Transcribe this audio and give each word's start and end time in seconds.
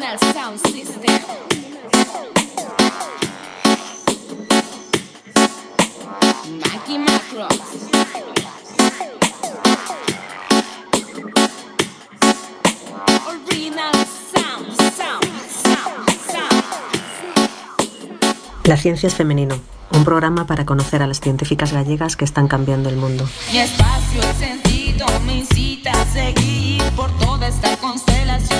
Original 0.00 0.18
Sound 0.32 0.58
System. 0.66 1.02
Mackie 6.58 6.98
Macros. 6.98 7.60
Original 13.26 13.92
Sound, 14.32 14.72
Sound, 14.96 15.28
Sound, 15.62 16.08
Sound. 16.32 16.64
La 18.64 18.78
ciencia 18.78 19.06
es 19.06 19.14
femenino, 19.14 19.60
un 19.92 20.04
programa 20.06 20.46
para 20.46 20.64
conocer 20.64 21.02
a 21.02 21.06
las 21.06 21.20
científicas 21.20 21.74
gallegas 21.74 22.16
que 22.16 22.24
están 22.24 22.48
cambiando 22.48 22.88
el 22.88 22.96
mundo. 22.96 23.28
Mi 23.52 23.58
espacio, 23.58 24.22
el 24.22 24.36
sentido 24.36 25.06
me 25.26 25.40
incita 25.40 25.92
a 25.92 26.06
seguir 26.06 26.82
por 26.96 27.10
toda 27.18 27.48
esta 27.48 27.76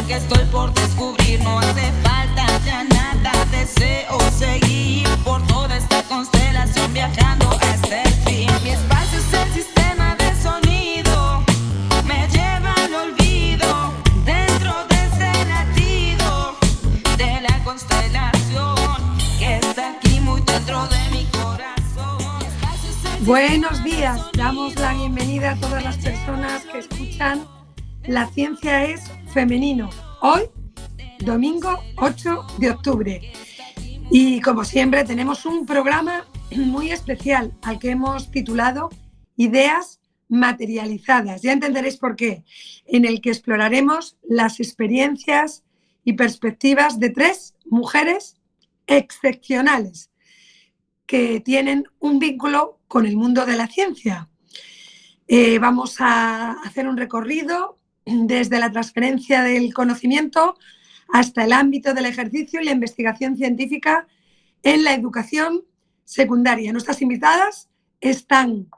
que 0.06 0.14
estoy 0.14 0.44
por 0.46 0.72
descubrir. 0.74 1.40
No 1.42 1.58
hace 1.58 1.92
falta 2.02 2.46
ya 2.64 2.84
nada, 2.84 3.32
deseo 3.50 4.18
seguir 4.36 5.08
por 5.24 5.44
toda 5.46 5.76
esta 5.76 6.02
constelación 6.04 6.92
viajando 6.92 7.48
hasta 7.50 8.02
el 8.02 8.12
fin. 8.24 8.50
Mi 8.62 8.70
espacio 8.70 9.18
es 9.18 9.32
el 9.32 9.52
sistema 9.52 10.16
de 10.16 10.34
sonido, 10.42 11.42
me 12.04 12.28
lleva 12.28 12.72
al 12.84 12.94
olvido 12.94 13.92
dentro 14.24 14.74
de 14.88 14.96
este 14.96 15.44
latido 15.46 16.56
de 17.16 17.40
la 17.40 17.64
constelación 17.64 19.18
que 19.38 19.56
está 19.56 19.90
aquí 19.90 20.20
muy 20.20 20.40
dentro 20.42 20.86
de 20.88 21.10
mi 21.10 21.24
corazón. 21.26 22.18
Mi 23.20 23.26
Buenos 23.26 23.82
días, 23.84 24.20
damos 24.32 24.74
la 24.76 24.92
bienvenida 24.94 25.52
a 25.52 25.56
todas 25.56 25.82
las 25.82 25.96
personas 25.98 26.64
que 26.64 26.78
escuchan 26.78 27.46
La 28.04 28.26
ciencia 28.28 28.84
es 28.84 29.02
femenino. 29.32 29.88
Hoy, 30.22 30.42
domingo 31.20 31.78
8 31.98 32.46
de 32.58 32.70
octubre. 32.70 33.32
Y 34.10 34.40
como 34.40 34.64
siempre 34.64 35.04
tenemos 35.04 35.46
un 35.46 35.66
programa 35.66 36.26
muy 36.56 36.90
especial 36.90 37.52
al 37.62 37.78
que 37.78 37.90
hemos 37.90 38.30
titulado 38.30 38.90
Ideas 39.36 40.00
materializadas. 40.28 41.42
Ya 41.42 41.52
entenderéis 41.52 41.96
por 41.96 42.16
qué, 42.16 42.44
en 42.86 43.04
el 43.04 43.20
que 43.20 43.30
exploraremos 43.30 44.16
las 44.28 44.60
experiencias 44.60 45.64
y 46.04 46.14
perspectivas 46.14 46.98
de 46.98 47.10
tres 47.10 47.54
mujeres 47.64 48.36
excepcionales 48.86 50.10
que 51.06 51.40
tienen 51.40 51.84
un 51.98 52.18
vínculo 52.18 52.80
con 52.88 53.06
el 53.06 53.16
mundo 53.16 53.46
de 53.46 53.56
la 53.56 53.66
ciencia. 53.66 54.28
Eh, 55.26 55.58
vamos 55.58 55.96
a 56.00 56.52
hacer 56.62 56.88
un 56.88 56.96
recorrido 56.96 57.79
desde 58.10 58.58
la 58.58 58.70
transferencia 58.70 59.42
del 59.42 59.72
conocimiento 59.74 60.58
hasta 61.12 61.44
el 61.44 61.52
ámbito 61.52 61.94
del 61.94 62.06
ejercicio 62.06 62.60
y 62.60 62.64
la 62.64 62.72
investigación 62.72 63.36
científica 63.36 64.06
en 64.62 64.84
la 64.84 64.94
educación 64.94 65.64
secundaria. 66.04 66.72
Nuestras 66.72 67.02
invitadas 67.02 67.68
están 68.00 68.68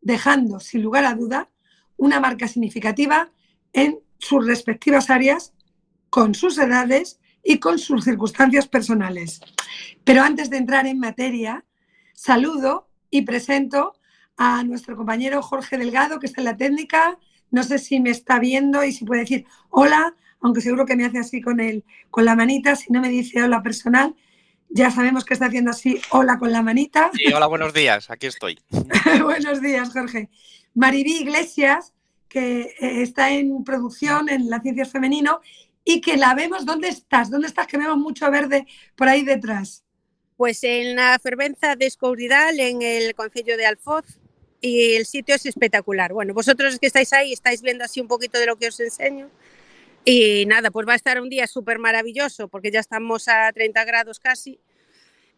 dejando, 0.00 0.60
sin 0.60 0.82
lugar 0.82 1.04
a 1.04 1.14
duda, 1.14 1.48
una 1.96 2.20
marca 2.20 2.46
significativa 2.48 3.30
en 3.72 3.98
sus 4.18 4.46
respectivas 4.46 5.10
áreas, 5.10 5.52
con 6.10 6.34
sus 6.34 6.58
edades 6.58 7.20
y 7.42 7.58
con 7.58 7.78
sus 7.78 8.04
circunstancias 8.04 8.66
personales. 8.68 9.40
Pero 10.04 10.22
antes 10.22 10.50
de 10.50 10.56
entrar 10.56 10.86
en 10.86 10.98
materia, 10.98 11.64
saludo 12.14 12.88
y 13.10 13.22
presento 13.22 13.94
a 14.36 14.62
nuestro 14.62 14.96
compañero 14.96 15.42
Jorge 15.42 15.76
Delgado, 15.76 16.18
que 16.18 16.26
está 16.26 16.40
en 16.40 16.46
la 16.46 16.56
técnica. 16.56 17.18
No 17.50 17.62
sé 17.62 17.78
si 17.78 18.00
me 18.00 18.10
está 18.10 18.38
viendo 18.38 18.84
y 18.84 18.92
si 18.92 19.04
puede 19.04 19.22
decir 19.22 19.46
hola, 19.70 20.14
aunque 20.40 20.60
seguro 20.60 20.86
que 20.86 20.96
me 20.96 21.04
hace 21.04 21.18
así 21.18 21.40
con, 21.40 21.60
el, 21.60 21.84
con 22.10 22.24
la 22.24 22.36
manita. 22.36 22.76
Si 22.76 22.92
no 22.92 23.00
me 23.00 23.08
dice 23.08 23.42
hola 23.42 23.62
personal, 23.62 24.14
ya 24.68 24.90
sabemos 24.90 25.24
que 25.24 25.34
está 25.34 25.46
haciendo 25.46 25.70
así 25.70 26.00
hola 26.10 26.38
con 26.38 26.52
la 26.52 26.62
manita. 26.62 27.10
Sí, 27.14 27.32
hola, 27.32 27.46
buenos 27.46 27.72
días, 27.72 28.10
aquí 28.10 28.26
estoy. 28.26 28.58
Buenos 29.22 29.62
días, 29.62 29.90
Jorge. 29.92 30.28
Maribí 30.74 31.22
Iglesias, 31.22 31.94
que 32.28 32.74
eh, 32.78 33.02
está 33.02 33.30
en 33.30 33.64
producción 33.64 34.28
en 34.28 34.50
La 34.50 34.60
Ciencia 34.60 34.82
es 34.82 34.92
Femenino 34.92 35.40
y 35.84 36.00
que 36.00 36.16
la 36.16 36.34
vemos. 36.34 36.66
¿Dónde 36.66 36.88
estás? 36.88 37.30
¿Dónde 37.30 37.48
estás? 37.48 37.66
Que 37.66 37.78
vemos 37.78 37.96
mucho 37.96 38.30
verde 38.30 38.66
por 38.94 39.08
ahí 39.08 39.24
detrás. 39.24 39.84
Pues 40.36 40.62
en 40.62 40.94
la 40.94 41.18
fervenza 41.18 41.74
de 41.74 41.86
Escouridal, 41.86 42.60
en 42.60 42.82
el 42.82 43.14
Concello 43.14 43.56
de 43.56 43.66
Alfoz, 43.66 44.04
y 44.60 44.94
el 44.94 45.06
sitio 45.06 45.34
es 45.34 45.46
espectacular. 45.46 46.12
Bueno, 46.12 46.34
vosotros 46.34 46.78
que 46.78 46.86
estáis 46.86 47.12
ahí 47.12 47.32
estáis 47.32 47.62
viendo 47.62 47.84
así 47.84 48.00
un 48.00 48.08
poquito 48.08 48.38
de 48.38 48.46
lo 48.46 48.56
que 48.56 48.68
os 48.68 48.80
enseño. 48.80 49.30
Y 50.04 50.46
nada, 50.46 50.70
pues 50.70 50.88
va 50.88 50.94
a 50.94 50.96
estar 50.96 51.20
un 51.20 51.28
día 51.28 51.46
súper 51.46 51.78
maravilloso 51.78 52.48
porque 52.48 52.70
ya 52.70 52.80
estamos 52.80 53.28
a 53.28 53.52
30 53.52 53.84
grados 53.84 54.18
casi. 54.18 54.58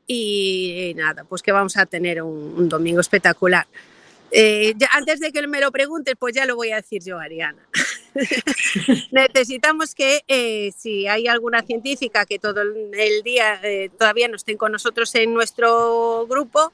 Y 0.06 0.92
nada, 0.96 1.24
pues 1.24 1.42
que 1.42 1.52
vamos 1.52 1.76
a 1.76 1.86
tener 1.86 2.22
un, 2.22 2.68
domingo 2.68 3.00
espectacular. 3.00 3.66
Eh, 4.32 4.74
antes 4.92 5.20
de 5.20 5.32
que 5.32 5.46
me 5.46 5.60
lo 5.60 5.72
preguntes, 5.72 6.14
pues 6.18 6.34
ya 6.34 6.46
lo 6.46 6.56
voy 6.56 6.70
a 6.70 6.76
decir 6.76 7.02
yo, 7.04 7.18
Ariana. 7.18 7.66
Necesitamos 9.10 9.94
que 9.94 10.22
eh, 10.26 10.72
si 10.76 11.06
hay 11.06 11.26
alguna 11.26 11.62
científica 11.62 12.26
que 12.26 12.38
todo 12.38 12.62
el 12.62 12.90
el 12.94 13.22
día 13.22 13.60
eh, 13.62 13.90
todavía 13.96 14.28
no 14.28 14.36
estén 14.36 14.56
con 14.56 14.72
nosotros 14.72 15.14
en 15.14 15.32
nuestro 15.32 16.26
grupo, 16.26 16.70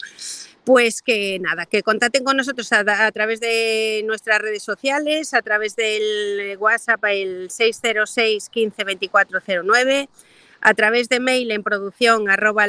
pues 0.66 1.00
que 1.00 1.38
nada, 1.38 1.64
que 1.64 1.84
contacten 1.84 2.24
con 2.24 2.36
nosotros 2.36 2.72
a, 2.72 3.12
través 3.12 3.38
de 3.38 4.02
nuestras 4.04 4.40
redes 4.40 4.64
sociales, 4.64 5.32
a 5.32 5.40
través 5.40 5.76
del 5.76 6.56
WhatsApp 6.58 7.04
el 7.04 7.52
606 7.52 8.48
15 8.48 8.84
2409, 8.84 10.08
a 10.60 10.74
través 10.74 11.08
de 11.08 11.20
mail 11.20 11.52
en 11.52 11.62
producción 11.62 12.28
arroba 12.28 12.66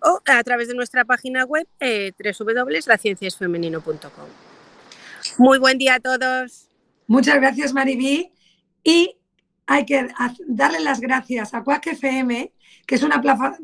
o 0.00 0.20
a 0.26 0.42
través 0.42 0.66
de 0.66 0.74
nuestra 0.74 1.04
página 1.04 1.44
web 1.44 1.68
eh, 1.78 2.10
www.lacienciasfemenino.com. 2.18 4.28
Muy 5.38 5.58
buen 5.58 5.78
día 5.78 5.94
a 5.94 6.00
todos. 6.00 6.70
Muchas 7.06 7.36
gracias, 7.36 7.72
Maribí. 7.72 8.32
Hay 9.70 9.84
que 9.84 10.08
darle 10.46 10.80
las 10.80 10.98
gracias 10.98 11.52
a 11.52 11.62
Quack 11.62 11.88
FM, 11.88 12.52
que 12.86 12.94
es 12.94 13.02
una 13.02 13.20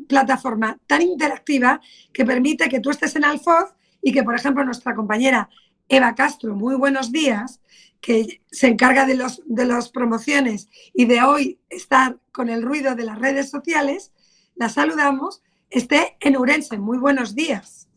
plataforma 0.06 0.78
tan 0.86 1.00
interactiva 1.00 1.80
que 2.12 2.26
permite 2.26 2.68
que 2.68 2.80
tú 2.80 2.90
estés 2.90 3.16
en 3.16 3.24
Alfoz 3.24 3.74
y 4.02 4.12
que, 4.12 4.22
por 4.22 4.34
ejemplo, 4.34 4.62
nuestra 4.64 4.94
compañera 4.94 5.48
Eva 5.88 6.14
Castro, 6.14 6.54
muy 6.54 6.74
buenos 6.74 7.10
días, 7.10 7.62
que 8.02 8.42
se 8.50 8.68
encarga 8.68 9.06
de 9.06 9.14
las 9.14 9.40
de 9.46 9.64
los 9.64 9.88
promociones 9.88 10.68
y 10.92 11.06
de 11.06 11.22
hoy 11.22 11.58
estar 11.70 12.18
con 12.32 12.50
el 12.50 12.62
ruido 12.62 12.94
de 12.94 13.06
las 13.06 13.18
redes 13.18 13.48
sociales, 13.48 14.12
la 14.56 14.68
saludamos, 14.68 15.42
esté 15.70 16.18
en 16.20 16.36
Urense. 16.36 16.76
Muy 16.76 16.98
buenos 16.98 17.34
días. 17.34 17.88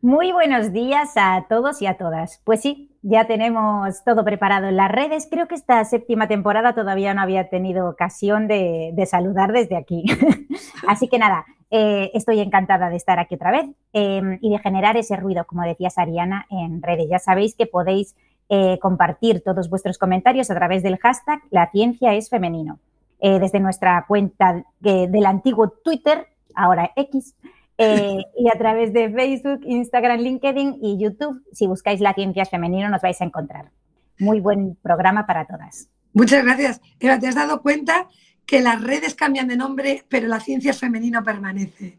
Muy 0.00 0.32
buenos 0.32 0.72
días 0.72 1.10
a 1.16 1.44
todos 1.50 1.82
y 1.82 1.86
a 1.86 1.98
todas. 1.98 2.40
Pues 2.44 2.62
sí, 2.62 2.89
ya 3.02 3.26
tenemos 3.26 4.04
todo 4.04 4.24
preparado 4.24 4.68
en 4.68 4.76
las 4.76 4.90
redes. 4.90 5.26
Creo 5.30 5.48
que 5.48 5.54
esta 5.54 5.84
séptima 5.84 6.28
temporada 6.28 6.74
todavía 6.74 7.14
no 7.14 7.22
había 7.22 7.48
tenido 7.48 7.88
ocasión 7.88 8.46
de, 8.46 8.92
saludar 9.10 9.52
desde 9.52 9.76
aquí. 9.76 10.04
Así 10.86 11.08
que 11.08 11.18
nada, 11.18 11.46
eh, 11.70 12.10
estoy 12.14 12.40
encantada 12.40 12.90
de 12.90 12.96
estar 12.96 13.18
aquí 13.18 13.36
otra 13.36 13.52
vez 13.52 13.66
eh, 13.92 14.38
y 14.40 14.50
de 14.50 14.58
generar 14.58 14.96
ese 14.96 15.16
ruido, 15.16 15.44
como 15.46 15.62
decías 15.62 15.96
Ariana, 15.98 16.46
en 16.50 16.82
redes. 16.82 17.06
Ya 17.08 17.18
sabéis 17.18 17.54
que 17.54 17.66
podéis 17.66 18.16
eh, 18.48 18.78
compartir 18.80 19.42
todos 19.42 19.70
vuestros 19.70 19.96
comentarios 19.96 20.50
a 20.50 20.54
través 20.54 20.82
del 20.82 20.98
hashtag 20.98 21.40
La 21.50 21.70
ciencia 21.70 22.14
es 22.14 22.28
femenino. 22.28 22.78
Eh, 23.20 23.38
desde 23.38 23.60
nuestra 23.60 24.04
cuenta 24.08 24.64
de- 24.80 25.06
del 25.08 25.26
antiguo 25.26 25.68
Twitter, 25.68 26.26
ahora 26.54 26.90
X, 26.96 27.34
eh, 27.82 28.18
y 28.36 28.48
a 28.48 28.58
través 28.58 28.92
de 28.92 29.10
Facebook, 29.10 29.60
Instagram, 29.64 30.20
LinkedIn 30.20 30.78
y 30.82 30.98
YouTube. 30.98 31.42
Si 31.52 31.66
buscáis 31.66 32.00
La 32.00 32.12
Ciencia 32.12 32.44
Femenino 32.44 32.90
nos 32.90 33.00
vais 33.00 33.20
a 33.20 33.24
encontrar. 33.24 33.70
Muy 34.18 34.40
buen 34.40 34.76
programa 34.76 35.26
para 35.26 35.46
todas. 35.46 35.88
Muchas 36.12 36.44
gracias. 36.44 36.80
Eva, 36.98 37.18
¿te 37.18 37.28
has 37.28 37.34
dado 37.34 37.62
cuenta 37.62 38.08
que 38.44 38.60
las 38.60 38.82
redes 38.82 39.14
cambian 39.14 39.48
de 39.48 39.56
nombre, 39.56 40.04
pero 40.10 40.28
la 40.28 40.40
ciencia 40.40 40.74
femenina 40.74 41.22
permanece? 41.22 41.98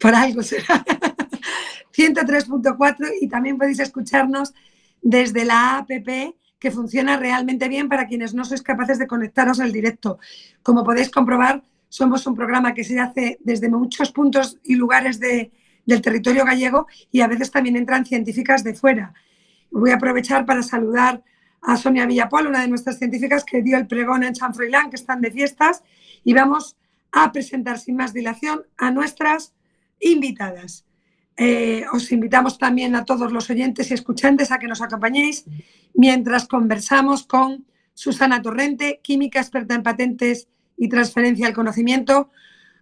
Por 0.00 0.14
algo 0.14 0.42
será. 0.42 0.84
103.4 1.96 3.12
y 3.20 3.28
también 3.28 3.58
podéis 3.58 3.78
escucharnos 3.78 4.54
desde 5.00 5.44
la 5.44 5.78
APP 5.78 6.34
que 6.58 6.70
funciona 6.70 7.16
realmente 7.16 7.68
bien 7.68 7.88
para 7.88 8.06
quienes 8.06 8.34
no 8.34 8.44
sois 8.44 8.62
capaces 8.62 8.98
de 8.98 9.06
conectaros 9.06 9.60
al 9.60 9.72
directo. 9.72 10.18
Como 10.62 10.84
podéis 10.84 11.10
comprobar, 11.10 11.62
somos 11.92 12.26
un 12.26 12.34
programa 12.34 12.72
que 12.72 12.84
se 12.84 12.98
hace 12.98 13.36
desde 13.44 13.68
muchos 13.68 14.12
puntos 14.12 14.58
y 14.64 14.76
lugares 14.76 15.20
de- 15.20 15.52
del 15.84 16.00
territorio 16.00 16.46
gallego 16.46 16.86
y 17.10 17.20
a 17.20 17.26
veces 17.26 17.50
también 17.50 17.76
entran 17.76 18.06
científicas 18.06 18.64
de 18.64 18.72
fuera. 18.72 19.12
Voy 19.70 19.90
a 19.90 19.96
aprovechar 19.96 20.46
para 20.46 20.62
saludar 20.62 21.22
a 21.60 21.76
Sonia 21.76 22.06
Villapol, 22.06 22.46
una 22.46 22.62
de 22.62 22.68
nuestras 22.68 22.98
científicas 22.98 23.44
que 23.44 23.60
dio 23.60 23.76
el 23.76 23.86
pregón 23.86 24.24
en 24.24 24.34
San 24.34 24.54
Froilán, 24.54 24.88
que 24.88 24.96
están 24.96 25.20
de 25.20 25.30
fiestas, 25.30 25.82
y 26.24 26.32
vamos 26.32 26.78
a 27.10 27.30
presentar 27.30 27.78
sin 27.78 27.96
más 27.96 28.14
dilación 28.14 28.62
a 28.78 28.90
nuestras 28.90 29.52
invitadas. 30.00 30.86
Eh, 31.36 31.84
os 31.92 32.10
invitamos 32.10 32.56
también 32.56 32.94
a 32.94 33.04
todos 33.04 33.30
los 33.32 33.50
oyentes 33.50 33.90
y 33.90 33.94
escuchantes 33.94 34.50
a 34.50 34.58
que 34.58 34.66
nos 34.66 34.80
acompañéis 34.80 35.44
mientras 35.92 36.48
conversamos 36.48 37.24
con 37.26 37.66
Susana 37.92 38.40
Torrente, 38.40 39.00
química 39.02 39.40
experta 39.40 39.74
en 39.74 39.82
patentes 39.82 40.48
y 40.76 40.88
transferencia 40.88 41.46
del 41.46 41.54
conocimiento, 41.54 42.30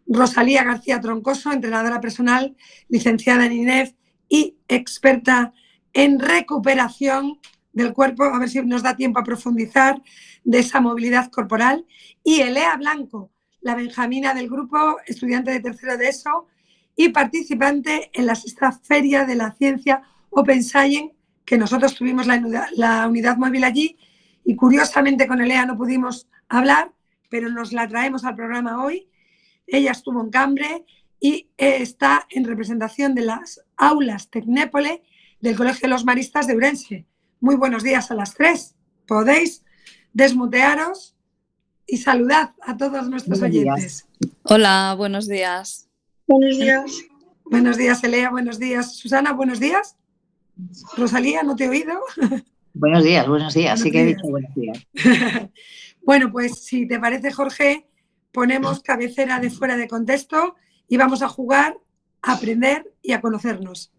Rosalía 0.06 0.64
García 0.64 1.00
Troncoso, 1.00 1.52
entrenadora 1.52 2.00
personal, 2.00 2.56
licenciada 2.88 3.46
en 3.46 3.52
INEF 3.52 3.92
y 4.28 4.56
experta 4.69 5.52
en 5.92 6.19
recuperación 6.19 7.38
del 7.72 7.92
cuerpo, 7.92 8.25
a 8.25 8.38
ver 8.38 8.48
si 8.48 8.60
nos 8.62 8.82
da 8.82 8.96
tiempo 8.96 9.20
a 9.20 9.25
profundizar 9.25 10.02
de 10.44 10.58
esa 10.58 10.81
movilidad 10.81 11.31
corporal, 11.31 11.87
y 12.25 12.40
Elea 12.40 12.76
Blanco, 12.76 13.31
la 13.60 13.75
Benjamina 13.75 14.34
del 14.34 14.48
grupo, 14.48 14.96
estudiante 15.06 15.50
de 15.50 15.60
tercero 15.60 15.96
de 15.96 16.08
ESO 16.08 16.48
y 16.96 17.10
participante 17.10 18.10
en 18.12 18.26
la 18.26 18.34
sexta 18.34 18.72
feria 18.72 19.25
de 19.25 19.34
la 19.34 19.52
ciencia 19.52 20.02
Open 20.31 20.62
Science, 20.62 21.14
que 21.44 21.58
nosotros 21.58 21.94
tuvimos 21.94 22.26
la 22.26 22.69
la 22.72 23.08
unidad 23.08 23.36
móvil 23.36 23.64
allí. 23.64 23.98
Y 24.44 24.56
curiosamente 24.56 25.26
con 25.26 25.40
Elea 25.40 25.66
no 25.66 25.76
pudimos 25.76 26.28
hablar, 26.48 26.93
pero 27.31 27.49
nos 27.49 27.73
la 27.73 27.88
traemos 27.88 28.25
al 28.25 28.35
programa 28.35 28.85
hoy. 28.85 29.09
Ella 29.67 29.93
estuvo 29.93 30.21
en 30.21 30.31
Cambre 30.31 30.85
y 31.19 31.49
está 31.56 32.27
en 32.31 32.44
representación 32.44 33.15
de 33.15 33.23
las 33.23 33.62
aulas 33.77 34.29
Tecnépole 34.29 35.03
del 35.41 35.56
Colegio 35.56 35.82
de 35.82 35.88
los 35.88 36.05
Maristas 36.05 36.47
de 36.47 36.56
Urense. 36.56 37.06
Muy 37.41 37.56
buenos 37.56 37.82
días 37.82 38.11
a 38.11 38.15
las 38.15 38.35
tres. 38.35 38.75
Podéis 39.06 39.65
desmutearos 40.12 41.17
y 41.87 41.97
saludad 41.99 42.55
a 42.62 42.77
todos 42.77 43.09
nuestros 43.09 43.41
oyentes. 43.41 44.06
Hola, 44.43 44.94
buenos 44.97 45.27
días. 45.27 45.88
Buenos 46.27 46.59
días. 46.59 47.05
Buenos 47.44 47.77
días, 47.77 48.05
Elea. 48.05 48.31
Buenos 48.31 48.59
días, 48.59 48.97
Susana. 48.97 49.32
Buenos 49.32 49.61
días. 49.61 49.97
Rosalía, 50.97 51.43
¿no 51.43 51.56
te 51.56 51.65
he 51.65 51.69
oído? 51.69 52.00
Buenos 52.75 53.03
días, 53.03 53.27
buenos 53.27 53.55
días. 53.55 53.81
sí 53.81 53.91
que 53.91 54.03
he 54.03 54.06
dicho 54.06 54.29
buenos 54.29 54.55
días. 54.55 54.87
bueno, 56.02 56.31
pues 56.31 56.64
si 56.64 56.87
te 56.87 56.99
parece, 56.99 57.32
Jorge, 57.32 57.88
ponemos 58.32 58.82
cabecera 58.82 59.38
de 59.41 59.50
fuera 59.50 59.76
de 59.76 59.88
contexto 59.88 60.56
y 60.88 60.97
vamos 60.97 61.23
a 61.23 61.29
jugar, 61.29 61.79
a 62.23 62.32
aprender 62.32 62.93
y 63.02 63.12
a 63.12 63.20
conocernos. 63.20 63.93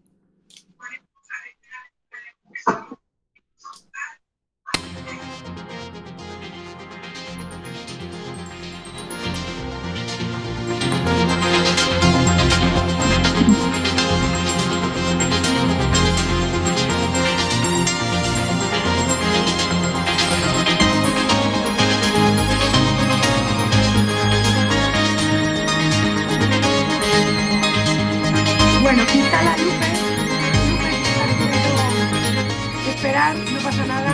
No 33.12 33.62
pasa 33.62 33.86
nada. 33.86 34.10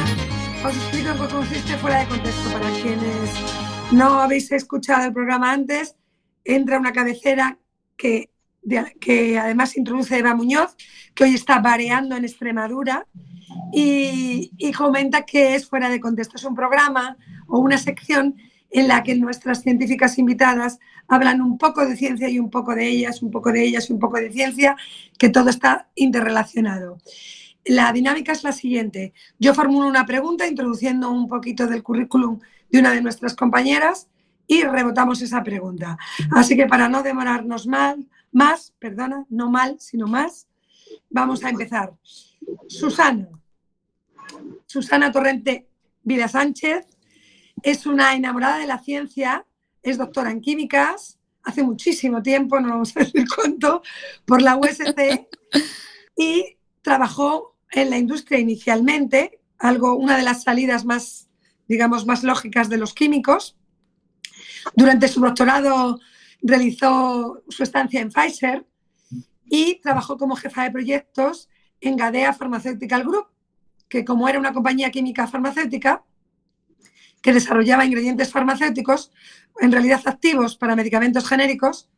Os 0.67 0.75
explico 0.75 1.11
en 1.11 1.19
qué 1.19 1.29
consiste 1.33 1.77
fuera 1.77 2.01
de 2.01 2.07
contexto 2.07 2.51
para 2.51 2.69
quienes 2.83 3.31
no 3.93 4.21
habéis 4.21 4.51
escuchado 4.51 5.07
el 5.07 5.13
programa 5.13 5.53
antes. 5.53 5.95
Entra 6.45 6.81
una 6.81 6.93
cabecera 6.93 7.59
que, 7.97 8.31
que 9.01 9.39
además 9.39 9.77
introduce 9.77 10.19
Eva 10.19 10.35
Muñoz, 10.35 10.75
que 11.15 11.25
hoy 11.25 11.35
está 11.35 11.61
vareando 11.61 12.17
en 12.17 12.25
Extremadura 12.25 13.07
y, 13.73 14.51
y 14.59 14.73
comenta 14.73 15.25
que 15.25 15.55
es 15.55 15.69
fuera 15.69 15.91
de 15.91 16.01
contexto. 16.01 16.37
Es 16.37 16.45
un 16.45 16.57
programa 16.57 17.17
o 17.47 17.61
una 17.61 17.79
sección 17.79 18.37
en 18.71 18.89
la 18.89 19.05
que 19.05 19.15
nuestras 19.15 19.63
científicas 19.63 20.19
invitadas 20.19 20.81
hablan 21.07 21.41
un 21.41 21.57
poco 21.57 21.87
de 21.87 21.97
ciencia 21.97 22.29
y 22.29 22.41
un 22.41 22.51
poco 22.51 22.75
de 22.75 22.89
ellas, 22.89 23.23
un 23.23 23.31
poco 23.31 23.53
de 23.53 23.63
ellas 23.63 23.89
y 23.89 23.93
un 23.93 24.01
poco 24.01 24.19
de 24.19 24.33
ciencia, 24.33 24.77
que 25.19 25.29
todo 25.29 25.51
está 25.51 25.89
interrelacionado. 25.95 26.99
La 27.69 27.93
dinámica 27.93 28.33
es 28.33 28.43
la 28.45 28.53
siguiente. 28.53 29.13
Yo 29.39 29.55
formulo 29.55 29.89
una 29.89 30.07
pregunta 30.07 30.47
introduciendo 30.47 31.11
un 31.11 31.29
poquito 31.29 31.67
del 31.67 31.83
currículum 31.83 32.41
de 32.71 32.79
una 32.79 32.93
de 32.93 33.03
nuestras 33.03 33.35
compañeras 33.35 34.09
y 34.47 34.63
rebotamos 34.63 35.21
esa 35.23 35.43
pregunta. 35.43 35.99
Así 36.33 36.57
que 36.57 36.67
para 36.67 36.89
no 36.89 37.03
demorarnos 37.03 37.67
mal, 37.67 38.07
más, 38.33 38.75
perdona, 38.79 39.27
no 39.29 39.51
mal, 39.51 39.77
sino 39.79 40.07
más, 40.07 40.49
vamos 41.11 41.45
a 41.45 41.51
empezar. 41.51 41.93
Susana. 42.67 43.29
Susana 44.67 45.13
Torrente 45.13 45.69
Vida 46.03 46.29
Sánchez 46.29 46.87
es 47.63 47.87
una 47.87 48.15
enamorada 48.15 48.59
de 48.59 48.67
la 48.67 48.79
ciencia 48.79 49.45
es 49.83 49.99
doctora 49.99 50.31
en 50.31 50.41
químicas, 50.41 51.19
hace 51.43 51.63
muchísimo 51.63 52.23
tiempo, 52.23 52.61
no 52.61 52.69
vamos 52.69 52.97
a 52.97 53.01
decir 53.01 53.25
cuánto, 53.35 53.83
por 54.25 54.43
la 54.43 54.57
USC 54.57 55.27
y 56.17 56.57
trabajó 56.83 57.57
en 57.73 57.91
la 57.91 57.99
industria 57.99 58.39
inicialmente, 58.39 59.41
algo, 59.59 59.95
una 59.95 60.17
de 60.17 60.23
las 60.23 60.43
salidas 60.43 60.85
más, 60.85 61.29
digamos, 61.67 62.07
más 62.07 62.23
lógicas 62.23 62.69
de 62.69 62.79
los 62.79 62.95
químicos. 62.95 63.57
Durante 64.75 65.09
su 65.09 65.21
doctorado 65.21 65.99
realizó 66.43 67.43
su 67.49 67.63
estancia 67.63 68.01
en 68.01 68.11
Pfizer 68.11 68.67
y 69.45 69.81
trabajó 69.81 70.17
como 70.17 70.37
jefa 70.37 70.65
de 70.65 70.71
proyectos 70.71 71.49
en 71.81 71.97
Gadea 71.97 72.33
Pharmaceutical 72.33 73.05
Group, 73.05 73.29
que 73.89 74.05
como 74.05 74.29
era 74.29 74.39
una 74.39 74.53
compañía 74.53 74.91
química 74.91 75.27
farmacéutica 75.27 76.05
que 77.23 77.33
desarrollaba 77.33 77.85
ingredientes 77.85 78.31
farmacéuticos, 78.31 79.11
en 79.61 79.73
realidad 79.73 80.01
activos 80.05 80.57
para 80.57 80.77
medicamentos 80.77 81.29
genéricos, 81.29 81.91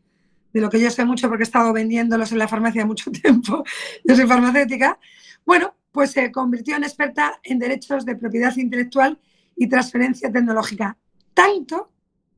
de 0.53 0.61
lo 0.61 0.71
que 0.71 0.81
yo 0.81 0.91
sé 0.91 1.05
mucho 1.05 1.29
porque 1.29 1.43
he 1.43 1.45
estado 1.45 1.73
vendiéndolos 1.73 2.33
en 2.33 2.39
la 2.39 2.49
farmacia 2.49 2.87
mucho 2.87 3.11
tiempo, 3.23 3.65
yo 4.05 4.17
soy 4.17 4.27
farmacéutica, 4.27 4.99
bueno, 5.45 5.75
pues 5.93 6.13
se 6.13 6.31
convirtió 6.31 6.77
en 6.77 6.85
experta 6.85 7.41
en 7.43 7.59
derechos 7.59 8.05
de 8.05 8.17
propiedad 8.17 8.57
intelectual 8.57 9.19
y 9.57 9.69
transferencia 9.69 10.31
tecnológica. 10.31 10.97
Tanto, 11.35 11.93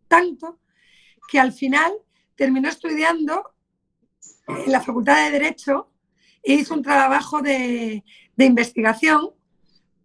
tanto, 0.09 0.59
que 1.29 1.39
al 1.39 1.53
final 1.53 1.93
terminó 2.35 2.69
estudiando 2.69 3.55
en 4.49 4.73
la 4.73 4.81
Facultad 4.81 5.25
de 5.25 5.31
Derecho 5.31 5.91
e 6.43 6.55
hizo 6.55 6.75
un 6.75 6.83
trabajo 6.83 7.43
de, 7.43 8.05
de 8.37 8.45
investigación 8.45 9.31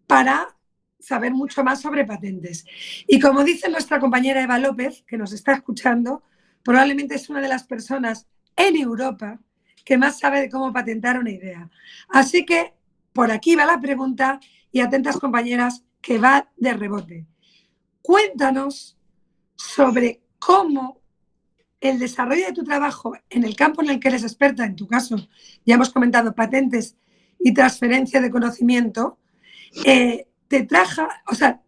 para 0.05 0.55
saber 0.99 1.33
mucho 1.33 1.63
más 1.63 1.81
sobre 1.81 2.05
patentes. 2.05 2.65
Y 3.07 3.19
como 3.19 3.43
dice 3.43 3.69
nuestra 3.69 3.99
compañera 3.99 4.43
Eva 4.43 4.59
López, 4.59 5.03
que 5.07 5.17
nos 5.17 5.31
está 5.31 5.53
escuchando, 5.53 6.23
probablemente 6.63 7.15
es 7.15 7.29
una 7.29 7.41
de 7.41 7.47
las 7.47 7.63
personas 7.63 8.27
en 8.55 8.75
Europa 8.75 9.39
que 9.85 9.97
más 9.97 10.19
sabe 10.19 10.41
de 10.41 10.49
cómo 10.49 10.73
patentar 10.73 11.17
una 11.17 11.31
idea. 11.31 11.69
Así 12.09 12.45
que 12.45 12.73
por 13.17 13.31
aquí 13.31 13.55
va 13.55 13.65
la 13.65 13.81
pregunta 13.81 14.39
y 14.71 14.79
atentas 14.79 15.17
compañeras 15.17 15.83
que 16.01 16.19
va 16.19 16.51
de 16.55 16.71
rebote. 16.73 17.25
Cuéntanos 18.03 18.95
sobre 19.55 20.21
cómo 20.37 21.01
el 21.81 21.97
desarrollo 21.97 22.45
de 22.45 22.53
tu 22.53 22.63
trabajo 22.63 23.17
en 23.31 23.43
el 23.43 23.55
campo 23.55 23.81
en 23.81 23.89
el 23.89 23.99
que 23.99 24.09
eres 24.09 24.21
experta, 24.21 24.65
en 24.65 24.75
tu 24.75 24.85
caso, 24.85 25.15
ya 25.65 25.73
hemos 25.73 25.89
comentado 25.89 26.35
patentes 26.35 26.95
y 27.39 27.55
transferencia 27.55 28.21
de 28.21 28.29
conocimiento, 28.29 29.17
eh, 29.83 30.27
te 30.47 30.61
traja, 30.67 31.09
o 31.25 31.33
sea, 31.33 31.63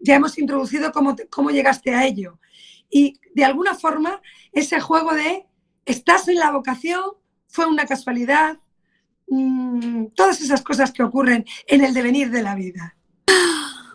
ya 0.00 0.16
hemos 0.16 0.38
introducido 0.38 0.90
cómo, 0.90 1.14
cómo 1.30 1.50
llegaste 1.50 1.94
a 1.94 2.04
ello. 2.04 2.40
Y 2.90 3.20
de 3.32 3.44
alguna 3.44 3.76
forma, 3.76 4.20
ese 4.50 4.80
juego 4.80 5.14
de 5.14 5.46
estás 5.84 6.26
en 6.26 6.40
la 6.40 6.50
vocación, 6.50 7.12
fue 7.46 7.66
una 7.66 7.86
casualidad, 7.86 8.58
mm, 9.30 10.06
todas 10.14 10.40
esas 10.40 10.62
cosas 10.62 10.92
que 10.92 11.02
ocurren 11.02 11.44
en 11.66 11.84
el 11.84 11.94
devenir 11.94 12.30
de 12.30 12.42
la 12.42 12.54
vida. 12.54 12.96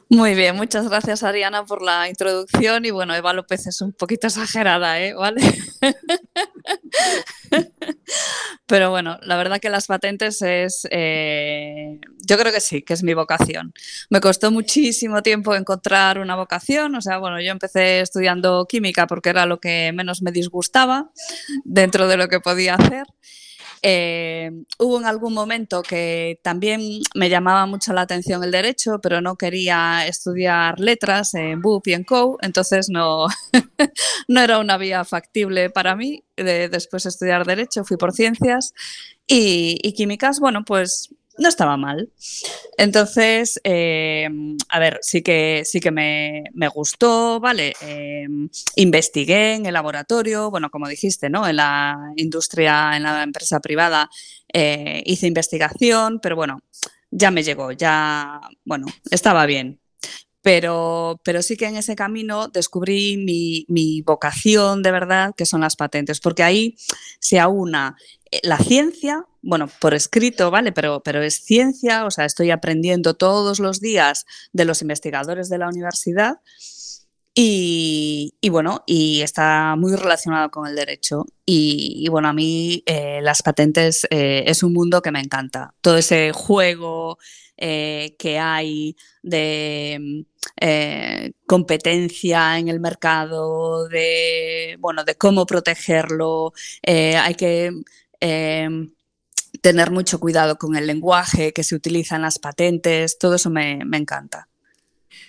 Muy 0.10 0.36
bien, 0.36 0.56
muchas 0.56 0.88
gracias 0.88 1.24
Ariana 1.24 1.65
por 1.65 1.82
la 1.82 2.08
introducción 2.08 2.86
y 2.86 2.92
bueno, 2.92 3.15
Eva 3.15 3.34
López 3.34 3.65
es 3.65 3.82
un 3.82 3.92
poquito 3.92 4.27
exagerada, 4.27 5.01
¿eh? 5.01 5.15
¿Vale? 5.15 5.42
Pero 8.68 8.92
bueno, 8.92 9.18
la 9.24 9.36
verdad 9.36 9.60
que 9.60 9.72
las 9.72 9.88
patentes 9.88 10.44
es, 10.44 10.88
eh, 10.92 12.00
yo 12.25 12.38
creo 12.38 12.54
que 12.54 12.62
sí, 12.62 12.84
que 12.84 12.94
es 12.94 13.01
mi 13.01 13.15
vocación. 13.15 13.74
Me 14.12 14.22
costó 14.22 14.51
muchísimo 14.51 15.24
tiempo 15.24 15.56
encontrar 15.56 16.20
una 16.20 16.36
vocación, 16.36 16.94
o 16.94 17.01
sea, 17.01 17.18
bueno, 17.18 17.42
yo 17.42 17.51
empecé 17.51 18.01
estudiando 18.01 18.68
química 18.70 19.08
porque 19.08 19.30
era 19.30 19.48
lo 19.48 19.60
que 19.60 19.92
menos 19.92 20.22
me 20.22 20.32
disgustaba 20.32 21.10
dentro 21.63 22.08
de 22.08 22.18
lo 22.18 22.27
que 22.27 22.39
podía 22.39 22.75
hacer. 22.75 23.06
Eh, 23.88 24.50
hubo 24.80 24.98
en 24.98 25.06
algún 25.06 25.36
momento 25.36 25.84
que 25.84 26.39
también 26.42 26.82
me 27.13 27.30
llamaba 27.30 27.68
mucho 27.68 27.94
la 27.94 28.01
atención 28.01 28.44
el 28.44 28.50
derecho, 28.50 29.00
pero 29.00 29.22
no 29.22 29.36
quería 29.36 30.08
estudiar 30.08 30.80
letras 30.80 31.36
en 31.36 31.62
BUP 31.62 31.89
y 31.89 31.94
en 31.94 32.04
COU, 32.04 32.39
entonces 32.42 32.89
no, 32.89 33.27
no 34.27 34.42
era 34.42 34.58
una 34.58 34.80
vía 34.80 35.06
factible 35.06 35.70
para 35.70 35.96
mí 35.96 36.24
de 36.36 36.68
después 36.68 37.06
estudiar 37.06 37.46
derecho, 37.46 37.84
fui 37.86 37.98
por 37.98 38.12
ciencias. 38.12 38.74
Y, 39.27 39.94
químicas, 39.94 40.39
bueno, 40.39 40.63
pues 40.65 41.10
no 41.38 41.50
estaba 41.50 41.77
mal. 41.77 42.10
Entonces, 42.77 43.60
eh, 43.63 44.27
a 44.70 44.80
ver, 44.80 45.00
sí 45.01 45.22
que, 45.22 45.63
sí 45.65 45.80
que 45.80 45.92
me, 45.92 46.68
gustó, 46.74 47.39
¿vale? 47.39 47.74
Eh, 47.82 48.27
investigué 48.75 49.54
en 49.56 49.65
el 49.65 49.74
laboratorio, 49.74 50.50
bueno, 50.50 50.70
como 50.70 50.88
dijiste, 50.88 51.30
¿no? 51.30 51.48
En 51.48 51.58
la 51.58 51.98
industria, 52.15 52.96
en 52.96 53.04
la 53.04 53.24
empresa 53.24 53.60
privada, 53.60 54.10
eh, 54.51 55.04
hice 55.06 55.27
investigación, 55.27 56.20
pero 56.22 56.36
bueno, 56.36 56.60
ya 57.12 57.32
me 57.32 57.44
llegó, 57.44 57.72
ya, 57.72 58.42
bueno, 58.65 58.88
estaba 59.12 59.46
bien. 59.46 59.80
Pero, 60.46 61.20
pero 61.24 61.42
sí 61.42 61.58
que 61.58 61.66
en 61.66 61.75
ese 61.75 61.96
camino 61.96 62.50
descubrí 62.50 63.18
mi, 63.18 63.66
mi 63.68 64.04
vocación 64.04 64.84
de 64.84 64.92
verdad, 64.92 65.34
que 65.36 65.48
son 65.48 65.62
las 65.62 65.75
patentes, 65.75 66.20
porque 66.20 66.44
ahí 66.44 66.75
se 67.20 67.40
aúna 67.40 67.98
la 68.44 68.60
ciencia, 68.60 69.25
bueno, 69.42 69.68
por 69.80 69.96
escrito, 69.96 70.52
¿vale? 70.52 70.72
Pero, 70.72 71.02
pero 71.04 71.24
es 71.24 71.44
ciencia, 71.44 72.06
o 72.06 72.12
sea, 72.12 72.25
estoy 72.25 72.52
aprendiendo 72.52 73.16
todos 73.16 73.60
los 73.60 73.82
días 73.82 74.28
de 74.54 74.66
los 74.66 74.84
investigadores 74.84 75.50
de 75.50 75.58
la 75.58 75.68
universidad 75.68 76.38
y, 77.38 78.32
bueno, 78.50 78.84
y 78.86 79.22
está 79.22 79.75
muy 79.77 79.96
relacionado 79.96 80.50
con 80.50 80.68
el 80.68 80.75
derecho. 80.75 81.25
Y, 81.46 82.08
bueno, 82.10 82.30
a 82.30 82.34
mí 82.34 82.82
eh, 82.86 83.20
las 83.22 83.42
patentes 83.44 84.08
eh, 84.10 84.44
es 84.48 84.63
un 84.63 84.74
mundo 84.74 85.01
que 85.01 85.12
me 85.12 85.20
encanta. 85.20 85.74
Todo 85.82 85.98
ese 85.98 86.32
juego 86.32 87.18
eh, 87.58 88.15
que 88.18 88.39
hay 88.39 88.96
de 89.22 90.25
competencia 91.46 92.58
en 92.58 92.70
el 92.70 92.80
mercado, 92.80 93.88
de 93.89 94.77
bueno, 94.80 95.04
de 95.04 95.15
cómo 95.15 95.46
protegerlo. 95.46 96.54
hay 96.84 97.36
que 97.36 97.72
tener 99.62 99.92
mucho 99.92 100.20
cuidado 100.20 100.58
con 100.58 100.75
el 100.75 100.88
lenguaje 100.88 101.54
que 101.54 101.63
se 101.63 101.75
utiliza 101.75 102.15
en 102.15 102.22
las 102.22 102.39
patentes, 102.39 103.18
todo 103.18 103.36
eso 103.36 103.50
me, 103.50 103.80
encanta. 103.94 104.48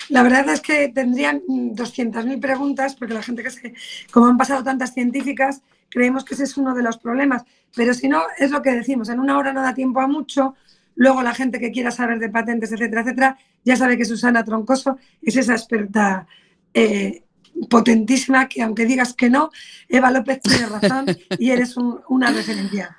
La 0.09 0.23
verdad 0.23 0.49
es 0.49 0.61
que 0.61 0.89
tendrían 0.89 1.43
200.000 1.47 2.41
preguntas, 2.41 2.95
porque 2.95 3.15
la 3.15 3.23
gente 3.23 3.43
que 3.43 3.51
se, 3.51 3.75
como 4.13 4.27
han 4.27 4.37
pasado 4.37 4.63
tantas 4.63 4.95
científicas, 4.95 5.63
creemos 5.89 6.25
que 6.25 6.35
ese 6.35 6.45
es 6.45 6.57
uno 6.57 6.75
de 6.75 6.83
los 6.83 6.99
problemas. 6.99 7.45
Pero 7.75 7.95
si 7.95 8.09
no, 8.09 8.23
es 8.39 8.51
lo 8.51 8.63
que 8.63 8.73
decimos, 8.73 9.09
en 9.09 9.21
una 9.21 9.39
hora 9.39 9.53
no 9.53 9.63
da 9.63 9.75
tiempo 9.75 10.01
a 10.01 10.07
mucho. 10.07 10.55
Luego 10.95 11.23
la 11.23 11.35
gente 11.35 11.59
que 11.59 11.73
quiera 11.73 11.91
saber 11.91 12.19
de 12.19 12.29
patentes, 12.29 12.73
etcétera, 12.73 13.03
etcétera, 13.03 13.39
ya 13.65 13.77
sabe 13.77 13.99
que 13.99 14.05
Susana 14.05 14.45
Troncoso 14.45 14.99
es 15.21 15.37
esa 15.37 15.53
experta 15.53 16.27
eh, 16.73 17.25
potentísima 17.69 18.49
que 18.49 18.63
aunque 18.63 18.87
digas 18.87 19.15
que 19.15 19.29
no, 19.29 19.51
Eva 19.89 20.11
López 20.11 20.41
tiene 20.41 20.67
razón 20.67 21.07
y 21.39 21.51
eres 21.51 21.77
una 21.77 22.31
referencia. 22.31 22.97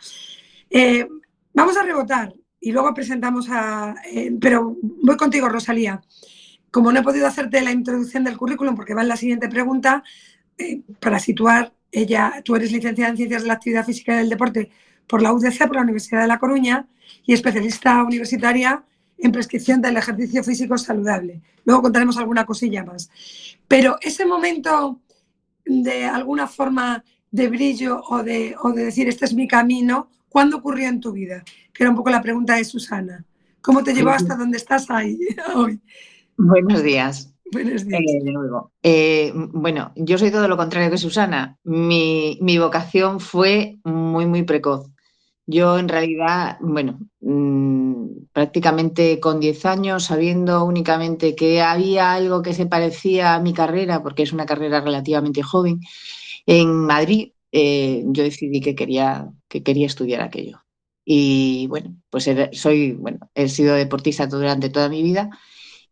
Eh, 0.69 1.07
vamos 1.53 1.77
a 1.77 1.83
rebotar 1.83 2.33
y 2.59 2.71
luego 2.71 2.93
presentamos 2.93 3.47
a... 3.49 3.95
Eh, 4.11 4.35
pero 4.39 4.75
voy 4.81 5.17
contigo, 5.17 5.47
Rosalía. 5.49 6.01
Como 6.71 6.91
no 6.91 6.99
he 6.99 7.03
podido 7.03 7.27
hacerte 7.27 7.61
la 7.61 7.71
introducción 7.71 8.23
del 8.23 8.37
currículum 8.37 8.75
porque 8.75 8.93
va 8.93 9.01
en 9.01 9.07
la 9.07 9.17
siguiente 9.17 9.49
pregunta, 9.49 10.03
eh, 10.57 10.81
para 10.99 11.19
situar, 11.19 11.73
ella, 11.91 12.41
tú 12.43 12.55
eres 12.55 12.71
licenciada 12.71 13.11
en 13.11 13.17
Ciencias 13.17 13.43
de 13.43 13.47
la 13.47 13.53
Actividad 13.53 13.85
Física 13.85 14.13
y 14.13 14.17
del 14.17 14.29
Deporte 14.29 14.69
por 15.07 15.21
la 15.21 15.33
UDC, 15.33 15.67
por 15.67 15.75
la 15.75 15.83
Universidad 15.83 16.21
de 16.21 16.27
La 16.27 16.39
Coruña, 16.39 16.87
y 17.25 17.33
especialista 17.33 18.03
universitaria 18.03 18.83
en 19.17 19.31
prescripción 19.31 19.81
del 19.81 19.97
ejercicio 19.97 20.43
físico 20.43 20.77
saludable. 20.77 21.41
Luego 21.65 21.81
contaremos 21.83 22.17
alguna 22.17 22.45
cosilla 22.45 22.83
más. 22.83 23.09
Pero 23.67 23.97
ese 24.01 24.25
momento 24.25 25.01
de 25.65 26.05
alguna 26.05 26.47
forma 26.47 27.03
de 27.31 27.47
brillo 27.49 28.01
o 28.09 28.23
de, 28.23 28.55
decir, 28.75 29.07
este 29.07 29.25
es 29.25 29.33
mi 29.33 29.47
camino, 29.47 30.09
¿cuándo 30.29 30.57
ocurrió 30.57 30.87
en 30.87 30.99
tu 30.99 31.11
vida? 31.11 31.43
Que 31.73 31.83
era 31.83 31.89
un 31.89 31.95
poco 31.95 32.09
la 32.09 32.21
pregunta 32.21 32.55
de 32.55 32.65
Susana. 32.65 33.25
¿Cómo 33.61 33.83
te 33.83 33.93
llevó 33.93 34.11
hasta 34.11 34.35
donde 34.35 34.57
estás 34.57 34.89
ahí 34.89 35.19
hoy? 35.55 35.79
Buenos 36.37 36.83
días. 36.83 37.33
Buenos 37.51 37.85
días. 37.87 38.01
Eh, 38.01 38.23
de 38.23 38.31
nuevo. 38.31 38.71
Eh, 38.83 39.31
bueno, 39.33 39.91
yo 39.95 40.19
soy 40.19 40.29
todo 40.29 40.47
lo 40.47 40.55
contrario 40.55 40.91
que 40.91 40.97
Susana. 40.99 41.57
Mi, 41.63 42.37
mi 42.41 42.59
vocación 42.59 43.19
fue 43.19 43.79
muy, 43.83 44.27
muy 44.27 44.43
precoz. 44.43 44.87
Yo 45.47 45.79
en 45.79 45.87
realidad, 45.87 46.57
bueno, 46.61 46.99
mm, 47.21 48.27
prácticamente 48.33 49.19
con 49.19 49.39
10 49.39 49.65
años, 49.65 50.03
sabiendo 50.03 50.63
únicamente 50.63 51.35
que 51.35 51.61
había 51.61 52.13
algo 52.13 52.43
que 52.43 52.53
se 52.53 52.67
parecía 52.67 53.33
a 53.33 53.39
mi 53.39 53.53
carrera, 53.53 54.03
porque 54.03 54.23
es 54.23 54.33
una 54.33 54.45
carrera 54.45 54.81
relativamente 54.81 55.41
joven, 55.41 55.79
en 56.45 56.69
Madrid, 56.69 57.31
eh, 57.51 58.03
yo 58.07 58.23
decidí 58.23 58.61
que 58.61 58.75
quería, 58.75 59.29
que 59.47 59.63
quería 59.63 59.87
estudiar 59.87 60.21
aquello. 60.21 60.61
Y 61.03 61.65
bueno, 61.67 61.95
pues 62.09 62.29
soy, 62.51 62.91
bueno, 62.91 63.19
he 63.33 63.47
sido 63.47 63.73
deportista 63.75 64.27
durante 64.27 64.69
toda 64.69 64.89
mi 64.89 65.01
vida 65.01 65.29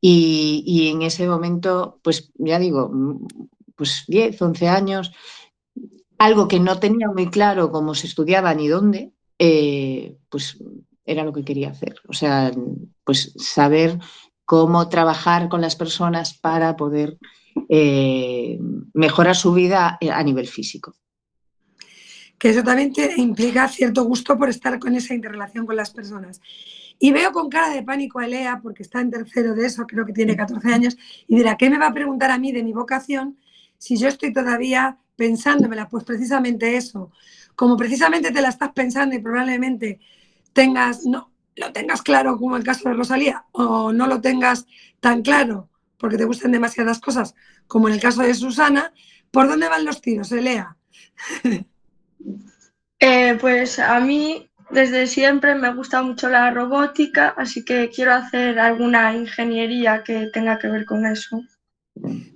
y, 0.01 0.89
en 0.91 1.01
ese 1.01 1.27
momento, 1.27 1.99
pues 2.03 2.31
ya 2.35 2.59
digo, 2.59 2.89
mm, 2.91 3.27
pues 3.75 4.03
10, 4.07 4.41
11 4.41 4.67
años, 4.67 5.11
algo 6.17 6.47
que 6.47 6.59
no 6.59 6.79
tenía 6.79 7.07
muy 7.09 7.29
claro 7.29 7.71
cómo 7.71 7.95
se 7.95 8.07
estudiaba 8.07 8.53
ni 8.53 8.67
dónde, 8.67 9.11
eh, 9.39 10.17
pues 10.29 10.57
era 11.05 11.23
lo 11.23 11.33
que 11.33 11.43
quería 11.43 11.69
hacer. 11.69 11.95
O 12.07 12.13
sea, 12.13 12.51
pues 13.03 13.33
saber 13.37 13.99
cómo 14.45 14.89
trabajar 14.89 15.49
con 15.49 15.61
las 15.61 15.75
personas 15.75 16.37
para 16.37 16.75
poder 16.75 17.17
eh, 17.69 18.59
mejorar 18.93 19.35
su 19.35 19.53
vida 19.53 19.97
a 20.01 20.23
nivel 20.23 20.47
físico. 20.47 20.95
Que 22.37 22.49
eso 22.49 22.63
también 22.63 22.93
implica 23.17 23.67
cierto 23.69 24.03
gusto 24.03 24.37
por 24.37 24.49
estar 24.49 24.77
con 24.79 24.95
esa 24.95 25.13
interrelación 25.13 25.65
con 25.65 25.75
las 25.75 25.91
personas. 25.91 26.41
Y 26.99 27.11
veo 27.11 27.31
con 27.31 27.49
cara 27.49 27.69
de 27.69 27.83
pánico 27.83 28.19
a 28.19 28.25
Elea, 28.25 28.59
porque 28.61 28.83
está 28.83 29.01
en 29.01 29.11
tercero 29.11 29.53
de 29.53 29.65
eso, 29.65 29.85
creo 29.85 30.05
que 30.05 30.13
tiene 30.13 30.35
14 30.35 30.73
años, 30.73 30.97
y 31.27 31.35
dirá, 31.35 31.57
¿qué 31.57 31.69
me 31.69 31.77
va 31.77 31.87
a 31.87 31.93
preguntar 31.93 32.31
a 32.31 32.37
mí 32.37 32.51
de 32.51 32.63
mi 32.63 32.73
vocación 32.73 33.37
si 33.77 33.97
yo 33.97 34.07
estoy 34.07 34.31
todavía 34.33 34.97
pensándomela? 35.15 35.89
Pues 35.89 36.03
precisamente 36.03 36.77
eso, 36.77 37.11
como 37.55 37.77
precisamente 37.77 38.31
te 38.31 38.41
la 38.41 38.49
estás 38.49 38.71
pensando 38.71 39.15
y 39.15 39.19
probablemente 39.19 39.99
tengas, 40.53 41.05
no, 41.05 41.31
lo 41.55 41.71
tengas 41.71 42.01
claro 42.01 42.37
como 42.37 42.57
el 42.57 42.63
caso 42.63 42.89
de 42.89 42.95
Rosalía 42.95 43.45
o 43.51 43.91
no 43.91 44.07
lo 44.07 44.21
tengas 44.21 44.65
tan 44.99 45.21
claro 45.21 45.69
porque 45.97 46.17
te 46.17 46.25
gusten 46.25 46.51
demasiadas 46.51 46.99
cosas 46.99 47.35
como 47.67 47.87
en 47.87 47.95
el 47.95 48.01
caso 48.01 48.21
de 48.21 48.33
Susana, 48.33 48.93
¿por 49.31 49.47
dónde 49.47 49.69
van 49.69 49.85
los 49.85 50.01
tiros, 50.01 50.31
Elea? 50.31 50.77
Eh, 52.97 53.37
pues 53.41 53.77
a 53.77 53.99
mí 53.99 54.49
desde 54.71 55.07
siempre 55.07 55.55
me 55.55 55.73
gusta 55.73 56.01
mucho 56.01 56.29
la 56.29 56.51
robótica, 56.51 57.29
así 57.37 57.63
que 57.63 57.89
quiero 57.89 58.13
hacer 58.13 58.59
alguna 58.59 59.15
ingeniería 59.15 60.03
que 60.03 60.27
tenga 60.33 60.57
que 60.59 60.67
ver 60.67 60.85
con 60.85 61.05
eso. 61.05 61.41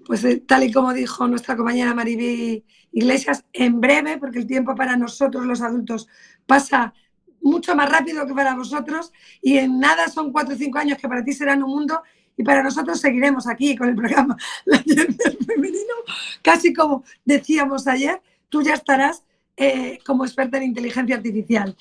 Pues 0.06 0.24
eh, 0.24 0.44
tal 0.46 0.64
y 0.64 0.72
como 0.72 0.94
dijo 0.94 1.28
nuestra 1.28 1.56
compañera 1.56 1.94
Maribí 1.94 2.64
Iglesias, 2.92 3.46
en 3.54 3.80
breve, 3.80 4.18
porque 4.18 4.40
el 4.40 4.48
tiempo 4.48 4.76
para 4.76 4.96
nosotros 4.96 5.46
los 5.46 5.62
adultos 5.62 6.08
pasa 6.46 6.94
mucho 7.42 7.76
más 7.76 7.90
rápido 7.90 8.26
que 8.26 8.34
para 8.34 8.56
vosotros 8.56 9.12
y 9.42 9.58
en 9.58 9.80
nada 9.80 10.08
son 10.10 10.32
cuatro 10.32 10.56
o 10.56 10.58
cinco 10.58 10.80
años 10.80 10.98
que 10.98 11.08
para 11.08 11.24
ti 11.24 11.34
serán 11.34 11.64
un 11.64 11.70
mundo 11.70 12.02
y 12.36 12.44
para 12.44 12.64
nosotros 12.64 13.00
seguiremos 13.00 13.48
aquí 13.48 13.76
con 13.76 13.90
el 13.90 13.96
programa 13.96 14.38
La 14.66 14.78
Ciencia 14.80 15.32
Femenino, 15.46 15.94
casi 16.42 16.74
como 16.74 17.04
decíamos 17.26 17.88
ayer, 17.88 18.22
tú 18.50 18.62
ya 18.62 18.74
estarás 18.74 19.24
eh, 19.62 20.00
como 20.06 20.24
experta 20.24 20.56
en 20.56 20.64
inteligencia 20.64 21.18
artificial. 21.18 21.76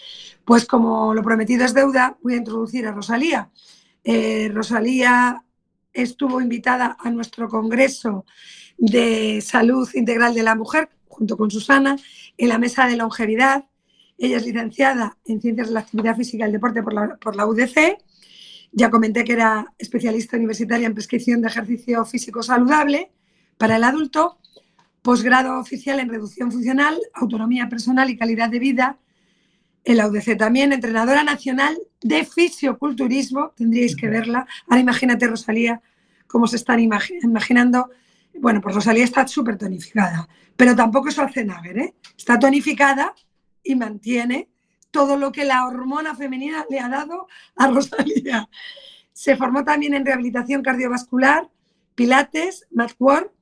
Pues 0.45 0.67
como 0.67 1.15
lo 1.15 1.23
prometido 1.23 1.65
es 1.65 1.75
deuda, 1.75 2.19
voy 2.21 2.35
a 2.35 2.39
introducir 2.39 2.85
a 2.89 2.93
Rosalía. 2.93 3.51
Eh, 4.03 4.51
Rosalía 4.53 5.45
estuvo 5.93 6.41
invitada 6.41 6.97
a 6.99 7.09
nuestro 7.11 7.49
Congreso 7.49 8.27
de 8.77 9.41
Salud 9.43 9.89
Integral 9.95 10.35
de 10.35 10.43
la 10.43 10.57
Mujer, 10.57 10.89
junto 11.07 11.37
con 11.37 11.53
Susana, 11.53 11.97
en 12.37 12.49
la 12.49 12.59
mesa 12.59 12.89
de 12.89 12.97
longevidad. 12.97 13.67
Ella 14.19 14.39
es 14.39 14.47
licenciada 14.47 15.17
en 15.25 15.41
Ciencias 15.41 15.69
de 15.69 15.75
la 15.75 15.81
Actividad 15.81 16.17
Física 16.17 16.45
y 16.45 16.47
el 16.49 16.53
Deporte 16.55 16.83
por 16.83 16.93
la, 16.93 17.17
por 17.17 17.37
la 17.37 17.47
UDC. 17.47 17.97
Ya 18.73 18.91
comenté 18.91 19.23
que 19.23 19.35
era 19.35 19.73
especialista 19.79 20.37
universitaria 20.37 20.89
en 20.89 20.95
prescripción 20.95 21.43
de 21.43 21.47
ejercicio 21.47 22.05
físico 22.05 22.43
saludable 22.43 23.13
para 23.57 23.77
el 23.77 23.85
adulto, 23.85 24.39
posgrado 25.09 25.59
oficial 25.59 26.01
en 26.01 26.11
reducción 26.11 26.53
funcional, 26.53 27.01
autonomía 27.15 27.67
personal 27.71 28.11
y 28.11 28.19
calidad 28.19 28.51
de 28.51 28.59
vida 28.59 28.99
en 29.83 29.97
la 29.97 30.07
UDC 30.07 30.37
también, 30.37 30.71
entrenadora 30.71 31.25
nacional 31.25 31.79
de 32.03 32.27
fisioculturismo, 32.27 33.53
tendríais 33.57 33.97
que 33.97 34.07
verla. 34.07 34.47
Ahora 34.67 34.83
imagínate, 34.83 35.27
Rosalía, 35.27 35.81
cómo 36.27 36.47
se 36.47 36.57
están 36.57 36.79
imaginando. 36.81 37.89
Bueno, 38.39 38.61
pues 38.61 38.75
Rosalía 38.75 39.05
está 39.05 39.27
súper 39.27 39.57
tonificada, 39.57 40.29
pero 40.55 40.77
tampoco 40.77 41.09
es 41.09 41.15
Schwarzenegger, 41.15 41.79
¿eh? 41.79 41.95
Está 42.15 42.39
tonificada 42.39 43.15
y 43.65 43.77
mantiene 43.77 44.51
todo 44.91 45.17
lo 45.17 45.33
que 45.33 45.47
la 45.47 45.67
hormona 45.67 46.15
femenina 46.17 46.67
le 46.69 46.81
ha 46.81 46.91
dado 46.91 47.29
a 47.57 47.67
Rosalía. 47.69 48.47
Se 49.15 49.39
formó 49.39 49.65
también 49.65 49.95
en 49.95 50.05
rehabilitación 50.05 50.61
cardiovascular, 50.61 51.49
pilates, 51.95 52.67
mathwork 52.71 53.33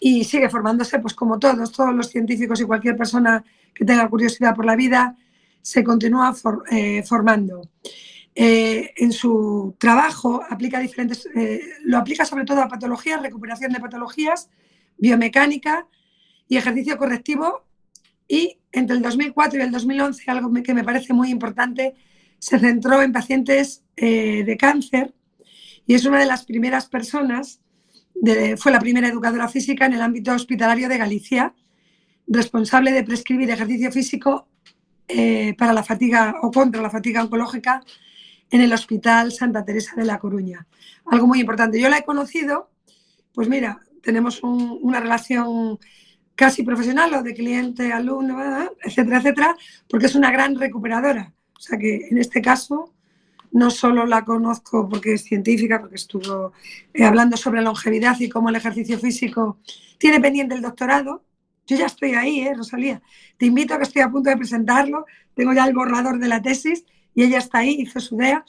y 0.00 0.24
sigue 0.24 0.48
formándose, 0.48 0.98
pues 0.98 1.14
como 1.14 1.38
todos, 1.38 1.72
todos 1.72 1.94
los 1.94 2.08
científicos 2.08 2.60
y 2.60 2.64
cualquier 2.64 2.96
persona 2.96 3.44
que 3.74 3.84
tenga 3.84 4.08
curiosidad 4.08 4.54
por 4.54 4.64
la 4.64 4.76
vida, 4.76 5.16
se 5.62 5.84
continúa 5.84 6.34
eh, 6.70 7.02
formando. 7.02 7.62
eh, 8.34 8.92
en 8.96 9.10
su 9.10 9.74
trabajo 9.78 10.40
aplica 10.48 10.78
diferentes, 10.78 11.26
eh, 11.34 11.60
lo 11.84 11.98
aplica 11.98 12.24
sobre 12.24 12.44
todo 12.44 12.62
a 12.62 12.68
patologías, 12.68 13.20
recuperación 13.20 13.72
de 13.72 13.80
patologías, 13.80 14.48
biomecánica 14.96 15.88
y 16.48 16.56
ejercicio 16.56 16.96
correctivo. 16.96 17.64
Y 18.28 18.58
entre 18.70 18.96
el 18.96 19.02
2004 19.02 19.58
y 19.58 19.62
el 19.62 19.72
2011, 19.72 20.30
algo 20.30 20.52
que 20.62 20.74
me 20.74 20.84
parece 20.84 21.12
muy 21.12 21.30
importante, 21.30 21.94
se 22.38 22.58
centró 22.60 23.02
en 23.02 23.12
pacientes 23.12 23.82
de 23.96 24.56
cáncer 24.60 25.12
y 25.88 25.94
es 25.94 26.04
una 26.04 26.20
de 26.20 26.26
las 26.26 26.44
primeras 26.44 26.86
personas, 26.86 27.60
fue 28.56 28.72
la 28.72 28.80
primera 28.80 29.08
educadora 29.08 29.48
física 29.48 29.86
en 29.86 29.94
el 29.94 30.00
ámbito 30.00 30.32
hospitalario 30.32 30.88
de 30.88 30.98
Galicia, 30.98 31.54
responsable 32.26 32.92
de 32.92 33.04
prescribir 33.04 33.50
ejercicio 33.50 33.90
físico 33.92 34.48
para 35.56 35.72
la 35.72 35.82
fatiga 35.82 36.34
o 36.42 36.50
contra 36.50 36.82
la 36.82 36.90
fatiga 36.90 37.22
oncológica 37.22 37.82
en 38.50 38.60
el 38.60 38.72
Hospital 38.72 39.32
Santa 39.32 39.64
Teresa 39.64 39.94
de 39.96 40.04
la 40.04 40.18
Coruña. 40.18 40.66
Algo 41.06 41.26
muy 41.26 41.40
importante. 41.40 41.80
Yo 41.80 41.88
la 41.88 41.98
he 41.98 42.04
conocido, 42.04 42.70
pues 43.32 43.48
mira, 43.48 43.80
tenemos 44.02 44.42
una 44.42 45.00
relación 45.00 45.78
casi 46.34 46.62
profesional 46.62 47.14
o 47.14 47.22
de 47.22 47.34
cliente, 47.34 47.92
alumno, 47.92 48.38
etcétera, 48.82 49.18
etcétera, 49.18 49.56
porque 49.88 50.06
es 50.06 50.14
una 50.14 50.30
gran 50.30 50.56
recuperadora. 50.56 51.32
O 51.56 51.60
sea 51.60 51.78
que 51.78 52.08
en 52.10 52.18
este 52.18 52.40
caso 52.40 52.94
no 53.52 53.70
solo 53.70 54.06
la 54.06 54.24
conozco 54.24 54.88
porque 54.88 55.14
es 55.14 55.24
científica, 55.24 55.80
porque 55.80 55.96
estuvo 55.96 56.52
eh, 56.92 57.04
hablando 57.04 57.36
sobre 57.36 57.62
longevidad 57.62 58.18
y 58.20 58.28
cómo 58.28 58.48
el 58.48 58.56
ejercicio 58.56 58.98
físico 58.98 59.58
tiene 59.98 60.20
pendiente 60.20 60.54
el 60.54 60.62
doctorado. 60.62 61.24
Yo 61.66 61.76
ya 61.76 61.86
estoy 61.86 62.14
ahí, 62.14 62.40
¿eh, 62.40 62.54
Rosalía? 62.54 63.02
Te 63.36 63.46
invito 63.46 63.74
a 63.74 63.78
que 63.78 63.84
estoy 63.84 64.02
a 64.02 64.10
punto 64.10 64.30
de 64.30 64.36
presentarlo. 64.36 65.06
Tengo 65.34 65.52
ya 65.52 65.66
el 65.66 65.74
borrador 65.74 66.18
de 66.18 66.28
la 66.28 66.42
tesis 66.42 66.84
y 67.14 67.24
ella 67.24 67.38
está 67.38 67.58
ahí, 67.58 67.76
hizo 67.80 68.00
su 68.00 68.16
idea. 68.16 68.44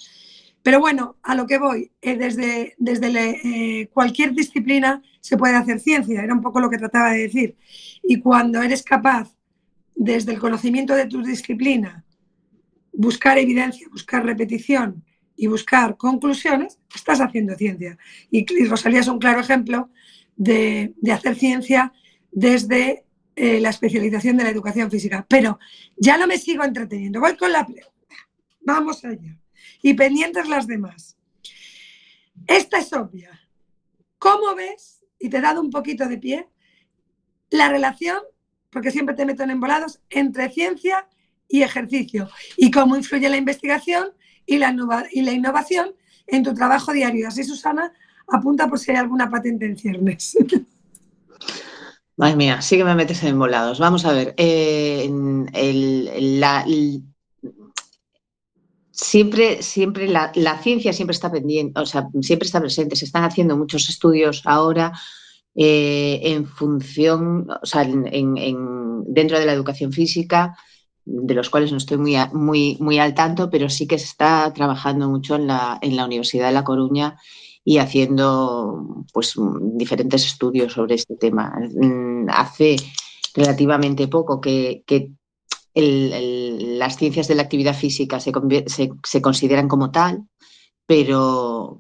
Pero 0.64 0.80
bueno, 0.80 1.16
a 1.24 1.36
lo 1.36 1.48
que 1.48 1.58
voy, 1.58 1.92
eh, 2.02 2.18
desde, 2.18 2.76
desde 2.78 3.90
cualquier 3.94 4.34
disciplina 4.34 5.02
se 5.22 5.38
puede 5.38 5.56
hacer 5.56 5.80
ciencia, 5.80 6.22
era 6.22 6.34
un 6.34 6.42
poco 6.42 6.60
lo 6.60 6.70
que 6.70 6.78
trataba 6.78 7.12
de 7.12 7.20
decir. 7.20 7.58
Y 8.04 8.20
cuando 8.20 8.62
eres 8.62 8.84
capaz, 8.84 9.34
desde 9.96 10.32
el 10.32 10.40
conocimiento 10.40 10.96
de 10.96 11.06
tu 11.06 11.22
disciplina, 11.22 12.06
buscar 13.00 13.38
evidencia, 13.38 13.88
buscar 13.90 14.26
repetición 14.26 15.06
y 15.38 15.48
buscar 15.48 15.96
conclusiones, 15.96 16.80
estás 16.94 17.22
haciendo 17.22 17.56
ciencia. 17.56 17.98
Y, 18.30 18.46
Rosalía 18.66 19.00
es 19.00 19.08
un 19.08 19.20
claro 19.20 19.40
ejemplo 19.40 19.90
de, 20.36 20.94
hacer 21.10 21.36
ciencia 21.36 21.94
desde 22.30 23.06
eh, 23.38 23.62
la 23.62 23.70
especialización 23.70 24.36
de 24.36 24.44
la 24.44 24.50
educación 24.50 24.92
física. 24.92 25.26
Pero 25.30 25.60
ya 25.96 26.18
no 26.18 26.28
me 26.28 26.38
sigo 26.38 26.66
entreteniendo, 26.66 27.22
voy 27.22 27.38
con 27.38 27.54
la 27.54 27.66
pregunta. 27.66 28.16
Vamos 28.66 29.06
allá. 29.06 29.40
Y 29.82 29.94
pendientes 29.94 30.50
las 30.50 30.68
demás. 30.68 31.18
Esta 32.48 32.80
es 32.80 32.92
obvia. 32.92 33.48
¿Cómo 34.18 34.56
ves, 34.56 35.06
y 35.18 35.30
te 35.30 35.38
he 35.38 35.42
dado 35.42 35.62
un 35.62 35.70
poquito 35.70 36.06
de 36.06 36.18
pie, 36.18 36.50
la 37.50 37.70
relación, 37.70 38.20
porque 38.70 38.92
siempre 38.92 39.16
te 39.16 39.26
meto 39.26 39.44
en 39.44 39.52
embolados, 39.52 40.02
entre 40.10 40.50
ciencia 40.50 41.08
y 41.50 41.64
ejercicio? 41.64 42.30
Y 42.56 42.72
cómo 42.72 42.96
influye 42.96 43.28
la 43.28 43.38
investigación 43.38 44.12
y 44.46 44.58
la, 44.58 44.74
y 45.12 45.22
la 45.24 45.32
innovación 45.32 45.94
en 46.28 46.44
tu 46.44 46.54
trabajo 46.54 46.94
diario. 46.94 47.28
Así, 47.28 47.44
Susana, 47.44 47.92
apunta 48.28 48.68
por 48.68 48.80
si 48.80 48.92
hay 48.92 48.98
alguna 48.98 49.30
patente 49.30 49.66
en 49.66 49.78
ciernes. 49.78 50.38
Madre 52.18 52.36
mía, 52.36 52.62
sí 52.62 52.76
que 52.76 52.84
me 52.84 52.96
metes 52.96 53.24
en 53.24 53.30
embolados. 53.30 53.80
Vamos 53.80 54.04
a 54.06 54.12
ver, 54.12 54.34
eh, 54.36 55.10
el, 55.54 56.40
la, 56.40 56.66
siempre, 58.92 59.64
siempre 59.64 60.08
la, 60.08 60.60
ciencia 60.62 60.92
siempre 60.92 61.14
está 61.14 61.32
pendiente, 61.32 61.80
o 61.80 61.86
sea, 61.86 62.10
siempre 62.22 62.46
está 62.46 62.60
presente. 62.60 62.98
Se 62.98 63.06
están 63.06 63.24
haciendo 63.24 63.56
muchos 63.56 63.90
estudios 63.90 64.42
ahora 64.44 64.92
eh, 65.56 66.20
en 66.24 66.46
función, 66.46 67.48
o 67.50 67.66
sea, 67.66 67.84
en, 67.84 69.04
dentro 69.06 69.40
de 69.40 69.46
la 69.46 69.54
educación 69.54 69.94
física, 69.94 70.58
de 71.12 71.34
los 71.34 71.50
cuales 71.50 71.72
no 71.72 71.78
estoy 71.78 71.98
muy, 71.98 72.16
muy, 72.34 72.78
muy 72.80 73.00
al 73.00 73.14
tanto, 73.14 73.50
pero 73.50 73.70
sí 73.70 73.88
que 73.88 73.98
se 73.98 74.06
está 74.06 74.52
trabajando 74.54 75.10
mucho 75.10 75.36
en 75.36 75.48
la, 75.48 75.80
en 75.82 75.96
la 75.96 76.06
Universidad 76.06 76.48
de 76.48 76.54
La 76.54 76.64
Coruña 76.64 77.18
y 77.66 77.78
haciendo 77.78 79.06
pues, 79.12 79.34
diferentes 79.74 80.26
estudios 80.26 80.74
sobre 80.74 80.96
este 80.96 81.16
tema. 81.16 81.54
Mm, 81.74 82.30
hace 82.30 82.76
relativamente 83.34 84.08
poco 84.08 84.40
que, 84.40 84.84
que 84.86 85.12
las 85.74 86.98
ciencias 86.98 87.28
de 87.28 87.36
la 87.36 87.44
actividad 87.44 87.76
física 87.76 88.20
se, 88.20 88.32
se, 89.04 89.22
consideran 89.22 89.68
como 89.68 89.92
tal, 89.92 90.24
pero, 90.86 91.80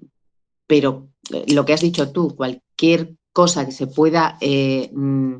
pero 0.67 1.09
eh, 1.33 1.45
lo 1.53 1.65
que 1.65 1.73
has 1.73 1.81
dicho 1.81 2.11
tú, 2.11 2.35
cualquier 2.35 3.15
cosa 3.33 3.65
que 3.65 3.71
se 3.71 3.87
pueda 3.87 4.37
eh, 4.41 4.89
mm, 4.93 5.35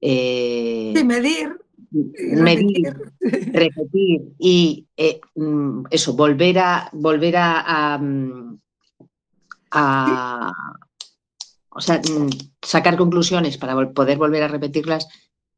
eh, 0.00 1.04
medir, 1.04 1.58
medir, 1.90 2.94
repetir 3.52 4.22
y 4.38 4.86
mm, 5.34 5.84
eso, 5.90 6.14
volver 6.14 6.58
a 6.58 6.88
volver 6.92 7.34
a, 7.36 7.98
mm, 7.98 8.58
o 11.70 11.80
sea, 11.80 12.00
sacar 12.62 12.96
conclusiones 12.96 13.58
para 13.58 13.92
poder 13.92 14.18
volver 14.18 14.42
a 14.42 14.48
repetirlas 14.48 15.06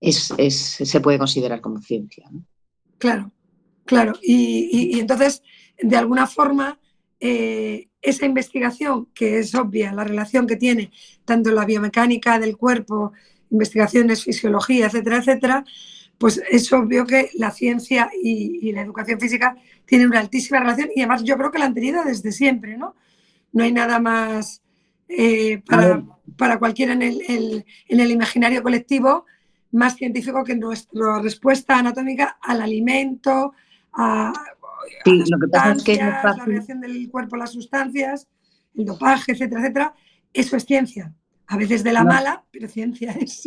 es, 0.01 0.33
se 0.37 1.01
puede 1.01 1.19
considerar 1.19 1.61
como 1.61 1.81
ciencia. 1.81 2.29
Claro, 2.99 3.33
claro. 3.85 4.15
Y, 4.23 4.99
entonces, 4.99 5.43
de 5.81 5.97
alguna 5.97 6.27
forma, 6.27 6.79
eh, 7.21 7.89
esa 8.01 8.27
investigación, 8.27 9.07
que 9.15 9.39
es 9.39 9.55
obvia, 9.55 9.93
la 9.93 10.05
relación 10.05 10.47
que 10.47 10.57
tiene 10.57 10.91
tanto 11.25 11.51
la 11.51 11.65
biomecánica 11.65 12.39
del 12.39 12.57
cuerpo, 12.57 13.13
investigaciones, 13.51 14.25
fisiología, 14.25 14.87
etcétera, 14.87 15.19
etcétera, 15.19 15.65
pues 16.19 16.43
es 16.51 16.73
obvio 16.73 17.07
que 17.07 17.31
la 17.35 17.51
ciencia 17.51 18.11
y, 18.21 18.73
la 18.73 18.83
educación 18.83 19.21
física 19.21 19.57
tienen 19.87 20.09
una 20.09 20.21
altísima 20.21 20.61
relación 20.61 20.91
y 20.95 21.01
además 21.01 21.23
yo 21.25 21.37
creo 21.37 21.51
que 21.51 21.59
la 21.59 21.67
han 21.67 21.75
tenido 21.75 22.05
desde 22.05 22.33
siempre, 22.33 22.77
¿no? 22.77 22.95
No 23.53 23.65
hay 23.65 23.73
nada 23.73 23.99
más 23.99 24.63
eh, 25.09 25.63
para, 26.37 26.59
cualquiera 26.59 26.93
en 26.93 27.03
el, 27.03 27.65
en 27.89 28.01
el 28.01 28.11
imaginario 28.11 28.63
colectivo 28.63 29.25
más 29.73 29.97
científico 29.97 30.45
que 30.45 30.55
nuestra 30.55 31.21
respuesta 31.21 31.79
anatómica 31.79 32.39
al 32.41 32.63
alimento, 32.63 33.53
a, 33.93 34.33
la 35.05 36.45
reacción 36.45 36.81
del 36.81 37.11
cuerpo 37.11 37.37
a 37.37 37.41
las 37.41 37.53
sustancias, 37.53 38.29
el 38.77 38.87
dopaje, 38.87 39.33
etcétera, 39.33 39.61
etcétera. 39.61 39.95
Eso 40.33 40.57
es 40.57 40.65
ciencia. 40.65 41.13
A 41.47 41.57
veces 41.57 41.83
de 41.83 41.93
la 41.93 42.05
mala, 42.05 42.45
pero 42.51 42.69
ciencia 42.69 43.13
es. 43.13 43.43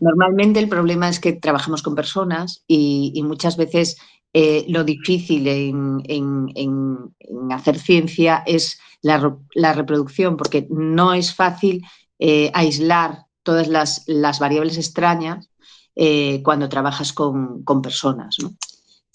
Normalmente 0.00 0.60
el 0.60 0.68
problema 0.68 1.08
es 1.08 1.20
que 1.20 1.32
trabajamos 1.32 1.82
con 1.82 1.94
personas 1.94 2.64
y, 2.66 3.20
muchas 3.24 3.56
veces 3.56 3.96
eh, 4.32 4.64
lo 4.68 4.84
difícil 4.84 5.48
en, 5.48 7.14
hacer 7.50 7.78
ciencia 7.78 8.42
es 8.46 8.78
la, 9.02 9.72
reproducción, 9.74 10.36
porque 10.36 10.66
no 10.70 11.14
es 11.14 11.34
fácil 11.34 11.84
eh, 12.18 12.50
aislar 12.54 13.26
todas 13.42 13.68
las, 13.68 14.38
variables 14.38 14.76
extrañas 14.76 15.50
eh, 15.96 16.42
cuando 16.42 16.68
trabajas 16.68 17.12
con, 17.12 17.64
personas. 17.82 18.36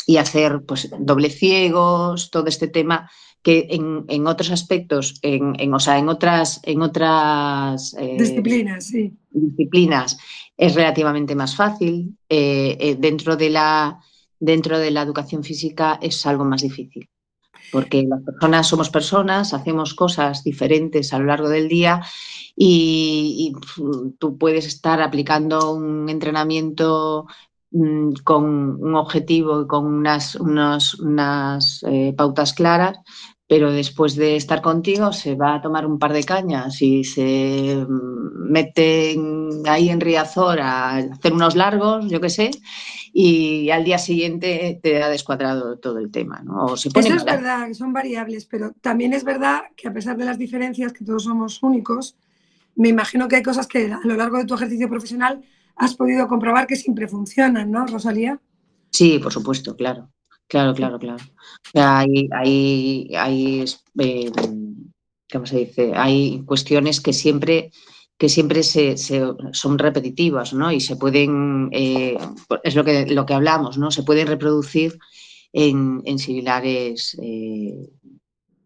Y 0.08 0.18
hacer 0.18 0.64
pues, 0.68 0.90
doble 1.00 1.30
ciegos, 1.30 2.30
todo 2.30 2.48
este 2.48 2.68
tema 2.68 3.10
que 3.46 3.68
en, 3.70 4.26
otros 4.26 4.50
aspectos, 4.50 5.20
en, 5.22 5.72
o 5.72 5.80
sea, 5.80 6.00
en 6.00 6.10
otras, 6.10 6.62
en 6.64 6.82
otras 6.82 7.94
eh, 7.94 8.16
disciplinas, 8.18 8.88
sí. 8.88 9.14
disciplinas 9.30 10.18
es 10.58 10.74
relativamente 10.74 11.36
más 11.36 11.56
fácil. 11.56 12.18
Eh, 12.28 12.98
dentro, 12.98 13.36
de 13.36 13.52
la, 13.52 14.00
dentro 14.40 14.80
de 14.80 14.90
la 14.90 15.04
educación 15.04 15.44
física 15.44 16.00
es 16.02 16.26
algo 16.26 16.44
más 16.44 16.64
difícil 16.64 17.08
porque 17.72 18.04
las 18.04 18.24
personas 18.24 18.68
somos 18.68 18.90
personas, 18.90 19.54
hacemos 19.54 19.94
cosas 19.94 20.44
diferentes 20.44 21.14
a 21.14 21.20
lo 21.20 21.26
largo 21.26 21.50
del 21.50 21.68
día 21.68 22.02
y, 22.56 23.54
tú 24.18 24.38
puedes 24.38 24.66
estar 24.66 25.02
aplicando 25.02 25.74
un 25.74 26.08
entrenamiento 26.10 27.28
mm, 27.72 28.14
con 28.24 28.46
un 28.82 28.96
objetivo 28.96 29.62
y 29.62 29.68
con 29.68 29.86
unas, 29.86 30.36
unas 30.36 31.84
eh, 31.88 32.14
pautas 32.16 32.54
claras, 32.54 32.98
pero 33.48 33.72
después 33.72 34.16
de 34.16 34.36
estar 34.36 34.62
contigo 34.62 35.14
se 35.14 35.36
va 35.36 35.56
a 35.56 35.62
tomar 35.62 35.86
un 35.86 36.00
par 36.00 36.14
de 36.14 36.24
cañas 36.24 36.82
y 36.82 37.04
se 37.04 37.86
mm, 37.88 38.52
mete 38.52 39.16
ahí 39.66 39.90
en 39.90 40.02
Riazor 40.02 40.60
a 40.60 40.98
hacer 40.98 41.34
unos 41.34 41.56
largos, 41.56 42.10
yo 42.10 42.20
qué 42.20 42.30
sé, 42.30 42.52
y 43.14 43.70
al 43.70 43.84
día 43.84 43.98
siguiente 43.98 44.80
te 44.82 45.02
ha 45.04 45.10
descuadrado 45.10 45.78
todo 45.78 46.00
el 46.00 46.12
tema. 46.12 46.42
¿no? 46.44 46.74
Eso 46.74 46.90
es 46.90 47.26
verdad, 47.26 47.68
que 47.68 47.76
son 47.76 47.94
variables, 47.94 48.46
pero 48.46 48.74
también 48.82 49.14
es 49.14 49.24
verdad 49.24 49.62
que 49.76 49.88
a 49.88 49.94
pesar 49.94 50.18
de 50.18 50.26
las 50.26 50.40
diferencias, 50.40 50.92
que 50.92 51.06
todos 51.06 51.24
somos 51.24 51.62
únicos, 51.62 52.16
me 52.76 52.90
imagino 52.90 53.28
que 53.28 53.38
hay 53.38 53.44
cosas 53.44 53.68
que 53.68 53.92
a 53.92 54.00
lo 54.04 54.16
largo 54.16 54.38
de 54.38 54.46
tu 54.46 54.56
ejercicio 54.56 54.90
profesional 54.90 55.44
has 55.76 55.96
podido 55.96 56.28
comprobar 56.28 56.68
que 56.68 56.76
siempre 56.76 57.08
funcionan, 57.08 57.70
¿no, 57.70 57.86
Rosalía? 57.86 58.40
Sí, 58.90 59.20
por 59.20 59.32
supuesto, 59.32 59.76
claro. 59.76 60.10
Claro, 60.48 60.74
claro, 60.74 61.00
claro. 61.00 61.24
Hay, 61.74 62.30
hay, 62.32 63.12
hay 63.18 63.66
eh, 64.00 64.32
¿cómo 65.32 65.46
se 65.46 65.58
dice? 65.58 65.94
Hay 65.96 66.44
cuestiones 66.46 67.02
que 67.02 67.14
siempre 67.14 67.72
que 68.18 68.30
siempre 68.30 68.64
se, 68.64 68.96
son 68.98 69.78
repetitivas, 69.78 70.54
¿no? 70.54 70.72
Y 70.72 70.80
se 70.80 70.96
pueden, 70.96 71.70
eh, 71.72 72.18
es 72.64 72.76
lo 72.76 72.84
que, 72.86 73.06
lo 73.08 73.26
que 73.26 73.34
hablamos, 73.34 73.78
¿no? 73.78 73.92
Se 73.92 74.04
pueden 74.04 74.28
reproducir 74.28 74.98
en, 75.52 76.18
similares, 76.18 77.18
eh, 77.22 77.90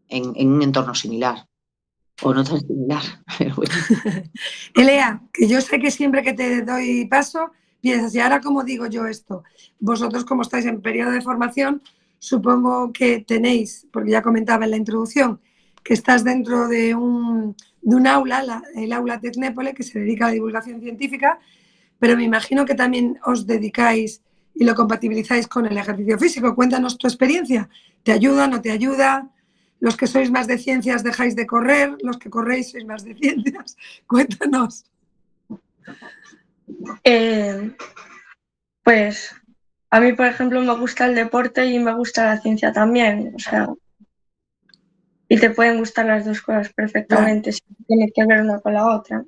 en, 0.07 0.53
un 0.53 0.61
entorno 0.61 0.93
similar. 0.93 1.47
O 2.21 2.33
no 2.33 2.43
tan 2.43 2.59
similar. 2.59 3.01
Elea, 4.75 5.21
que 5.33 5.47
yo 5.47 5.61
sé 5.61 5.79
que 5.79 5.89
siempre 5.89 6.21
que 6.21 6.33
te 6.33 6.61
doy 6.63 7.05
paso, 7.05 7.51
piensas, 7.81 8.13
y 8.15 8.19
ahora 8.19 8.41
cómo 8.41 8.63
digo 8.63 8.87
yo 8.87 9.05
esto, 9.07 9.43
vosotros 9.79 10.25
como 10.25 10.41
estáis 10.41 10.65
en 10.65 10.81
periodo 10.81 11.11
de 11.11 11.21
formación, 11.21 11.81
supongo 12.17 12.91
que 12.91 13.21
tenéis, 13.21 13.87
porque 13.91 14.11
ya 14.11 14.21
comentaba 14.21 14.65
en 14.65 14.71
la 14.71 14.77
introducción, 14.77 15.39
que 15.83 15.93
estás 15.93 16.23
dentro 16.23 16.67
de 16.67 16.93
un, 16.93 17.55
de 17.81 17.95
un 17.95 18.07
aula, 18.07 18.61
el 18.75 18.91
aula 18.91 19.19
Tecnépole, 19.19 19.73
que 19.73 19.83
se 19.83 19.99
dedica 19.99 20.25
a 20.25 20.27
la 20.29 20.33
divulgación 20.33 20.81
científica, 20.81 21.39
pero 21.99 22.15
me 22.15 22.23
imagino 22.23 22.65
que 22.65 22.75
también 22.75 23.19
os 23.25 23.45
dedicáis 23.45 24.21
y 24.55 24.65
lo 24.65 24.75
compatibilizáis 24.75 25.47
con 25.47 25.65
el 25.65 25.77
ejercicio 25.77 26.17
físico. 26.17 26.55
Cuéntanos 26.55 26.97
tu 26.97 27.07
experiencia. 27.07 27.69
¿Te 28.03 28.11
ayuda, 28.11 28.47
no 28.47 28.61
te 28.61 28.71
ayuda? 28.71 29.29
Los 29.79 29.95
que 29.95 30.07
sois 30.07 30.31
más 30.31 30.47
de 30.47 30.57
ciencias 30.57 31.03
dejáis 31.03 31.35
de 31.35 31.45
correr, 31.45 31.95
los 32.03 32.17
que 32.17 32.29
corréis 32.29 32.71
sois 32.71 32.85
más 32.85 33.03
de 33.03 33.15
ciencias. 33.15 33.77
Cuéntanos. 34.07 34.85
Eh, 37.03 37.75
pues 38.83 39.35
a 39.89 39.99
mí, 39.99 40.13
por 40.13 40.27
ejemplo, 40.27 40.61
me 40.61 40.75
gusta 40.75 41.05
el 41.05 41.15
deporte 41.15 41.65
y 41.65 41.79
me 41.79 41.93
gusta 41.95 42.25
la 42.25 42.41
ciencia 42.41 42.71
también. 42.71 43.33
O 43.35 43.39
sea, 43.39 43.69
y 45.27 45.37
te 45.37 45.51
pueden 45.51 45.77
gustar 45.77 46.05
las 46.05 46.25
dos 46.25 46.41
cosas 46.41 46.73
perfectamente, 46.73 47.51
si 47.51 47.61
tiene 47.87 48.11
que 48.13 48.25
ver 48.25 48.41
una 48.41 48.59
con 48.59 48.73
la 48.73 48.87
otra. 48.87 49.23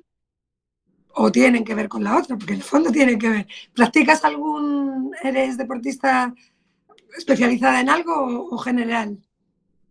O 1.14 1.30
tienen 1.30 1.64
que 1.64 1.74
ver 1.74 1.88
con 1.88 2.02
la 2.02 2.16
otra, 2.16 2.36
porque 2.36 2.54
en 2.54 2.58
el 2.58 2.64
fondo 2.64 2.90
tienen 2.90 3.18
que 3.18 3.28
ver. 3.28 3.46
¿Practicas 3.74 4.24
algún, 4.24 5.12
eres 5.22 5.56
deportista 5.56 6.34
especializada 7.16 7.80
en 7.80 7.88
algo 7.88 8.48
o, 8.50 8.58
general? 8.58 9.18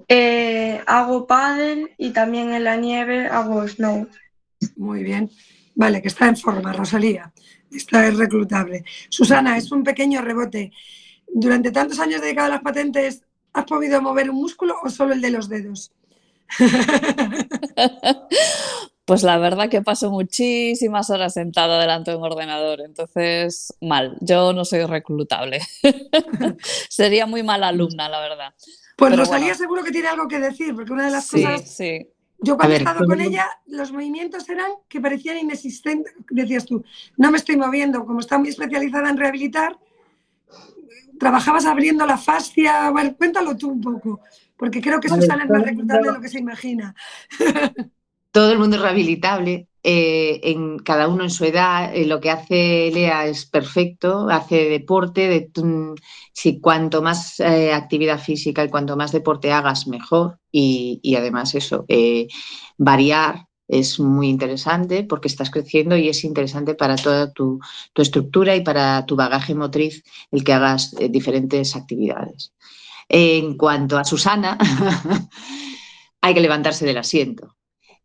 Eh, 0.08 0.82
hago 0.88 1.28
pádel 1.28 1.92
y 1.98 2.12
también 2.12 2.54
en 2.54 2.64
la 2.64 2.76
nieve 2.76 3.28
hago 3.28 3.66
snow. 3.68 4.08
Muy 4.76 5.04
bien. 5.04 5.30
Vale, 5.82 6.00
que 6.00 6.10
está 6.10 6.28
en 6.28 6.38
forma, 6.38 6.72
Rosalía. 6.74 7.34
Está 7.72 8.08
es 8.08 8.16
reclutable. 8.16 8.84
Susana, 9.10 9.58
es 9.58 9.72
un 9.72 9.84
pequeño 9.84 10.22
rebote. 10.22 10.72
Durante 11.28 11.72
tantos 11.72 11.98
años 11.98 12.22
dedicado 12.22 12.46
a 12.46 12.52
las 12.52 12.62
patentes, 12.62 13.24
¿has 13.52 13.66
podido 13.66 14.00
mover 14.00 14.30
un 14.30 14.36
músculo 14.36 14.76
o 14.84 14.90
solo 14.92 15.14
el 15.14 15.22
de 15.22 15.32
los 15.32 15.50
dedos? 15.50 15.92
Pues 19.04 19.24
la 19.24 19.40
verdad 19.40 19.68
que 19.68 19.82
paso 19.82 20.10
muchísimas 20.10 21.10
horas 21.10 21.34
sentada 21.34 21.82
delante 21.82 22.12
de 22.12 22.18
un 22.18 22.24
ordenador, 22.24 22.80
entonces 22.80 23.74
mal, 23.82 24.16
yo 24.22 24.54
no 24.54 24.64
soy 24.64 24.86
reclutable. 24.86 25.60
Sería 26.88 27.26
muy 27.26 27.44
mala 27.44 27.70
alumna, 27.70 28.08
la 28.08 28.22
verdad. 28.22 28.54
Pues 28.96 29.18
Rosalía 29.18 29.56
seguro 29.56 29.84
que 29.84 29.92
tiene 29.92 30.08
algo 30.08 30.30
que 30.30 30.40
decir, 30.40 30.74
porque 30.76 30.94
una 30.94 31.08
de 31.08 31.12
las 31.12 31.30
cosas... 31.30 31.76
Sí. 31.76 32.08
Yo 32.44 32.58
cuando 32.58 32.74
he 32.74 32.78
estado 32.80 33.06
con 33.06 33.22
ella, 33.22 33.46
los 33.68 33.92
movimientos 33.92 34.50
eran 34.50 34.72
que 34.90 35.00
parecían 35.00 35.38
inexistentes, 35.38 36.14
decías 36.30 36.66
tú, 36.66 36.84
no 37.18 37.30
me 37.30 37.38
estoy 37.38 37.56
moviendo, 37.56 38.04
como 38.04 38.20
está 38.20 38.40
muy 38.40 38.50
especializada 38.50 39.10
en 39.10 39.18
rehabilitar, 39.18 39.78
trabajabas 41.20 41.66
abriendo 41.66 42.04
la 42.08 42.18
fascia, 42.18 42.90
bueno, 42.90 43.16
cuéntalo 43.16 43.56
tú 43.56 43.70
un 43.70 43.82
poco, 43.82 44.22
porque 44.58 44.82
creo 44.82 45.00
que 45.00 45.08
Susana 45.08 45.44
es 45.44 45.50
más 45.52 45.62
reclutable 45.62 46.08
de 46.08 46.14
lo 46.14 46.22
que 46.22 46.30
se 46.30 46.40
imagina. 46.40 46.96
Todo 48.32 48.52
el 48.52 48.58
mundo 48.58 48.78
es 48.78 48.82
rehabilitable, 48.82 49.68
eh, 49.84 50.42
en 50.44 50.78
cada 50.80 51.08
uno 51.08 51.24
en 51.24 51.32
su 51.32 51.44
edad, 51.46 51.96
eh, 51.96 52.06
lo 52.06 52.20
que 52.20 52.30
hace 52.30 52.92
Lea 52.94 53.26
es 53.26 53.46
perfecto, 53.46 54.30
hace 54.30 54.70
deporte, 54.70 55.28
de, 55.28 55.96
si 56.34 56.60
cuanto 56.60 57.02
más 57.02 57.40
eh, 57.40 57.74
actividad 57.74 58.20
física 58.20 58.64
y 58.64 58.70
cuanto 58.70 58.96
más 58.96 59.12
deporte 59.12 59.52
hagas, 59.52 59.88
mejor. 59.88 60.40
Y, 60.52 61.16
además 61.16 61.56
eso, 61.56 61.86
variar 62.78 63.48
es 63.68 64.00
muy 64.00 64.28
interesante 64.28 65.04
porque 65.04 65.30
estás 65.30 65.50
creciendo 65.50 65.96
y 65.96 66.10
es 66.10 66.24
interesante 66.26 66.76
para 66.76 66.98
toda 66.98 67.32
tu 67.32 67.60
estructura 67.96 68.56
y 68.56 68.62
para 68.62 69.06
tu 69.06 69.16
bagaje 69.16 69.56
motriz 69.56 70.04
el 70.32 70.44
que 70.44 70.54
hagas 70.54 70.94
diferentes 71.10 71.76
actividades. 71.76 72.54
En 73.10 73.58
cuanto 73.58 73.98
a 73.98 74.04
Susana, 74.04 74.58
hay 76.22 76.34
que 76.34 76.42
levantarse 76.42 76.86
del 76.86 76.98
asiento. 76.98 77.56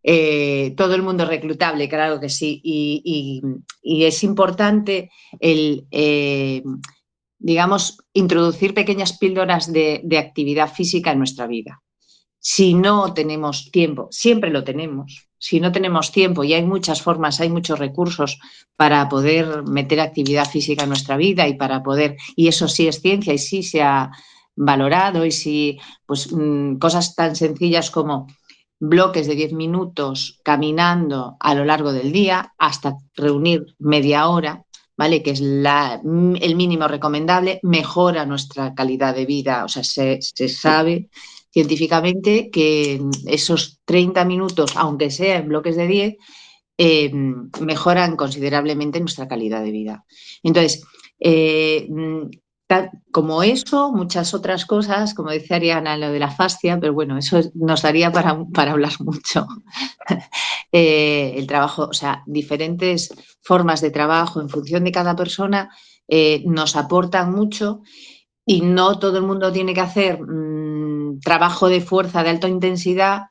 Eh, 0.08 0.72
todo 0.76 0.94
el 0.94 1.02
mundo 1.02 1.24
reclutable, 1.24 1.88
claro 1.88 2.20
que 2.20 2.28
sí, 2.28 2.60
y, 2.62 3.42
es 3.82 4.22
importante 4.22 5.10
el, 5.40 5.88
eh, 5.90 6.62
digamos, 7.40 7.98
introducir 8.12 8.72
pequeñas 8.72 9.18
píldoras 9.18 9.72
de, 9.72 10.06
actividad 10.16 10.72
física 10.72 11.10
en 11.10 11.18
nuestra 11.18 11.48
vida. 11.48 11.82
Si 12.38 12.74
no 12.74 13.14
tenemos 13.14 13.72
tiempo, 13.72 14.06
siempre 14.12 14.50
lo 14.50 14.62
tenemos, 14.62 15.26
si 15.38 15.58
no 15.58 15.72
tenemos 15.72 16.12
tiempo 16.12 16.44
y 16.44 16.54
hay 16.54 16.62
muchas 16.62 17.02
formas, 17.02 17.40
hay 17.40 17.48
muchos 17.48 17.80
recursos 17.80 18.38
para 18.76 19.08
poder 19.08 19.64
meter 19.64 19.98
actividad 19.98 20.48
física 20.48 20.84
en 20.84 20.90
nuestra 20.90 21.16
vida 21.16 21.48
y 21.48 21.54
para 21.54 21.82
poder, 21.82 22.16
y 22.36 22.46
eso 22.46 22.68
sí 22.68 22.86
es 22.86 23.00
ciencia 23.00 23.34
y 23.34 23.38
sí 23.38 23.64
se 23.64 23.82
ha, 23.82 24.12
valorado 24.56 25.24
y 25.26 25.32
si 25.32 25.78
pues, 26.06 26.32
mm, 26.32 26.76
cosas 26.76 27.14
tan 27.14 27.36
sencillas 27.36 27.90
como 27.90 28.26
bloques 28.78 29.26
de 29.26 29.34
10 29.34 29.52
minutos 29.52 30.40
caminando 30.42 31.36
a 31.40 31.54
lo 31.54 31.64
largo 31.64 31.92
del 31.92 32.12
día 32.12 32.52
hasta 32.58 32.96
reunir 33.14 33.74
media 33.78 34.28
hora, 34.28 34.64
¿vale? 34.96 35.22
Que 35.22 35.30
es 35.30 35.40
la, 35.40 36.00
el 36.04 36.56
mínimo 36.56 36.88
recomendable, 36.88 37.60
mejora 37.62 38.26
nuestra 38.26 38.74
calidad 38.74 39.14
de 39.14 39.26
vida. 39.26 39.64
O 39.64 39.68
sea, 39.68 39.84
se, 39.84 40.20
sabe 40.48 41.08
científicamente 41.50 42.50
que 42.50 43.00
esos 43.26 43.80
30 43.84 44.24
minutos, 44.24 44.76
aunque 44.76 45.10
sea 45.10 45.38
en 45.38 45.48
bloques 45.48 45.76
de 45.76 45.86
10, 45.86 46.14
eh, 46.78 47.10
mejoran 47.60 48.16
considerablemente 48.16 49.00
nuestra 49.00 49.26
calidad 49.26 49.62
de 49.62 49.70
vida. 49.70 50.04
Entonces, 50.42 50.84
eh, 51.18 51.88
como 53.12 53.42
eso, 53.42 53.92
muchas 53.92 54.34
otras 54.34 54.66
cosas, 54.66 55.14
como 55.14 55.30
dice 55.30 55.54
Ariana, 55.54 55.96
lo 55.96 56.10
de 56.10 56.18
la 56.18 56.30
fascia, 56.30 56.78
pero 56.80 56.92
bueno, 56.92 57.16
eso 57.16 57.40
nos 57.54 57.82
daría 57.82 58.10
para, 58.10 58.44
para 58.52 58.72
hablar 58.72 58.92
mucho. 59.00 59.46
Eh, 60.72 61.34
el 61.36 61.46
trabajo, 61.46 61.88
o 61.90 61.92
sea, 61.92 62.22
diferentes 62.26 63.14
formas 63.40 63.80
de 63.80 63.90
trabajo 63.90 64.40
en 64.40 64.48
función 64.48 64.84
de 64.84 64.92
cada 64.92 65.14
persona 65.14 65.70
eh, 66.08 66.42
nos 66.46 66.76
aportan 66.76 67.32
mucho 67.32 67.82
y 68.44 68.60
no 68.60 68.98
todo 68.98 69.18
el 69.18 69.24
mundo 69.24 69.52
tiene 69.52 69.74
que 69.74 69.80
hacer 69.80 70.20
mm, 70.20 71.20
trabajo 71.20 71.68
de 71.68 71.80
fuerza 71.80 72.22
de 72.22 72.30
alta 72.30 72.48
intensidad 72.48 73.22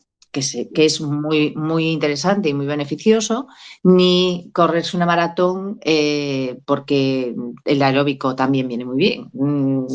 que, 0.41 0.85
es 0.85 1.01
muy, 1.01 1.53
muy 1.55 1.87
interesante 1.87 2.49
y 2.49 2.53
muy 2.53 2.65
beneficioso, 2.65 3.47
ni 3.83 4.49
correrse 4.53 4.97
una 4.97 5.05
maratón 5.05 5.79
eh, 5.81 6.59
porque 6.65 7.35
el 7.63 7.81
aeróbico 7.81 8.35
también 8.35 8.67
viene 8.67 8.85
muy 8.85 8.97
bien. 8.97 9.29
Mm, 9.33 9.85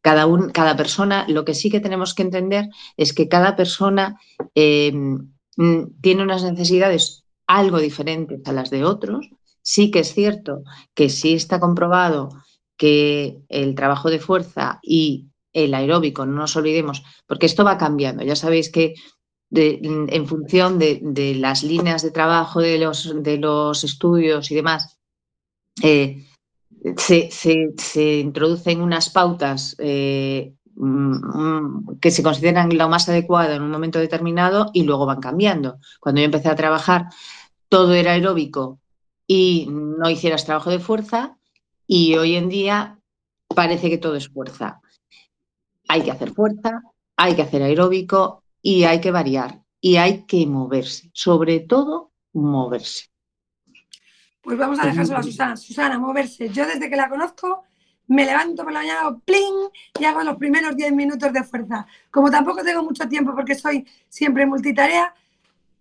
cada, 0.00 0.26
un, 0.26 0.50
cada 0.50 0.76
persona, 0.76 1.26
lo 1.28 1.44
que 1.44 1.54
sí 1.54 1.70
que 1.70 1.80
tenemos 1.80 2.14
que 2.14 2.22
entender 2.22 2.68
es 2.96 3.12
que 3.12 3.28
cada 3.28 3.56
persona 3.56 4.18
em, 4.54 5.32
mm, 5.56 6.00
tiene 6.00 6.22
unas 6.22 6.42
necesidades 6.42 7.24
algo 7.46 7.78
diferentes 7.78 8.40
a 8.46 8.52
las 8.52 8.70
de 8.70 8.84
otros. 8.84 9.28
Sí 9.62 9.90
que 9.90 10.00
es 10.00 10.14
cierto 10.14 10.62
que 10.94 11.08
sí 11.10 11.34
está 11.34 11.60
comprobado 11.60 12.30
que 12.76 13.42
el 13.48 13.74
trabajo 13.74 14.10
de 14.10 14.18
fuerza 14.18 14.80
y 14.82 15.28
el 15.54 15.72
aeróbico, 15.72 16.26
no 16.26 16.32
nos 16.32 16.56
olvidemos, 16.56 17.04
porque 17.26 17.46
esto 17.46 17.64
va 17.64 17.78
cambiando. 17.78 18.24
Ya 18.24 18.36
sabéis 18.36 18.70
que 18.70 18.94
en 19.54 20.26
función 20.26 20.78
de, 20.78 21.34
las 21.36 21.62
líneas 21.62 22.02
de 22.02 22.10
trabajo 22.10 22.60
de 22.60 22.78
los, 22.78 23.84
estudios 23.84 24.50
y 24.50 24.54
demás, 24.54 24.98
eh, 25.82 26.24
se, 26.96 28.20
introducen 28.20 28.80
unas 28.80 29.10
pautas 29.10 29.74
eh, 29.78 30.54
mm, 30.74 31.96
que 32.00 32.10
se 32.10 32.22
consideran 32.22 32.76
lo 32.76 32.88
más 32.88 33.08
adecuado 33.08 33.54
en 33.54 33.62
un 33.62 33.70
momento 33.70 33.98
determinado 33.98 34.70
y 34.72 34.84
luego 34.84 35.06
van 35.06 35.20
cambiando. 35.20 35.78
Cuando 36.00 36.20
yo 36.20 36.26
empecé 36.26 36.48
a 36.48 36.56
trabajar, 36.56 37.06
todo 37.68 37.94
era 37.94 38.12
aeróbico 38.12 38.80
y 39.26 39.66
no 39.70 40.08
hicieras 40.10 40.44
trabajo 40.44 40.70
de 40.70 40.78
fuerza 40.78 41.36
y 41.86 42.14
hoy 42.16 42.36
en 42.36 42.48
día 42.48 42.98
parece 43.48 43.90
que 43.90 43.98
todo 43.98 44.16
es 44.16 44.28
fuerza. 44.28 44.80
Hay 45.88 46.02
que 46.02 46.10
hacer 46.10 46.32
fuerza, 46.32 46.82
hay 47.16 47.34
que 47.34 47.42
hacer 47.42 47.62
aeróbico, 47.62 48.43
y 48.64 48.84
hay 48.84 48.98
que 49.00 49.10
variar 49.10 49.62
y 49.78 49.96
hay 49.96 50.24
que 50.24 50.46
moverse, 50.46 51.10
sobre 51.12 51.60
todo 51.60 52.12
moverse. 52.32 53.10
Pues 54.40 54.56
vamos 54.56 54.78
a 54.80 54.86
dejárselo 54.86 55.18
a 55.18 55.22
Susana. 55.22 55.56
Susana, 55.56 55.98
moverse. 55.98 56.48
Yo 56.48 56.66
desde 56.66 56.88
que 56.88 56.96
la 56.96 57.10
conozco 57.10 57.64
me 58.06 58.24
levanto 58.24 58.64
por 58.64 58.72
la 58.72 58.80
mañana, 58.80 59.00
hago 59.00 59.20
pling 59.20 59.68
y 60.00 60.04
hago 60.04 60.22
los 60.22 60.36
primeros 60.36 60.74
10 60.76 60.92
minutos 60.92 61.30
de 61.30 61.44
fuerza. 61.44 61.86
Como 62.10 62.30
tampoco 62.30 62.62
tengo 62.62 62.82
mucho 62.82 63.06
tiempo 63.06 63.34
porque 63.34 63.54
soy 63.54 63.86
siempre 64.08 64.46
multitarea, 64.46 65.14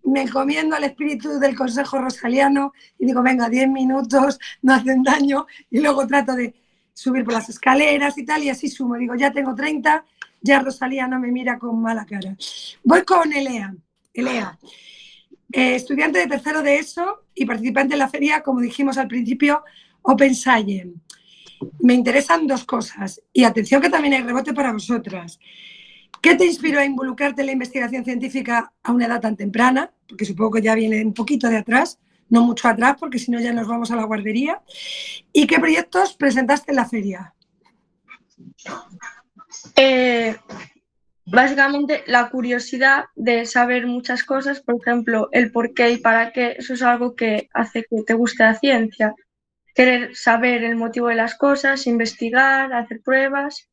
me 0.04 0.24
encomiendo 0.24 0.76
al 0.76 0.84
espíritu 0.84 1.40
del 1.40 1.56
Consejo 1.56 2.00
Rosaliano 2.00 2.74
y 3.00 3.06
digo, 3.06 3.24
venga, 3.24 3.48
10 3.48 3.70
minutos, 3.70 4.40
no 4.62 4.74
hacen 4.74 5.04
daño, 5.04 5.48
y 5.70 5.80
luego 5.80 6.06
trato 6.06 6.34
de 6.34 6.54
subir 6.94 7.24
por 7.24 7.34
las 7.34 7.48
escaleras 7.48 8.18
y 8.18 8.26
tal, 8.26 8.44
y 8.44 8.50
así 8.50 8.68
sumo. 8.68 8.96
Digo, 8.96 9.16
ya 9.16 9.32
tengo 9.32 9.56
30, 9.56 10.06
ya 10.44 10.60
Rosaliano 10.60 11.20
me 11.20 11.32
mira 11.32 11.58
con 11.58 11.82
mala 11.82 12.06
cara. 12.06 12.36
Voy 12.84 13.04
con 13.04 13.32
Elea. 13.34 13.74
Elea, 14.14 14.60
eh, 15.52 15.76
estudiante 15.76 16.20
de 16.20 16.28
tercero 16.28 16.62
de 16.62 16.78
ESO 16.78 17.24
y 17.34 17.46
participante 17.46 17.94
en 17.94 18.00
la 18.00 18.10
feria, 18.10 18.44
como 18.44 18.60
dijimos 18.60 18.98
al 18.98 19.08
principio, 19.08 19.64
Open 20.04 20.36
Science. 20.36 20.94
Me 21.80 21.94
interesan 21.94 22.46
dos 22.46 22.66
cosas, 22.66 23.22
y 23.32 23.46
atención 23.46 23.82
que 23.82 23.90
también 23.90 24.14
hay 24.14 24.22
rebote 24.22 24.54
para 24.54 24.74
vosotras. 24.74 25.40
¿Qué 26.22 26.36
te 26.36 26.46
inspiró 26.46 26.80
a 26.80 26.86
involucrarte 26.86 27.42
en 27.42 27.48
la 27.48 27.54
investigación 27.54 28.04
científica 28.04 28.72
a 28.84 28.92
una 28.92 29.08
edad 29.08 29.22
tan 29.22 29.36
temprana? 29.36 29.92
Porque 30.08 30.26
supongo 30.26 30.52
que 30.52 30.62
ya 30.62 30.76
viene 30.76 31.04
un 31.04 31.14
poquito 31.14 31.50
de 31.50 31.58
atrás, 31.58 32.00
no 32.30 32.44
mucho 32.44 32.68
atrás, 32.68 32.98
porque 33.00 33.18
si 33.18 33.32
no 33.32 33.40
ya 33.40 33.54
nos 33.54 33.68
vamos 33.68 33.92
a 33.92 33.96
la 33.96 34.04
guardería. 34.04 34.62
¿Y 35.32 35.48
qué 35.48 35.60
proyectos 35.60 36.14
presentaste 36.14 36.72
en 36.72 36.76
la 36.76 36.86
feria? 36.86 37.34
Eh, 39.76 40.36
básicamente 41.26 42.04
la 42.08 42.30
curiosidad 42.30 43.06
de 43.16 43.46
saber 43.46 43.88
muchas 43.88 44.24
cosas, 44.24 44.62
por 44.62 44.76
ejemplo, 44.82 45.30
el 45.32 45.52
por 45.52 45.74
qué 45.74 45.92
y 45.92 45.98
para 45.98 46.32
qué, 46.32 46.56
eso 46.58 46.74
es 46.74 46.82
algo 46.82 47.16
que 47.16 47.50
hace 47.54 47.86
que 47.90 48.04
te 48.06 48.14
guste 48.14 48.44
la 48.44 48.56
ciencia. 48.56 49.14
Querer 49.76 50.16
saber 50.16 50.64
el 50.64 50.76
motivo 50.76 51.08
de 51.08 51.16
las 51.16 51.36
cosas, 51.36 51.88
investigar, 51.88 52.74
hacer 52.74 53.02
pruebas 53.02 53.70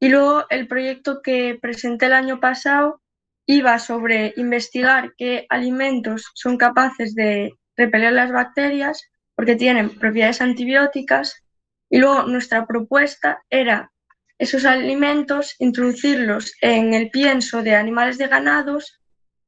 y 0.00 0.08
luego 0.08 0.44
el 0.50 0.68
proyecto 0.68 1.22
que 1.22 1.58
presenté 1.60 2.06
el 2.06 2.12
año 2.12 2.40
pasado 2.40 3.00
iba 3.46 3.78
sobre 3.78 4.34
investigar 4.36 5.14
qué 5.16 5.46
alimentos 5.48 6.30
son 6.34 6.56
capaces 6.56 7.14
de 7.14 7.52
repeler 7.76 8.12
las 8.12 8.32
bacterias 8.32 9.10
porque 9.34 9.56
tienen 9.56 9.98
propiedades 9.98 10.40
antibióticas 10.40 11.42
y 11.90 11.98
luego 11.98 12.24
nuestra 12.24 12.66
propuesta 12.66 13.42
era 13.50 13.92
esos 14.38 14.64
alimentos 14.64 15.54
introducirlos 15.58 16.52
en 16.60 16.94
el 16.94 17.10
pienso 17.10 17.62
de 17.62 17.74
animales 17.74 18.18
de 18.18 18.28
ganados 18.28 19.00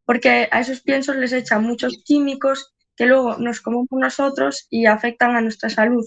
porque 0.04 0.48
a 0.50 0.60
esos 0.60 0.80
piensos 0.82 1.16
les 1.16 1.32
echan 1.32 1.64
muchos 1.64 2.02
químicos 2.04 2.74
que 2.96 3.06
luego 3.06 3.36
nos 3.38 3.60
comemos 3.60 3.88
nosotros 3.90 4.66
y 4.70 4.86
afectan 4.86 5.34
a 5.34 5.40
nuestra 5.40 5.68
salud 5.68 6.06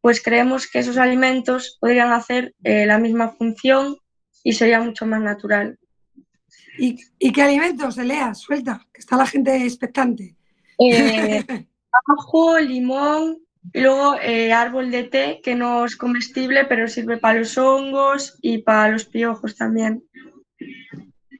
pues 0.00 0.22
creemos 0.22 0.68
que 0.70 0.80
esos 0.80 0.96
alimentos 0.96 1.78
podrían 1.80 2.12
hacer 2.12 2.54
eh, 2.62 2.86
la 2.86 2.98
misma 2.98 3.30
función 3.30 3.96
y 4.44 4.52
sería 4.52 4.80
mucho 4.80 5.06
más 5.06 5.20
natural. 5.20 5.78
¿Y, 6.78 7.32
qué 7.32 7.42
alimentos, 7.42 7.98
Elea? 7.98 8.34
Suelta, 8.34 8.86
que 8.92 9.00
está 9.00 9.16
la 9.16 9.26
gente 9.26 9.56
expectante. 9.64 10.36
Eh, 10.78 11.44
ajo, 12.18 12.58
limón, 12.60 13.38
y 13.72 13.80
luego 13.80 14.16
eh, 14.20 14.52
árbol 14.52 14.90
de 14.90 15.04
té, 15.04 15.40
que 15.42 15.54
no 15.54 15.84
es 15.84 15.96
comestible, 15.96 16.64
pero 16.64 16.88
sirve 16.88 17.18
para 17.18 17.40
los 17.40 17.56
hongos 17.58 18.38
y 18.40 18.58
para 18.58 18.92
los 18.92 19.04
piojos 19.04 19.56
también. 19.56 20.04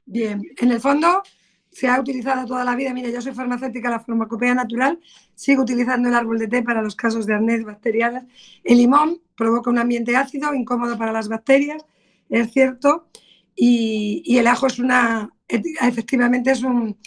Bien, 0.05 0.41
en 0.57 0.71
el 0.71 0.79
fondo 0.79 1.23
se 1.71 1.87
ha 1.87 1.99
utilizado 1.99 2.45
toda 2.45 2.63
la 2.63 2.75
vida. 2.75 2.93
Mira, 2.93 3.09
yo 3.09 3.21
soy 3.21 3.33
farmacéutica, 3.33 3.89
la 3.89 3.99
farmacopea 3.99 4.53
natural, 4.53 4.99
sigo 5.35 5.63
utilizando 5.63 6.09
el 6.09 6.15
árbol 6.15 6.39
de 6.39 6.47
té 6.47 6.63
para 6.63 6.81
los 6.81 6.95
casos 6.95 7.25
de 7.25 7.35
arnés 7.35 7.63
bacterianas. 7.63 8.25
El 8.63 8.77
limón 8.77 9.21
provoca 9.35 9.69
un 9.69 9.79
ambiente 9.79 10.15
ácido, 10.15 10.53
incómodo 10.53 10.97
para 10.97 11.11
las 11.11 11.29
bacterias, 11.29 11.85
es 12.29 12.51
cierto, 12.51 13.07
y, 13.55 14.37
el 14.37 14.47
ajo 14.47 14.67
es 14.67 14.79
una, 14.79 15.29
efectivamente 15.47 16.51
es 16.51 16.63
un, 16.63 16.97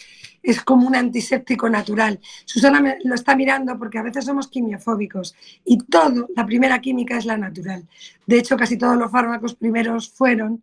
es 0.43 0.61
como 0.61 0.87
un 0.87 0.95
antiséptico 0.95 1.69
natural. 1.69 2.19
Susana 2.45 2.97
lo 3.03 3.15
está 3.15 3.35
mirando 3.35 3.79
porque 3.79 3.97
a 3.97 4.03
veces 4.03 4.25
somos 4.25 4.49
quimiofóbicos 4.49 5.33
y 5.65 5.77
todo, 5.77 6.27
la 6.35 6.45
primera 6.45 6.79
química 6.81 7.17
es 7.17 7.25
la 7.25 7.37
natural. 7.37 7.87
De 8.27 8.37
hecho, 8.37 8.57
casi 8.57 8.77
todos 8.77 8.97
los 8.97 9.09
fármacos 9.09 9.55
primeros 9.55 10.11
fueron 10.11 10.61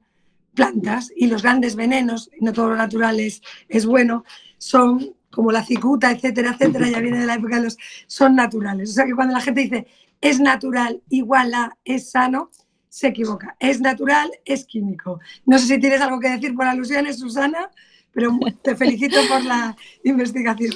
plantas 0.55 1.11
y 1.17 1.27
los 1.29 1.43
grandes 1.43 1.75
venenos, 1.75 2.31
no 2.41 2.53
todo 2.53 2.71
lo 2.71 2.77
natural 2.77 3.19
es, 3.21 3.41
bueno, 3.87 4.25
son 4.59 5.15
como 5.31 5.53
la 5.53 5.65
cicuta, 5.65 6.11
etcétera, 6.11 6.53
etcétera, 6.53 6.89
ya 6.89 7.01
viene 7.01 7.21
de 7.21 7.27
la 7.27 7.35
época 7.35 7.57
de 7.57 7.63
los, 7.63 7.79
son 8.07 8.35
naturales. 8.35 8.91
O 8.91 8.93
sea 8.93 9.07
que 9.07 9.15
cuando 9.15 9.33
la 9.33 9.41
gente 9.41 9.63
dice 9.63 9.87
es 10.21 10.39
natural 10.39 11.03
igual 11.09 11.55
a 11.55 11.77
es 11.85 12.11
sano, 12.11 12.51
se 12.89 13.09
equivoca. 13.09 13.57
Es 13.59 13.81
natural, 13.81 14.31
es 14.45 14.65
químico. 14.65 15.21
No 15.47 15.59
sé 15.59 15.67
si 15.67 15.81
tienes 15.81 16.01
algo 16.01 16.21
que 16.21 16.29
decir 16.29 16.55
por 16.55 16.67
alusiones, 16.67 17.19
Susana, 17.19 17.71
pero 18.13 18.39
te 18.63 18.77
felicito 18.77 19.17
por 19.29 19.45
la 19.45 19.77
investigación. 20.05 20.73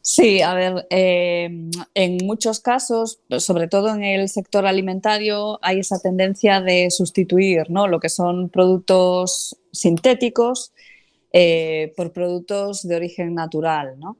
Sí, 0.00 0.40
a 0.40 0.54
ver, 0.54 0.86
em, 0.88 1.70
en 1.94 2.16
muchos 2.24 2.60
casos, 2.60 3.20
sobre 3.40 3.68
todo 3.68 3.94
en 3.94 4.02
el 4.02 4.30
sector 4.30 4.66
alimentario, 4.66 5.58
hay 5.60 5.80
esa 5.80 6.00
tendencia 6.00 6.62
de 6.62 6.90
sustituir 6.90 7.68
¿no? 7.68 7.86
lo 7.88 8.00
que 8.00 8.08
son 8.08 8.48
productos 8.48 9.58
sintéticos 9.70 10.72
eh, 11.34 11.92
por 11.94 12.14
productos 12.14 12.88
de 12.88 12.96
origen 12.96 13.34
natural. 13.34 13.98
¿no? 13.98 14.16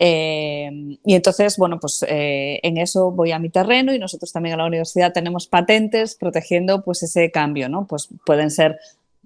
Em, 0.00 0.96
y 1.04 1.14
entonces, 1.14 1.56
bueno, 1.58 1.78
pues 1.80 2.04
eh, 2.08 2.60
en 2.62 2.78
eso 2.78 3.10
voy 3.10 3.32
a 3.32 3.40
mi 3.40 3.50
terreno 3.50 3.92
y 3.92 3.98
nosotros 3.98 4.32
también 4.32 4.52
en 4.52 4.60
la 4.60 4.66
universidad 4.66 5.12
tenemos 5.12 5.48
patentes 5.48 6.14
protegiendo 6.14 6.84
pues 6.84 7.02
ese 7.02 7.32
cambio, 7.32 7.68
¿no? 7.68 7.86
Pues 7.86 8.08
pueden 8.24 8.52
ser 8.52 8.78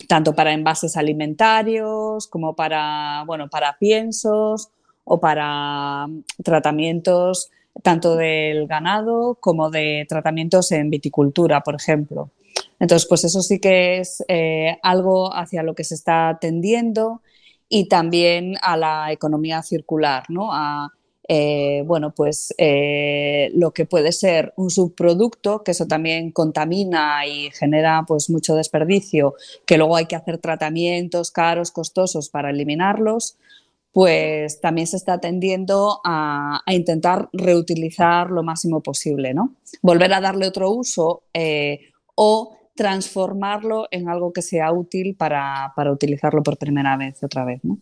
tanto 0.09 0.35
para 0.35 0.53
envases 0.53 0.97
alimentarios 0.97 2.27
como 2.27 2.55
para, 2.55 3.25
bueno, 3.27 3.49
para 3.49 3.77
piensos 3.79 4.69
o 5.05 5.21
para 5.21 6.07
mm, 6.07 6.25
tratamientos 6.43 7.51
tanto 7.83 8.17
del 8.17 8.67
ganado 8.67 9.37
como 9.41 9.71
de 9.71 10.05
tratamientos 10.09 10.73
en 10.73 10.91
viticultura, 10.91 11.63
por 11.63 11.75
ejemplo. 11.75 12.31
Entonces, 12.79 13.09
pues 13.09 13.25
eso 13.25 13.41
sí 13.41 13.61
que 13.61 13.99
es 13.99 14.23
eh, 14.29 14.79
algo 14.83 15.35
hacia 15.35 15.63
lo 15.63 15.75
que 15.75 15.85
se 15.85 15.95
está 15.95 16.39
tendiendo 16.41 17.23
y 17.69 17.89
también 17.89 18.57
a 18.61 18.77
la 18.77 19.13
economía 19.13 19.63
circular, 19.63 20.25
¿no? 20.29 20.53
A, 20.53 20.93
eh, 21.29 21.83
bueno, 21.87 22.13
pues 22.15 22.53
eh, 22.59 23.51
lo 23.55 23.73
que 23.73 23.87
puede 23.87 24.13
ser 24.13 24.53
un 24.57 24.71
subproducto, 24.71 25.63
que 25.63 25.71
eso 25.71 25.87
también 25.87 26.33
contamina 26.33 27.27
y 27.27 27.51
genera 27.53 28.05
pues 28.07 28.29
mucho 28.29 28.55
desperdicio, 28.57 29.35
que 29.67 29.79
luego 29.79 29.97
hay 29.97 30.07
que 30.07 30.17
hacer 30.17 30.39
tratamientos 30.39 31.31
caros, 31.31 31.71
costosos 31.71 32.29
para 32.29 32.51
eliminarlos, 32.51 33.37
pues 33.93 34.61
también 34.61 34.87
se 34.87 34.97
está 34.97 35.21
tendiendo 35.21 36.01
a, 36.05 36.63
intentar 36.67 37.29
reutilizar 37.33 38.31
lo 38.31 38.43
máximo 38.43 38.83
posible, 38.83 39.35
¿no? 39.35 39.55
Volver 39.83 40.13
a 40.15 40.21
darle 40.21 40.49
otro 40.49 40.71
uso 40.71 41.25
eh, 41.35 41.91
o 42.15 42.57
transformarlo 42.75 43.87
en 43.91 44.09
algo 44.09 44.33
que 44.33 44.43
sea 44.43 44.73
útil 44.73 45.15
para, 45.15 45.73
utilizarlo 45.93 46.43
por 46.43 46.57
primera 46.57 46.97
vez 46.97 47.23
otra 47.23 47.45
vez, 47.45 47.61
¿no? 47.65 47.79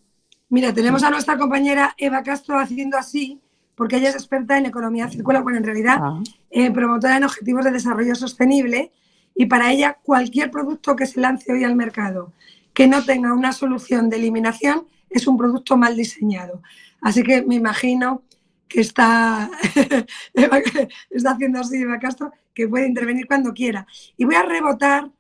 Mira, 0.51 0.75
tenemos 0.75 1.03
a 1.03 1.11
nuestra 1.11 1.39
compañera 1.39 1.95
Eva 1.97 2.23
Castro 2.23 2.59
haciendo 2.59 2.99
así, 2.99 3.41
porque 3.75 3.97
ella 3.97 4.11
es 4.11 4.17
experta 4.17 4.59
en 4.59 4.67
economía 4.67 5.09
circular, 5.09 5.43
bueno, 5.43 5.59
en 5.59 5.65
realidad 5.65 5.99
ah. 6.01 6.23
eh, 6.51 6.71
promotora 6.71 7.17
en 7.17 7.25
objetivos 7.25 7.65
de 7.65 7.71
desarrollo 7.71 8.15
sostenible, 8.15 8.93
y 9.35 9.47
para 9.47 9.73
ella 9.73 9.97
cualquier 10.03 10.51
producto 10.51 10.97
que 10.97 11.07
se 11.07 11.21
lance 11.21 11.51
hoy 11.53 11.65
al 11.65 11.77
mercado 11.77 12.33
que 12.75 12.87
no 12.87 13.05
tenga 13.05 13.33
una 13.33 13.53
solución 13.53 14.09
de 14.09 14.17
eliminación 14.17 14.87
es 15.09 15.27
un 15.27 15.37
producto 15.37 15.77
mal 15.77 15.97
diseñado. 15.97 16.63
Así 17.01 17.23
que 17.23 17.43
me 17.43 17.57
imagino 17.57 18.23
que 18.69 18.81
está, 18.81 19.51
está 21.11 21.31
haciendo 21.31 21.61
así 21.61 21.83
Eva 21.83 21.99
Castro, 21.99 22.33
que 22.55 22.69
puede 22.69 22.87
intervenir 22.87 23.27
cuando 23.27 23.53
quiera. 23.53 23.87
Y 24.17 24.25
voy 24.25 24.37
a 24.37 24.43
rebotar 24.43 25.11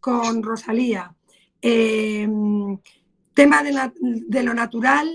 con 0.00 0.42
Rosalía. 0.42 1.14
Em, 1.62 2.78
tema 3.40 3.62
de, 3.62 4.42
lo 4.42 4.52
natural 4.52 5.08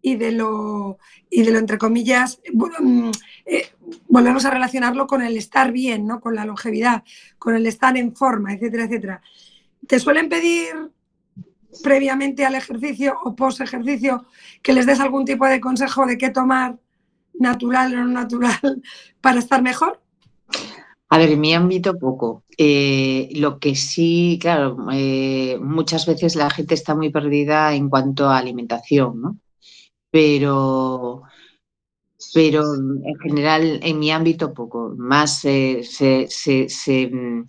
y 0.00 0.16
de 0.16 0.32
lo, 0.32 0.98
y 1.28 1.42
de 1.42 1.50
lo 1.50 1.58
entre 1.58 1.76
comillas, 1.76 2.40
mm, 2.52 3.10
eh, 3.44 3.68
volvemos 4.08 4.46
a 4.46 4.50
relacionarlo 4.50 5.06
con 5.06 5.20
el 5.20 5.36
estar 5.36 5.72
bien, 5.72 6.06
¿no? 6.06 6.20
con 6.20 6.34
la 6.34 6.46
longevidad, 6.46 7.04
con 7.38 7.54
el 7.54 7.66
estar 7.66 7.94
en 7.98 8.16
forma, 8.16 8.54
etcétera, 8.54 8.84
etcétera. 8.84 9.20
¿Te 9.86 10.00
suelen 10.00 10.30
pedir 10.30 10.90
previamente 11.82 12.46
al 12.46 12.54
ejercicio 12.54 13.18
o 13.22 13.36
post 13.36 13.60
ejercicio 13.60 14.24
que 14.62 14.72
les 14.72 14.86
des 14.86 15.00
algún 15.00 15.26
tipo 15.26 15.46
de 15.46 15.60
consejo 15.60 16.06
de 16.06 16.16
qué 16.16 16.30
tomar 16.30 16.78
natural 17.34 17.94
o 17.94 17.98
no 17.98 18.08
natural 18.08 18.82
para 19.20 19.38
estar 19.38 19.60
mejor? 19.60 20.00
A 21.08 21.18
ver, 21.18 21.30
en 21.30 21.40
mi 21.40 21.54
ámbito 21.54 21.98
poco. 21.98 22.44
Eh, 22.58 23.28
lo 23.36 23.58
que 23.58 23.74
sí, 23.76 24.38
claro, 24.40 24.76
eh, 24.92 25.58
muchas 25.60 26.06
veces 26.06 26.36
la 26.36 26.50
gente 26.50 26.74
está 26.74 26.94
muy 26.94 27.10
perdida 27.10 27.74
en 27.74 27.88
cuanto 27.88 28.28
a 28.28 28.38
alimentación, 28.38 29.20
¿no? 29.20 29.38
Pero 30.10 31.22
pero 32.34 32.62
en 32.74 33.18
general 33.22 33.80
en 33.82 33.98
mi 33.98 34.10
ámbito 34.10 34.52
poco. 34.52 34.94
Más 34.96 35.40
se, 35.40 35.82
mm, 37.12 37.44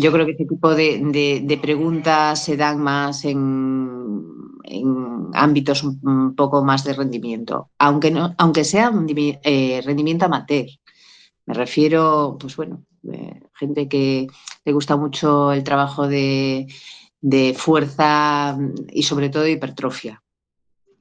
yo 0.00 0.12
creo 0.12 0.26
que 0.26 0.32
este 0.32 0.46
tipo 0.46 0.74
de, 0.74 1.58
preguntas 1.60 2.44
se 2.44 2.56
dan 2.56 2.80
más 2.80 3.24
en, 3.24 3.42
ámbitos 5.34 5.82
un, 5.84 6.34
poco 6.34 6.64
más 6.64 6.84
de 6.84 6.94
rendimiento, 6.94 7.70
aunque, 7.78 8.10
no, 8.10 8.34
aunque 8.38 8.64
sea 8.64 8.90
un 8.90 9.06
eh, 9.08 9.82
rendimiento 9.84 10.26
amateur. 10.26 10.66
Me 11.46 11.54
refiero, 11.54 12.36
pues 12.40 12.56
bueno, 12.56 12.84
eh, 13.12 13.40
gente 13.54 13.88
que 13.88 14.26
le 14.64 14.72
gusta 14.72 14.96
mucho 14.96 15.52
el 15.52 15.62
trabajo 15.62 16.08
de, 16.08 16.66
fuerza 17.56 18.58
y 18.90 19.02
sobre 19.04 19.28
todo 19.30 19.44
de 19.44 19.52
hipertrofia. 19.52 20.22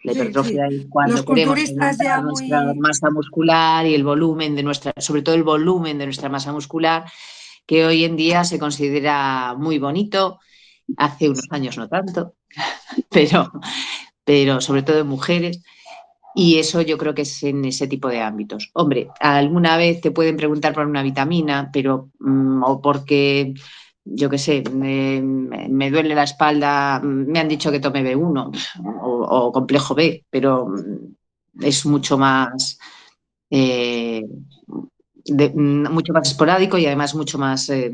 La 0.03 0.12
hipertrofia 0.12 0.67
es 0.67 0.86
cuando 0.88 1.25
queremos 1.25 1.58
nuestra 1.58 2.73
masa 2.75 3.10
muscular 3.10 3.88
y 3.88 3.95
el 3.95 4.03
volumen 4.03 4.55
de 4.55 4.62
nuestra, 4.62 4.93
sobre 4.97 5.23
todo 5.23 5.34
el 5.34 5.43
volumen 5.43 5.97
de 5.97 6.05
nuestra 6.05 6.29
masa 6.29 6.53
muscular, 6.53 7.05
que 7.65 7.86
hoy 7.86 8.03
en 8.03 8.15
día 8.15 8.43
se 8.43 8.60
considera 8.60 9.55
muy 9.58 9.79
bonito, 9.79 10.39
hace 10.97 11.29
unos 11.29 11.47
años 11.49 11.77
no 11.77 11.89
tanto, 11.89 12.36
pero, 13.10 13.51
pero 14.23 14.62
sobre 14.62 14.84
todo 14.84 14.99
en 14.99 15.08
mujeres. 15.08 15.63
Y 16.38 16.60
eso 16.60 16.82
yo 16.82 16.98
creo 16.98 17.15
que 17.15 17.21
es 17.21 17.43
en 17.43 17.63
ese 17.63 17.88
tipo 17.88 18.10
de 18.10 18.19
ámbitos. 18.19 18.69
Hombre, 18.74 19.08
alguna 19.21 19.78
vez 19.78 20.02
te 20.02 20.12
pueden 20.12 20.36
preguntar 20.36 20.74
por 20.74 20.86
una 20.86 21.02
vitamina, 21.02 21.69
pero 21.71 22.10
mm, 22.19 22.62
o 22.62 22.82
porque, 22.82 23.54
yo 24.04 24.30
qué 24.30 24.38
sé, 24.38 24.62
me, 24.69 25.89
duele 25.89 26.13
la 26.13 26.24
espalda, 26.24 27.00
me 27.02 27.39
han 27.39 27.48
dicho 27.48 27.71
que 27.71 27.80
tome 27.80 28.04
B1 28.04 28.52
o, 29.02 29.52
complejo 29.54 29.95
B, 29.95 30.26
pero 30.30 30.67
mm, 30.67 31.63
es 31.63 31.86
mucho 31.86 32.17
más, 32.17 32.80
eh, 33.50 34.28
mm, 35.30 35.89
mucho 35.89 36.12
más 36.12 36.28
esporádico 36.28 36.78
y 36.78 36.86
además 36.86 37.15
mucho 37.15 37.38
más, 37.38 37.69
eh, 37.69 37.89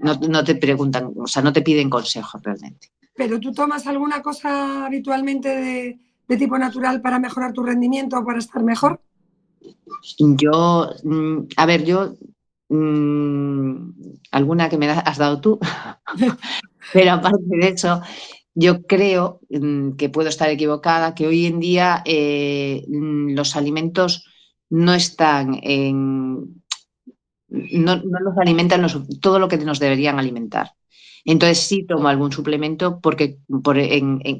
no, 0.00 0.14
no 0.14 0.42
te 0.42 0.54
preguntan, 0.54 1.12
o 1.14 1.26
sea, 1.26 1.42
no 1.42 1.52
te 1.52 1.60
piden 1.60 1.90
consejos 1.90 2.40
realmente. 2.42 2.92
¿Pero 3.14 3.38
tú 3.38 3.52
tomas 3.52 3.86
alguna 3.86 4.22
cosa 4.22 4.86
habitualmente 4.86 5.48
de 5.50 6.03
de 6.28 6.36
tipo 6.36 6.58
natural 6.58 7.00
para 7.00 7.18
mejorar 7.18 7.52
tu 7.52 7.62
rendimiento 7.62 8.18
o 8.18 8.24
para 8.24 8.38
estar 8.38 8.62
mejor? 8.62 9.00
Yo, 10.18 10.90
mm, 11.02 11.38
a 11.56 11.66
ver, 11.66 11.84
yo, 11.84 12.14
mm, 12.68 13.90
alguna 14.32 14.68
que 14.68 14.78
me 14.78 14.90
has 14.90 15.18
dado 15.18 15.40
tú, 15.40 15.58
pero 16.92 17.12
aparte 17.12 17.44
de 17.48 17.68
eso, 17.68 18.02
yo 18.54 18.82
creo 18.82 19.40
mm, 19.50 19.92
que 19.92 20.08
puedo 20.08 20.28
estar 20.28 20.48
equivocada, 20.50 21.14
que 21.14 21.26
hoy 21.26 21.46
en 21.46 21.60
día 21.60 22.02
eh, 22.04 22.84
los 22.88 23.56
alimentos 23.56 24.26
no 24.70 24.94
están 24.94 25.58
en... 25.62 26.62
No, 27.48 27.96
no 27.96 28.18
nos 28.20 28.36
alimentan 28.38 28.84
todo 29.20 29.38
lo 29.38 29.46
que 29.46 29.58
nos 29.58 29.78
deberían 29.78 30.18
alimentar. 30.18 30.72
Entonces 31.24 31.58
sí 31.60 31.86
tomo 31.86 32.08
algún 32.08 32.32
suplemento 32.32 33.00
porque 33.00 33.38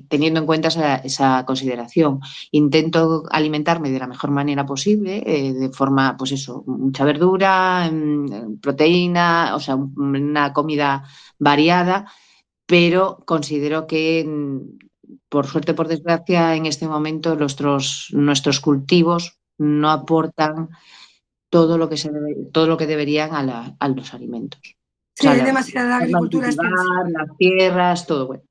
teniendo 0.08 0.40
en 0.40 0.46
cuenta 0.46 0.68
esa, 1.04 1.44
consideración. 1.46 2.20
Intento 2.50 3.24
alimentarme 3.30 3.90
de 3.90 3.98
la 3.98 4.06
mejor 4.06 4.30
manera 4.30 4.66
posible, 4.66 5.22
eh, 5.26 5.52
de 5.54 5.70
forma, 5.70 6.16
pues 6.18 6.32
eso, 6.32 6.62
mucha 6.66 7.04
verdura, 7.04 7.90
mm, 7.90 8.58
proteína, 8.60 9.54
o 9.54 9.60
sea, 9.60 9.76
una 9.76 10.52
comida 10.52 11.04
variada, 11.38 12.06
pero 12.66 13.18
considero 13.26 13.86
que, 13.86 14.24
mm, 14.26 14.78
por 15.28 15.46
suerte, 15.46 15.74
por 15.74 15.88
desgracia, 15.88 16.54
en 16.56 16.66
este 16.66 16.86
momento 16.88 17.36
nuestros, 17.36 18.08
nuestros 18.12 18.60
cultivos 18.60 19.38
no 19.58 19.90
aportan 19.90 20.68
todo 21.50 21.78
lo 21.78 21.88
que, 21.88 21.96
se 21.96 22.10
todo 22.52 22.66
lo 22.66 22.76
que 22.76 22.86
deberían 22.86 23.30
a 23.34 23.88
los 23.88 24.14
alimentos. 24.14 24.60
Sí, 25.14 25.26
hay 25.28 25.42
demasiada 25.42 25.98
agricultura 25.98 26.48
extensiva. 26.48 27.08
Las 27.08 27.36
tierras, 27.36 28.06
todo 28.06 28.26
bueno. 28.26 28.42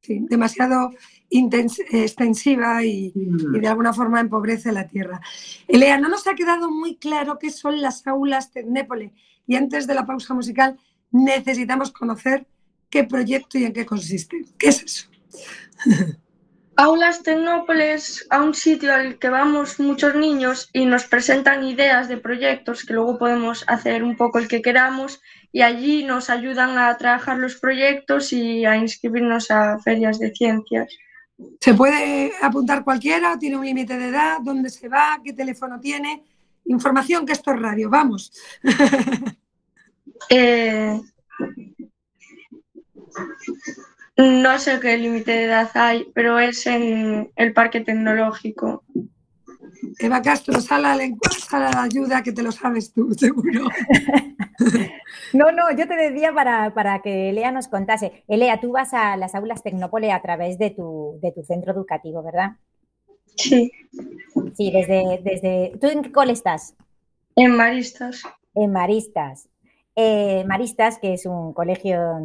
Sí, 0.00 0.24
demasiado 0.30 0.90
extensiva 1.30 2.82
y, 2.84 3.12
mm. 3.14 3.60
de 3.60 3.68
alguna 3.68 3.92
forma 3.92 4.20
empobrece 4.20 4.72
la 4.72 4.88
tierra. 4.88 5.20
Elea, 5.66 5.98
no 5.98 6.08
nos 6.08 6.26
ha 6.26 6.34
quedado 6.34 6.70
muy 6.70 6.96
claro 6.96 7.38
qué 7.38 7.50
son 7.50 7.82
las 7.82 8.06
aulas 8.06 8.50
Tecnépole 8.50 9.12
y 9.46 9.56
antes 9.56 9.86
de 9.86 9.94
la 9.94 10.06
pausa 10.06 10.34
musical 10.34 10.78
necesitamos 11.10 11.90
conocer 11.90 12.46
qué 12.88 13.04
proyecto 13.04 13.58
y 13.58 13.64
en 13.64 13.72
qué 13.72 13.84
consiste. 13.84 14.44
¿Qué 14.56 14.68
es 14.68 14.82
eso? 14.82 15.08
Aulas 16.80 17.24
Tecnópolis 17.24 18.24
a 18.30 18.40
un 18.40 18.54
sitio 18.54 18.94
al 18.94 19.18
que 19.18 19.28
vamos 19.28 19.80
muchos 19.80 20.14
niños 20.14 20.70
y 20.72 20.86
nos 20.86 21.06
presentan 21.06 21.64
ideas 21.64 22.06
de 22.06 22.18
proyectos 22.18 22.84
que 22.84 22.94
luego 22.94 23.18
podemos 23.18 23.64
hacer 23.66 24.04
un 24.04 24.16
poco 24.16 24.38
el 24.38 24.46
que 24.46 24.62
queramos 24.62 25.20
y 25.50 25.62
allí 25.62 26.04
nos 26.04 26.30
ayudan 26.30 26.78
a 26.78 26.96
trabajar 26.96 27.38
los 27.38 27.56
proyectos 27.56 28.32
y 28.32 28.64
a 28.64 28.76
inscribirnos 28.76 29.50
a 29.50 29.80
ferias 29.80 30.20
de 30.20 30.30
ciencias. 30.30 30.96
¿Se 31.60 31.74
puede 31.74 32.30
apuntar 32.40 32.84
cualquiera? 32.84 33.36
¿Tiene 33.40 33.56
un 33.56 33.64
límite 33.66 33.98
de 33.98 34.10
edad? 34.10 34.36
¿Dónde 34.40 34.70
se 34.70 34.88
va? 34.88 35.20
¿Qué 35.24 35.32
teléfono 35.32 35.80
tiene? 35.80 36.22
Información 36.66 37.26
que 37.26 37.32
esto 37.32 37.50
es 37.50 37.60
radio, 37.60 37.90
vamos. 37.90 38.32
eh, 40.30 41.00
no 44.18 44.58
sé 44.58 44.80
qué 44.80 44.96
límite 44.96 45.30
de 45.30 45.44
edad 45.44 45.70
hay, 45.74 46.10
pero 46.12 46.38
es 46.40 46.66
en 46.66 47.30
el 47.36 47.52
parque 47.52 47.80
tecnológico. 47.80 48.82
Eva 50.00 50.20
Castro, 50.22 50.60
sala 50.60 50.96
la, 50.96 51.08
sala 51.48 51.70
la 51.70 51.82
ayuda, 51.84 52.22
que 52.22 52.32
te 52.32 52.42
lo 52.42 52.50
sabes 52.50 52.92
tú, 52.92 53.14
seguro. 53.18 53.68
no, 55.32 55.52
no, 55.52 55.70
yo 55.70 55.86
te 55.86 55.94
decía 55.94 56.32
para, 56.32 57.00
que 57.00 57.32
Lea 57.32 57.52
nos 57.52 57.68
contase. 57.68 58.24
Elea, 58.26 58.60
tú 58.60 58.72
vas 58.72 58.92
a 58.92 59.16
las 59.16 59.36
aulas 59.36 59.62
Tecnopole 59.62 60.10
a 60.10 60.20
través 60.20 60.58
de 60.58 60.70
tu, 60.70 61.18
de 61.22 61.30
tu 61.30 61.44
centro 61.44 61.72
educativo, 61.72 62.22
¿verdad? 62.22 62.56
Sí. 63.36 63.70
Sí, 64.56 64.72
desde, 64.72 65.20
desde... 65.22 65.78
¿Tú 65.80 65.86
en 65.86 66.02
qué 66.02 66.10
cole 66.10 66.32
estás? 66.32 66.74
En 67.36 67.54
Maristas. 67.54 68.22
En 68.54 68.72
Maristas. 68.72 69.48
Eh, 69.94 70.44
Maristas, 70.46 70.98
que 70.98 71.14
es 71.14 71.24
un 71.24 71.52
colegio 71.52 72.18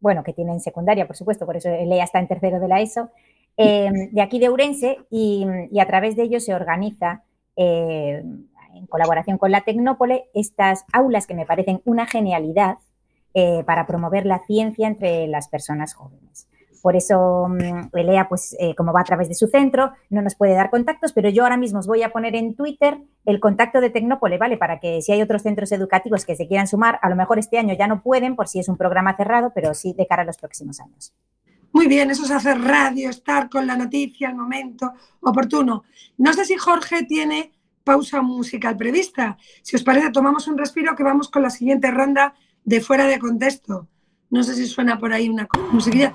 bueno, 0.00 0.22
que 0.22 0.32
tienen 0.32 0.60
secundaria, 0.60 1.06
por 1.06 1.16
supuesto, 1.16 1.46
por 1.46 1.56
eso 1.56 1.68
Lea 1.68 2.04
está 2.04 2.18
en 2.18 2.28
tercero 2.28 2.60
de 2.60 2.68
la 2.68 2.80
ESO, 2.80 3.10
em, 3.56 4.10
de 4.12 4.22
aquí 4.22 4.38
de 4.38 4.50
Urense 4.50 4.98
y, 5.10 5.46
a 5.80 5.86
través 5.86 6.16
de 6.16 6.24
ello 6.24 6.40
se 6.40 6.54
organiza, 6.54 7.22
eh, 7.56 8.22
en 8.74 8.86
colaboración 8.86 9.38
con 9.38 9.50
la 9.50 9.62
Tecnópole, 9.62 10.26
estas 10.34 10.84
aulas 10.92 11.26
que 11.26 11.34
me 11.34 11.46
parecen 11.46 11.80
una 11.86 12.06
genialidad 12.06 12.76
eh, 13.32 13.64
para 13.64 13.86
promover 13.86 14.26
la 14.26 14.40
ciencia 14.46 14.86
entre 14.86 15.26
las 15.26 15.48
personas 15.48 15.94
jóvenes. 15.94 16.48
Por 16.82 16.96
eso 16.96 17.48
mm, 17.48 17.96
Elea, 17.96 18.28
pues 18.28 18.56
eh, 18.58 18.74
como 18.74 18.92
va 18.92 19.00
a 19.00 19.04
través 19.04 19.28
de 19.28 19.34
su 19.34 19.46
centro, 19.46 19.92
no 20.10 20.22
nos 20.22 20.34
puede 20.34 20.54
dar 20.54 20.70
contactos, 20.70 21.12
pero 21.12 21.28
yo 21.28 21.42
ahora 21.42 21.56
mismo 21.56 21.78
os 21.78 21.86
voy 21.86 22.02
a 22.02 22.10
poner 22.10 22.34
en 22.36 22.54
Twitter 22.54 22.98
el 23.24 23.40
contacto 23.40 23.80
de 23.80 23.90
Tecnópole, 23.90 24.38
¿vale? 24.38 24.56
Para 24.56 24.80
que 24.80 25.02
si 25.02 25.12
hay 25.12 25.22
otros 25.22 25.42
centros 25.42 25.72
educativos 25.72 26.24
que 26.24 26.36
se 26.36 26.46
quieran 26.46 26.66
sumar, 26.66 26.98
a 27.02 27.08
lo 27.08 27.16
mejor 27.16 27.38
este 27.38 27.58
año 27.58 27.74
ya 27.78 27.86
no 27.86 28.02
pueden 28.02 28.36
por 28.36 28.48
si 28.48 28.60
es 28.60 28.68
un 28.68 28.76
programa 28.76 29.16
cerrado, 29.16 29.52
pero 29.54 29.74
sí 29.74 29.94
de 29.96 30.06
cara 30.06 30.22
a 30.22 30.26
los 30.26 30.38
próximos 30.38 30.80
años. 30.80 31.12
Muy 31.72 31.88
bien, 31.88 32.10
eso 32.10 32.24
es 32.24 32.30
hacer 32.30 32.58
radio, 32.58 33.10
estar 33.10 33.50
con 33.50 33.66
la 33.66 33.76
noticia, 33.76 34.30
el 34.30 34.36
momento 34.36 34.94
oportuno. 35.20 35.84
No 36.16 36.32
sé 36.32 36.46
si 36.46 36.56
Jorge 36.56 37.02
tiene 37.02 37.52
pausa 37.84 38.22
musical 38.22 38.76
prevista. 38.76 39.36
Si 39.62 39.76
os 39.76 39.82
parece, 39.82 40.10
tomamos 40.10 40.48
un 40.48 40.56
respiro 40.58 40.96
que 40.96 41.04
vamos 41.04 41.28
con 41.28 41.42
la 41.42 41.50
siguiente 41.50 41.90
ronda 41.90 42.34
de 42.64 42.80
fuera 42.80 43.06
de 43.06 43.18
contexto. 43.18 43.88
No 44.30 44.42
sé 44.42 44.54
si 44.54 44.66
suena 44.66 44.98
por 44.98 45.12
ahí 45.12 45.28
una 45.28 45.46
musiquilla. 45.70 46.12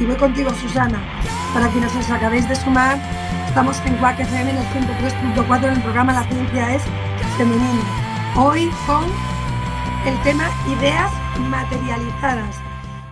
Y 0.00 0.06
voy 0.06 0.16
contigo, 0.16 0.48
Susana, 0.54 0.98
para 1.52 1.68
quienes 1.68 1.94
os 1.94 2.10
acabéis 2.10 2.48
de 2.48 2.56
sumar. 2.56 2.98
Estamos 3.46 3.78
en 3.84 3.96
Quack 3.98 4.20
FM 4.20 4.50
en 4.50 4.56
el 4.56 4.64
103.4 4.64 5.64
en 5.64 5.74
el 5.74 5.82
programa 5.82 6.14
La 6.14 6.26
Ciencia 6.26 6.74
es 6.74 6.82
Femenina. 7.36 8.34
Hoy 8.34 8.70
con 8.86 9.04
el 10.06 10.22
tema 10.22 10.48
ideas 10.78 11.12
materializadas. 11.50 12.56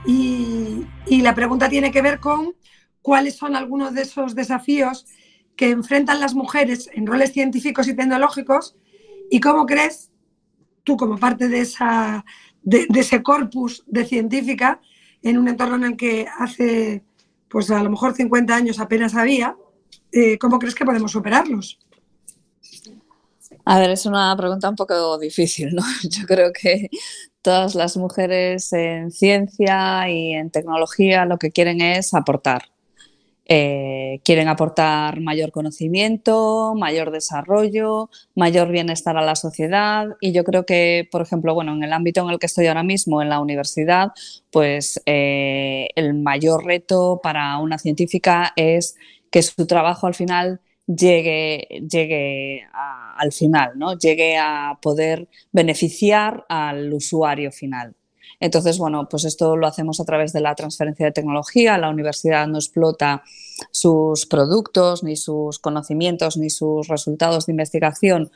Y, 0.07 0.87
y 1.07 1.21
la 1.21 1.35
pregunta 1.35 1.69
tiene 1.69 1.93
que 1.93 2.01
ver 2.01 2.21
con 2.21 2.55
cuáles 3.03 3.37
son 3.37 3.55
algunos 3.55 3.93
de 3.93 4.03
esos 4.03 4.35
desafíos 4.35 5.05
que 5.57 5.69
enfrentan 5.69 6.21
las 6.21 6.35
mujeres 6.35 6.89
en 6.95 7.07
roles 7.07 7.35
científicos 7.35 7.87
y 7.87 7.95
tecnológicos 7.95 8.77
y 9.31 9.41
cómo 9.41 9.67
crees 9.67 10.11
tú 10.85 10.97
como 10.97 11.19
parte 11.19 11.49
de, 11.49 11.61
esa, 11.61 12.25
de, 12.63 12.87
de 12.89 13.01
ese 13.01 13.23
corpus 13.23 13.85
de 13.87 14.07
científica 14.07 14.81
en 15.23 15.39
un 15.39 15.49
entorno 15.49 15.77
en 15.77 15.85
el 15.85 15.97
que 15.97 16.27
hace, 16.39 17.03
pues 17.49 17.71
a 17.71 17.83
lo 17.83 17.91
mejor 17.91 18.15
50 18.15 18.55
años 18.55 18.79
apenas 18.79 19.15
había, 19.15 19.57
eh, 20.13 20.39
¿cómo 20.39 20.59
crees 20.59 20.75
que 20.75 20.85
podemos 20.85 21.13
superarlos? 21.13 21.79
A 23.65 23.79
ver, 23.79 23.91
es 23.91 24.07
una 24.07 24.35
pregunta 24.37 24.69
un 24.69 24.77
poco 24.77 25.19
difícil, 25.19 25.75
¿no? 25.75 25.83
Yo 26.03 26.27
creo 26.27 26.53
que 26.53 26.89
todas 27.43 27.75
las 27.75 27.97
mujeres 27.97 28.73
en 28.73 29.11
ciencia 29.11 30.09
y 30.11 30.33
en 30.33 30.51
tecnología 30.51 31.25
lo 31.27 31.39
que 31.39 31.51
quieren 31.51 31.81
es 31.81 32.15
aportar. 32.15 32.71
Eh, 33.51 34.21
quieren 34.25 34.47
aportar 34.49 35.21
mayor 35.21 35.53
conocimiento, 35.53 36.75
mayor 36.77 37.11
desarrollo, 37.11 38.11
mayor 38.35 38.71
bienestar 38.71 39.17
a 39.17 39.23
la 39.25 39.37
sociedad 39.37 40.07
y 40.21 40.33
yo 40.33 40.45
creo 40.45 40.67
que, 40.67 41.09
por 41.11 41.23
ejemplo, 41.23 41.55
bueno, 41.55 41.73
en 41.73 41.83
el 41.83 41.95
ámbito 41.95 42.21
en 42.23 42.29
el 42.31 42.39
que 42.39 42.45
estoy 42.47 42.67
ahora 42.67 42.83
mismo, 42.83 43.23
en 43.23 43.31
la 43.31 43.41
universidad, 43.41 44.09
pues 44.51 45.01
eh, 45.07 45.89
el 45.97 46.13
mayor 46.15 46.65
reto 46.67 47.21
para 47.23 47.59
una 47.59 47.79
científica 47.79 48.53
es 48.57 48.97
que 49.31 49.43
su 49.43 49.67
trabajo 49.67 50.07
al 50.07 50.15
final 50.15 50.61
llegue, 50.87 51.67
llegue 51.91 52.67
al 53.17 53.33
final, 53.33 53.73
¿no? 53.79 53.97
llegue 53.99 54.37
a 54.39 54.79
poder 54.83 55.29
beneficiar 55.53 56.45
al 56.49 56.93
usuario 56.93 57.53
final. 57.53 57.95
Entonces, 58.41 58.79
bueno, 58.79 59.09
pues 59.09 59.25
esto 59.25 59.57
lo 59.57 59.67
hacemos 59.67 60.01
a 60.01 60.05
través 60.05 60.33
de 60.33 60.41
la 60.41 60.55
transferencia 60.55 61.07
de 61.07 61.13
tecnología. 61.13 61.79
La 61.79 61.91
universidad 61.91 62.47
no 62.47 62.59
explota 62.59 63.23
sus 63.71 64.27
productos, 64.27 65.03
ni 65.03 65.17
sus 65.17 65.59
conocimientos, 65.59 66.37
ni 66.37 66.51
sus 66.51 66.87
resultados 66.89 67.47
de 67.47 67.53
investigación 67.53 68.31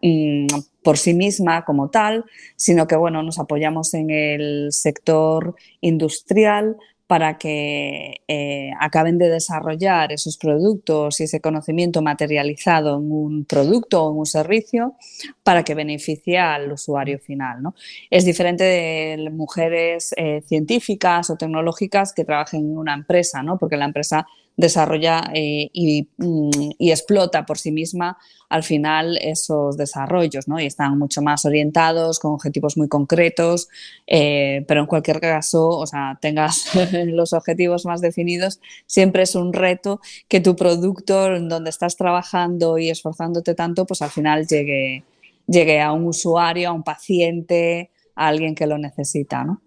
mm, 0.00 0.46
por 0.82 0.96
sí 0.96 1.12
misma 1.12 1.64
como 1.64 1.90
tal, 1.90 2.24
sino 2.56 2.86
que 2.86 2.96
bueno, 2.96 3.22
nos 3.22 3.38
apoyamos 3.38 3.92
en 3.94 4.10
el 4.10 4.68
sector 4.72 5.54
industrial 5.80 6.76
para 7.12 7.36
que 7.36 8.22
eh, 8.26 8.70
acaben 8.80 9.18
de 9.18 9.28
desarrollar 9.28 10.12
esos 10.12 10.38
productos 10.38 11.20
y 11.20 11.24
ese 11.24 11.42
conocimiento 11.42 12.00
materializado 12.00 12.96
en 12.96 13.12
un 13.12 13.44
producto 13.44 14.02
o 14.02 14.12
en 14.12 14.18
un 14.20 14.24
servicio 14.24 14.94
para 15.42 15.62
que 15.62 15.74
beneficie 15.74 16.38
al 16.38 16.72
usuario 16.72 17.18
final. 17.18 17.62
¿no? 17.62 17.74
Es 18.10 18.24
diferente 18.24 18.64
de 18.64 19.28
mujeres 19.30 20.14
eh, 20.16 20.40
científicas 20.46 21.28
o 21.28 21.36
tecnológicas 21.36 22.14
que 22.14 22.24
trabajen 22.24 22.60
en 22.60 22.78
una 22.78 22.94
empresa, 22.94 23.42
¿no? 23.42 23.58
porque 23.58 23.76
la 23.76 23.84
empresa 23.84 24.26
desarrolla 24.56 25.30
eh, 25.34 25.70
mm, 26.18 26.50
y, 26.78 26.90
explota 26.90 27.46
por 27.46 27.58
sí 27.58 27.72
misma 27.72 28.18
al 28.48 28.62
final 28.62 29.18
esos 29.22 29.76
desarrollos, 29.76 30.46
¿no? 30.46 30.60
Y 30.60 30.66
están 30.66 30.98
mucho 30.98 31.22
más 31.22 31.44
orientados, 31.46 32.18
con 32.18 32.32
objetivos 32.32 32.76
muy 32.76 32.86
concretos, 32.88 33.68
eh, 34.06 34.64
pero 34.68 34.80
en 34.80 34.86
cualquier 34.86 35.20
caso, 35.20 35.68
o 35.68 35.86
sea, 35.86 36.18
tengas 36.20 36.66
los 37.06 37.32
objetivos 37.32 37.86
más 37.86 38.02
definidos, 38.02 38.60
siempre 38.86 39.22
es 39.22 39.34
un 39.34 39.52
reto 39.52 40.00
que 40.28 40.40
tu 40.40 40.54
producto 40.54 41.34
en 41.34 41.48
donde 41.48 41.70
estás 41.70 41.96
trabajando 41.96 42.76
y 42.78 42.90
esforzándote 42.90 43.54
tanto, 43.54 43.86
pues 43.86 44.02
al 44.02 44.10
final 44.10 44.46
llegue, 44.46 45.04
llegue 45.46 45.80
a 45.80 45.92
un 45.92 46.06
usuario, 46.06 46.68
a 46.68 46.72
un 46.72 46.82
paciente, 46.82 47.90
a 48.14 48.28
alguien 48.28 48.54
que 48.54 48.66
lo 48.66 48.76
necesita, 48.76 49.44
¿no? 49.44 49.62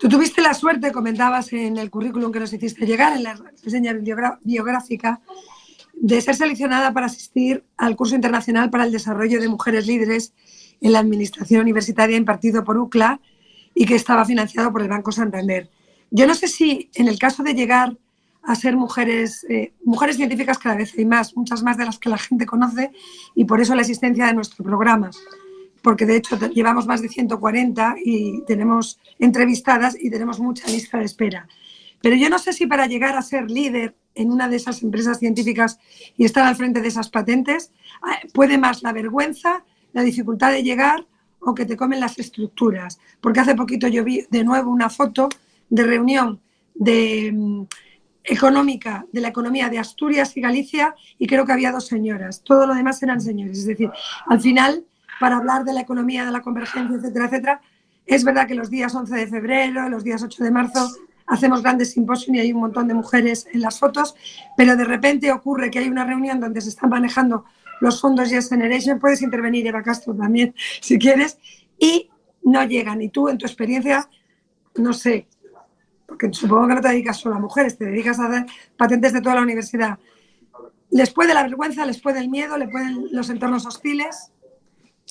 Tú 0.00 0.08
tuviste 0.08 0.40
la 0.42 0.54
suerte, 0.54 0.92
comentabas 0.92 1.52
en 1.52 1.76
el 1.76 1.90
currículum 1.90 2.32
que 2.32 2.40
nos 2.40 2.52
hiciste 2.52 2.86
llegar, 2.86 3.16
en 3.16 3.22
la 3.22 3.38
reseña 3.62 3.92
biográfica, 4.42 5.20
de 5.94 6.20
ser 6.20 6.34
seleccionada 6.34 6.92
para 6.92 7.06
asistir 7.06 7.64
al 7.76 7.96
curso 7.96 8.14
internacional 8.14 8.70
para 8.70 8.84
el 8.84 8.92
desarrollo 8.92 9.40
de 9.40 9.48
mujeres 9.48 9.86
líderes 9.86 10.34
en 10.80 10.92
la 10.92 10.98
administración 10.98 11.62
universitaria 11.62 12.16
impartido 12.16 12.64
por 12.64 12.76
UCLA 12.76 13.20
y 13.74 13.86
que 13.86 13.94
estaba 13.94 14.24
financiado 14.24 14.72
por 14.72 14.82
el 14.82 14.88
Banco 14.88 15.12
Santander. 15.12 15.70
Yo 16.10 16.26
no 16.26 16.34
sé 16.34 16.48
si 16.48 16.90
en 16.94 17.08
el 17.08 17.18
caso 17.18 17.42
de 17.42 17.54
llegar 17.54 17.96
a 18.42 18.54
ser 18.54 18.76
mujeres, 18.76 19.46
eh, 19.48 19.72
mujeres 19.84 20.16
científicas 20.16 20.58
cada 20.58 20.76
vez 20.76 20.92
hay 20.98 21.06
más, 21.06 21.36
muchas 21.36 21.62
más 21.62 21.78
de 21.78 21.86
las 21.86 21.98
que 21.98 22.10
la 22.10 22.18
gente 22.18 22.44
conoce 22.44 22.90
y 23.34 23.44
por 23.46 23.60
eso 23.60 23.74
la 23.74 23.80
existencia 23.80 24.26
de 24.26 24.34
nuestro 24.34 24.62
programa 24.64 25.10
porque 25.84 26.06
de 26.06 26.16
hecho 26.16 26.38
llevamos 26.48 26.86
más 26.86 27.02
de 27.02 27.10
140 27.10 27.96
y 28.02 28.40
tenemos 28.46 28.98
entrevistadas 29.18 29.94
y 30.00 30.08
tenemos 30.08 30.40
mucha 30.40 30.66
lista 30.66 30.96
de 30.98 31.04
espera. 31.04 31.46
Pero 32.00 32.16
yo 32.16 32.30
no 32.30 32.38
sé 32.38 32.54
si 32.54 32.66
para 32.66 32.86
llegar 32.86 33.14
a 33.18 33.22
ser 33.22 33.50
líder 33.50 33.94
en 34.14 34.32
una 34.32 34.48
de 34.48 34.56
esas 34.56 34.82
empresas 34.82 35.18
científicas 35.18 35.78
y 36.16 36.24
estar 36.24 36.46
al 36.46 36.56
frente 36.56 36.80
de 36.80 36.88
esas 36.88 37.10
patentes, 37.10 37.70
ah, 38.00 38.16
puede 38.32 38.56
más 38.56 38.82
la 38.82 38.94
vergüenza, 38.94 39.62
la 39.92 40.02
dificultad 40.02 40.52
de 40.52 40.62
llegar 40.62 41.06
o 41.38 41.54
que 41.54 41.66
te 41.66 41.76
comen 41.76 42.00
las 42.00 42.18
estructuras. 42.18 42.98
Porque 43.20 43.40
hace 43.40 43.54
poquito 43.54 43.86
yo 43.86 44.04
vi 44.04 44.24
de 44.30 44.42
nuevo 44.42 44.70
una 44.70 44.88
foto 44.88 45.28
de 45.68 45.82
reunión 45.82 46.40
de, 46.74 47.30
mm, 47.30 47.64
económica 48.24 49.04
de 49.12 49.20
la 49.20 49.28
economía 49.28 49.68
de 49.68 49.78
Asturias 49.78 50.34
y 50.34 50.40
Galicia 50.40 50.94
y 51.18 51.26
creo 51.26 51.44
que 51.44 51.52
había 51.52 51.72
dos 51.72 51.86
señoras. 51.86 52.42
Todo 52.42 52.66
lo 52.66 52.74
demás 52.74 53.02
eran 53.02 53.20
señores. 53.20 53.58
Es 53.58 53.66
decir, 53.66 53.90
al 54.26 54.40
final 54.40 54.86
para 55.20 55.36
hablar 55.36 55.64
de 55.64 55.72
la 55.72 55.80
economía, 55.80 56.24
de 56.24 56.32
la 56.32 56.40
convergencia, 56.40 56.96
etcétera, 56.96 57.26
etcétera. 57.26 57.60
Es 58.06 58.24
verdad 58.24 58.46
que 58.46 58.54
los 58.54 58.70
días 58.70 58.94
11 58.94 59.14
de 59.14 59.26
febrero, 59.26 59.88
los 59.88 60.04
días 60.04 60.22
8 60.22 60.44
de 60.44 60.50
marzo, 60.50 60.90
hacemos 61.26 61.62
grandes 61.62 61.92
simposios 61.92 62.36
y 62.36 62.40
hay 62.40 62.52
un 62.52 62.60
montón 62.60 62.88
de 62.88 62.94
mujeres 62.94 63.46
en 63.52 63.62
las 63.62 63.78
fotos, 63.78 64.14
pero 64.56 64.76
de 64.76 64.84
repente 64.84 65.32
ocurre 65.32 65.70
que 65.70 65.78
hay 65.78 65.88
una 65.88 66.04
reunión 66.04 66.40
donde 66.40 66.60
se 66.60 66.68
están 66.68 66.90
manejando 66.90 67.44
los 67.80 68.00
fondos 68.00 68.30
Yes 68.30 68.48
Generation, 68.48 68.98
puedes 68.98 69.22
intervenir, 69.22 69.66
Eva 69.66 69.82
Castro, 69.82 70.14
también, 70.14 70.54
si 70.80 70.98
quieres, 70.98 71.38
y 71.78 72.10
no 72.42 72.64
llegan. 72.64 73.02
Y 73.02 73.08
tú, 73.08 73.28
en 73.28 73.38
tu 73.38 73.46
experiencia, 73.46 74.08
no 74.76 74.92
sé, 74.92 75.28
que 76.18 76.32
supongo 76.32 76.68
que 76.68 76.74
no 76.74 76.80
te 76.80 76.88
dedicas 76.88 77.16
solo 77.16 77.36
a 77.36 77.40
mujeres, 77.40 77.76
te 77.76 77.86
dedicas 77.86 78.20
a 78.20 78.26
hacer 78.26 78.46
patentes 78.76 79.12
de 79.12 79.20
toda 79.20 79.36
la 79.36 79.42
universidad. 79.42 79.98
¿Les 80.90 81.10
puede 81.10 81.34
la 81.34 81.42
vergüenza, 81.42 81.84
les 81.86 82.00
puede 82.00 82.20
el 82.20 82.28
miedo, 82.28 82.56
le 82.56 82.68
pueden 82.68 83.08
los 83.10 83.30
entornos 83.30 83.66
hostiles? 83.66 84.30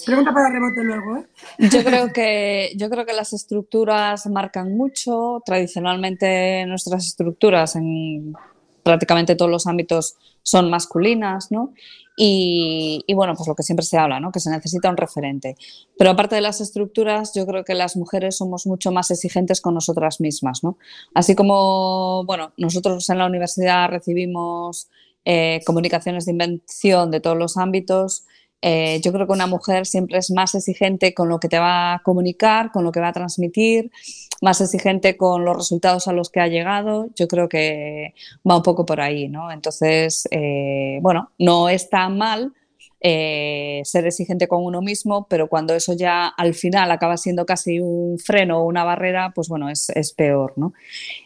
Pregunta 0.06 0.34
para 0.34 0.50
rebote 0.50 0.84
luego. 0.84 1.18
¿eh? 1.18 1.28
Yo 1.60 1.84
creo 1.84 2.12
que 2.12 2.74
yo 2.76 2.90
creo 2.90 3.06
que 3.06 3.14
las 3.14 3.32
estructuras 3.34 4.26
marcan 4.28 4.76
mucho. 4.76 5.42
Tradicionalmente 5.46 6.66
nuestras 6.66 7.06
estructuras 7.06 7.76
en 7.76 8.34
prácticamente 8.84 9.36
todos 9.36 9.52
los 9.52 9.68
ámbitos 9.68 10.16
son 10.42 10.70
masculinas, 10.70 11.52
¿no? 11.52 11.74
Y, 12.16 13.04
bueno, 13.16 13.34
pues 13.36 13.48
lo 13.48 13.56
que 13.56 13.64
siempre 13.64 13.86
se 13.86 13.98
habla, 13.98 14.20
¿no? 14.20 14.32
Que 14.32 14.40
se 14.40 14.52
necesita 14.52 14.90
un 14.90 14.98
referente. 14.98 15.56
Pero 15.98 16.12
aparte 16.12 16.36
de 16.36 16.42
las 16.42 16.62
estructuras, 16.62 17.34
yo 17.34 17.48
creo 17.48 17.64
que 17.64 17.74
las 17.74 17.96
mujeres 17.96 18.38
somos 18.38 18.68
mucho 18.68 18.92
más 18.92 19.10
exigentes 19.10 19.62
con 19.62 19.74
nosotras 19.74 20.22
mismas, 20.22 20.64
¿no? 20.64 20.78
Así 21.16 21.34
como, 21.34 22.24
bueno, 22.26 22.54
nosotros 22.58 23.10
en 23.10 23.18
la 23.18 23.26
universidad 23.26 23.90
recibimos 23.90 24.90
eh, 25.26 25.62
comunicaciones 25.66 26.26
de 26.26 26.34
invención 26.34 27.10
de 27.10 27.20
todos 27.20 27.38
los 27.38 27.58
ámbitos, 27.58 28.26
eh, 28.66 29.02
yo 29.04 29.12
creo 29.12 29.28
que 29.28 29.34
una 29.34 29.46
mujer 29.46 29.86
siempre 29.86 30.18
es 30.18 30.32
más 30.32 30.56
exigente 30.56 31.14
con 31.14 31.28
lo 31.28 31.38
que 31.38 31.50
te 31.50 31.60
va 31.60 31.96
a 31.96 32.00
comunicar, 32.00 32.72
con 32.72 32.86
lo 32.86 32.94
que 32.94 33.02
va 33.02 33.10
a 33.10 33.14
transmitir, 33.14 33.92
más 34.42 34.62
exigente 34.62 35.18
con 35.18 35.44
los 35.44 35.58
resultados 35.58 36.08
a 36.08 36.14
los 36.14 36.30
que 36.30 36.40
ha 36.40 36.48
llegado. 36.48 37.10
Yo 37.16 37.28
creo 37.28 37.50
que 37.50 38.14
va 38.50 38.56
un 38.56 38.64
poco 38.64 38.86
por 38.86 39.02
ahí, 39.02 39.28
¿no? 39.28 39.52
Entonces, 39.52 40.30
eh, 40.32 41.00
bueno, 41.02 41.32
no 41.38 41.68
está 41.68 42.08
mal 42.08 42.54
eh, 43.06 43.82
ser 43.84 44.08
exigente 44.08 44.48
con 44.48 44.64
uno 44.64 44.82
mismo, 44.82 45.28
pero 45.28 45.50
cuando 45.50 45.76
eso 45.76 45.92
ya 45.92 46.28
al 46.28 46.54
final 46.54 46.90
acaba 46.90 47.18
siendo 47.18 47.46
casi 47.46 47.82
un 47.82 48.18
freno 48.18 48.62
o 48.62 48.66
una 48.66 48.86
barrera, 48.86 49.34
pues 49.36 49.50
bueno, 49.50 49.70
es, 49.70 50.14
peor, 50.16 50.54
¿no? 50.56 50.72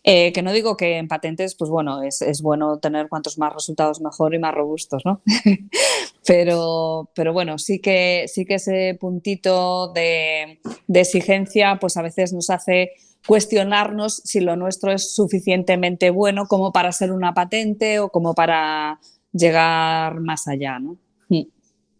Eh, 0.03 0.33
que 0.33 0.41
no 0.41 0.51
digo 0.53 0.75
que 0.75 0.97
en 0.97 1.07
patentes, 1.07 1.53
pues 1.53 1.69
bueno, 1.69 2.01
es, 2.01 2.41
bueno 2.41 2.79
tener 2.79 3.09
cuantos 3.09 3.37
más 3.37 3.53
resultados 3.53 4.01
mejor 4.01 4.33
y 4.33 4.39
más 4.39 4.55
robustos, 4.55 5.03
¿no? 5.05 5.21
pero, 6.25 7.11
pero 7.13 7.31
bueno, 7.31 7.59
sí 7.59 7.77
que, 7.77 8.25
sí 8.27 8.43
que 8.43 8.55
ese 8.55 8.97
puntito 8.99 9.93
de, 9.93 10.59
de 10.87 10.99
exigencia, 10.99 11.77
pues 11.79 11.95
a 11.95 12.01
veces 12.01 12.33
nos 12.33 12.49
hace 12.49 12.93
cuestionarnos 13.27 14.15
si 14.25 14.39
lo 14.39 14.55
nuestro 14.55 14.91
es 14.91 15.13
suficientemente 15.13 16.09
bueno 16.09 16.47
como 16.47 16.71
para 16.71 16.91
ser 16.91 17.11
una 17.11 17.35
patente 17.35 17.99
o 17.99 18.09
como 18.09 18.33
para 18.33 18.99
llegar 19.31 20.21
más 20.21 20.47
allá, 20.47 20.79
¿no? 20.79 20.97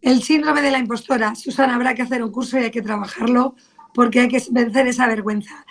El 0.08 0.24
síndrome 0.24 0.62
de 0.62 0.72
la 0.72 0.80
impostora. 0.80 1.36
Susana, 1.36 1.76
habrá 1.76 1.94
que 1.94 2.02
hacer 2.02 2.24
un 2.24 2.32
curso 2.32 2.58
y 2.58 2.64
hay 2.64 2.72
que 2.72 2.82
trabajarlo 2.82 3.58
porque 3.94 4.22
hay 4.22 4.30
que 4.30 4.42
vencer 4.52 4.88
esa 4.88 5.06
vergüenza. 5.06 5.66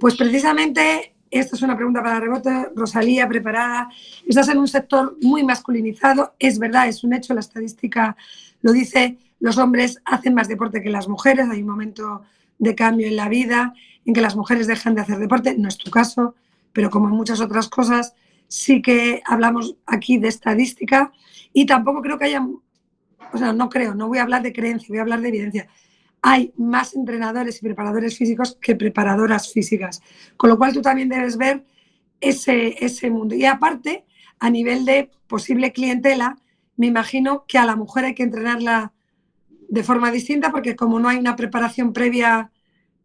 Pues 0.00 0.16
precisamente, 0.16 1.14
esta 1.30 1.56
es 1.56 1.60
una 1.60 1.76
pregunta 1.76 2.02
para 2.02 2.18
rebote, 2.18 2.70
Rosalía, 2.74 3.28
preparada. 3.28 3.90
Estás 4.26 4.48
en 4.48 4.56
un 4.56 4.66
sector 4.66 5.18
muy 5.20 5.44
masculinizado, 5.44 6.34
es 6.38 6.58
verdad, 6.58 6.88
es 6.88 7.04
un 7.04 7.12
hecho, 7.12 7.34
la 7.34 7.40
estadística 7.40 8.16
lo 8.62 8.72
dice, 8.72 9.18
los 9.40 9.58
hombres 9.58 10.00
hacen 10.06 10.32
más 10.32 10.48
deporte 10.48 10.82
que 10.82 10.88
las 10.88 11.06
mujeres, 11.06 11.50
hay 11.50 11.60
un 11.60 11.68
momento 11.68 12.22
de 12.58 12.74
cambio 12.74 13.08
en 13.08 13.16
la 13.16 13.28
vida 13.28 13.74
en 14.06 14.14
que 14.14 14.22
las 14.22 14.36
mujeres 14.36 14.68
dejan 14.68 14.94
de 14.94 15.02
hacer 15.02 15.18
deporte, 15.18 15.54
no 15.58 15.68
es 15.68 15.76
tu 15.76 15.90
caso, 15.90 16.34
pero 16.72 16.88
como 16.88 17.08
en 17.08 17.14
muchas 17.14 17.42
otras 17.42 17.68
cosas, 17.68 18.14
sí 18.48 18.80
que 18.80 19.22
hablamos 19.26 19.76
aquí 19.84 20.16
de 20.16 20.28
estadística 20.28 21.12
y 21.52 21.66
tampoco 21.66 22.00
creo 22.00 22.18
que 22.18 22.24
haya 22.24 22.40
o 23.32 23.38
sea, 23.38 23.52
no 23.52 23.68
creo, 23.68 23.94
no 23.94 24.08
voy 24.08 24.18
a 24.18 24.22
hablar 24.22 24.42
de 24.42 24.52
creencia, 24.52 24.88
voy 24.88 24.98
a 24.98 25.02
hablar 25.02 25.20
de 25.20 25.28
evidencia. 25.28 25.68
Hay 26.20 26.52
más 26.56 26.94
entrenadores 26.94 27.58
y 27.58 27.60
preparadores 27.62 28.16
físicos 28.16 28.56
que 28.60 28.76
preparadoras 28.76 29.52
físicas, 29.52 30.02
con 30.36 30.50
lo 30.50 30.58
cual 30.58 30.72
tú 30.72 30.82
también 30.82 31.08
debes 31.08 31.36
ver 31.36 31.64
ese, 32.20 32.76
ese 32.84 33.10
mundo. 33.10 33.34
Y 33.34 33.44
aparte, 33.44 34.04
a 34.38 34.50
nivel 34.50 34.84
de 34.84 35.10
posible 35.26 35.72
clientela, 35.72 36.38
me 36.76 36.86
imagino 36.86 37.44
que 37.46 37.58
a 37.58 37.64
la 37.64 37.76
mujer 37.76 38.04
hay 38.04 38.14
que 38.14 38.22
entrenarla 38.22 38.92
de 39.68 39.82
forma 39.82 40.10
distinta 40.10 40.50
porque 40.50 40.76
como 40.76 41.00
no 41.00 41.08
hay 41.08 41.16
una 41.16 41.34
preparación 41.34 41.92
previa, 41.92 42.50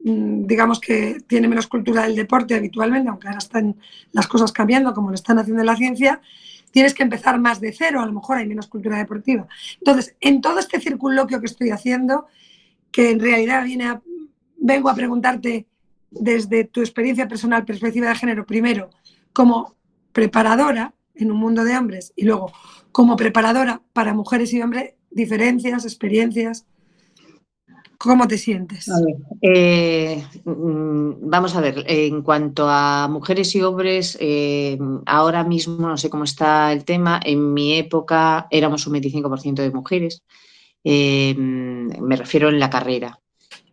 mm, 0.03 0.45
digamos 0.45 0.79
que 0.79 1.19
tiene 1.27 1.47
menos 1.47 1.67
cultura 1.67 2.03
del 2.03 2.15
deporte 2.15 2.55
habitualmente, 2.55 3.09
aunque 3.09 3.27
ahora 3.27 3.39
están 3.39 3.77
las 4.11 4.27
cosas 4.27 4.51
cambiando 4.51 4.93
como 4.93 5.09
lo 5.09 5.15
están 5.15 5.39
haciendo 5.39 5.61
en 5.61 5.67
la 5.67 5.75
ciencia, 5.75 6.21
tienes 6.77 6.93
que 6.93 7.01
empezar 7.01 7.39
más 7.39 7.59
de 7.59 7.73
cero, 7.73 8.01
a 8.01 8.05
lo 8.05 8.13
mejor 8.13 8.37
hay 8.37 8.45
menos 8.45 8.67
cultura 8.67 8.99
deportiva. 8.99 9.47
Entonces, 9.79 10.15
en 10.21 10.41
todo 10.41 10.59
este 10.59 10.79
circunloquio 10.79 11.39
que 11.39 11.47
estoy 11.47 11.71
haciendo, 11.71 12.27
que 12.91 13.09
en 13.09 13.19
realidad 13.19 13.63
viene 13.63 13.99
vengo 14.57 14.87
a 14.87 14.93
preguntarte 14.93 15.65
desde 16.11 16.65
tu 16.65 16.81
experiencia 16.81 17.27
personal, 17.27 17.65
perspectiva 17.65 18.09
de 18.09 18.15
género, 18.15 18.45
primero, 18.45 18.91
como 19.33 19.75
preparadora 20.11 20.93
en 21.15 21.31
un 21.31 21.39
mundo 21.39 21.63
de 21.63 21.75
hombres 21.75 22.13
y 22.15 22.25
luego 22.25 22.51
como 22.91 23.15
preparadora 23.15 23.81
para 23.91 24.13
mujeres 24.13 24.53
y 24.53 24.61
hombres, 24.61 24.93
diferencias, 25.09 25.83
experiencias. 25.83 26.67
¿Cómo 27.97 28.27
te 28.27 28.37
sientes? 28.37 28.89
Eh, 29.41 30.23
mm, 30.45 31.29
vamos 31.29 31.55
a 31.55 31.61
ver, 31.61 31.83
en 31.87 32.21
cuanto 32.21 32.67
a 32.69 33.07
mujeres 33.09 33.55
y 33.55 33.61
hombres, 33.61 34.17
eh, 34.19 34.77
ahora 35.05 35.43
mismo 35.43 35.87
no 35.87 35.97
sé 35.97 36.09
cómo 36.09 36.23
está 36.23 36.71
el 36.71 36.85
tema. 36.85 37.19
En 37.23 37.53
mi 37.53 37.73
época 37.73 38.47
éramos 38.51 38.85
un 38.85 38.93
25% 38.93 39.63
de 39.63 39.71
mujeres, 39.71 40.23
eh, 40.83 41.33
me 41.37 42.15
refiero 42.15 42.49
en 42.49 42.59
la 42.59 42.69
carrera. 42.69 43.19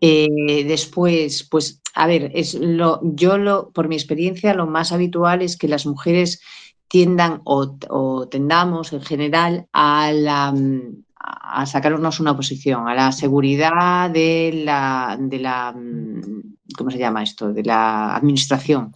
después, 0.00 1.48
pues, 1.50 1.80
a 1.94 2.06
ver, 2.06 2.30
es 2.34 2.54
lo, 2.54 3.00
yo 3.02 3.38
lo, 3.38 3.70
por 3.70 3.88
mi 3.88 3.94
experiencia, 3.94 4.52
lo 4.52 4.66
más 4.66 4.92
habitual 4.92 5.40
es 5.42 5.56
que 5.56 5.68
las 5.68 5.86
mujeres 5.86 6.40
tiendan 6.88 7.40
o 7.44 8.28
tendamos 8.28 8.92
en 8.92 9.00
general 9.00 9.66
a 9.72 10.12
la 10.12 10.52
mm, 10.52 11.04
a 11.24 11.64
sacarnos 11.66 12.20
una 12.20 12.36
posición, 12.36 12.88
a 12.88 12.94
la 12.94 13.12
seguridad 13.12 14.10
de 14.10 14.62
la, 14.64 15.16
de 15.18 15.38
la, 15.38 15.72
mm, 15.72 16.56
¿cómo 16.76 16.90
se 16.90 16.98
llama 16.98 17.22
esto? 17.22 17.52
De 17.52 17.62
la 17.62 18.14
administración. 18.14 18.92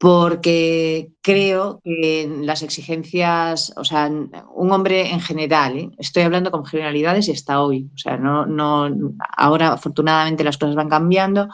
Porque 0.00 1.10
creo 1.22 1.80
que 1.82 2.30
las 2.42 2.62
exigencias, 2.62 3.72
o 3.76 3.82
sea, 3.84 4.08
un 4.54 4.70
hombre 4.70 5.10
en 5.10 5.20
general, 5.20 5.76
¿eh? 5.76 5.90
estoy 5.98 6.22
hablando 6.22 6.52
con 6.52 6.64
generalidades 6.64 7.26
y 7.26 7.32
hasta 7.32 7.60
hoy, 7.60 7.90
o 7.92 7.98
sea, 7.98 8.16
no, 8.16 8.46
no, 8.46 8.88
ahora 9.36 9.72
afortunadamente 9.72 10.44
las 10.44 10.56
cosas 10.56 10.76
van 10.76 10.88
cambiando, 10.88 11.48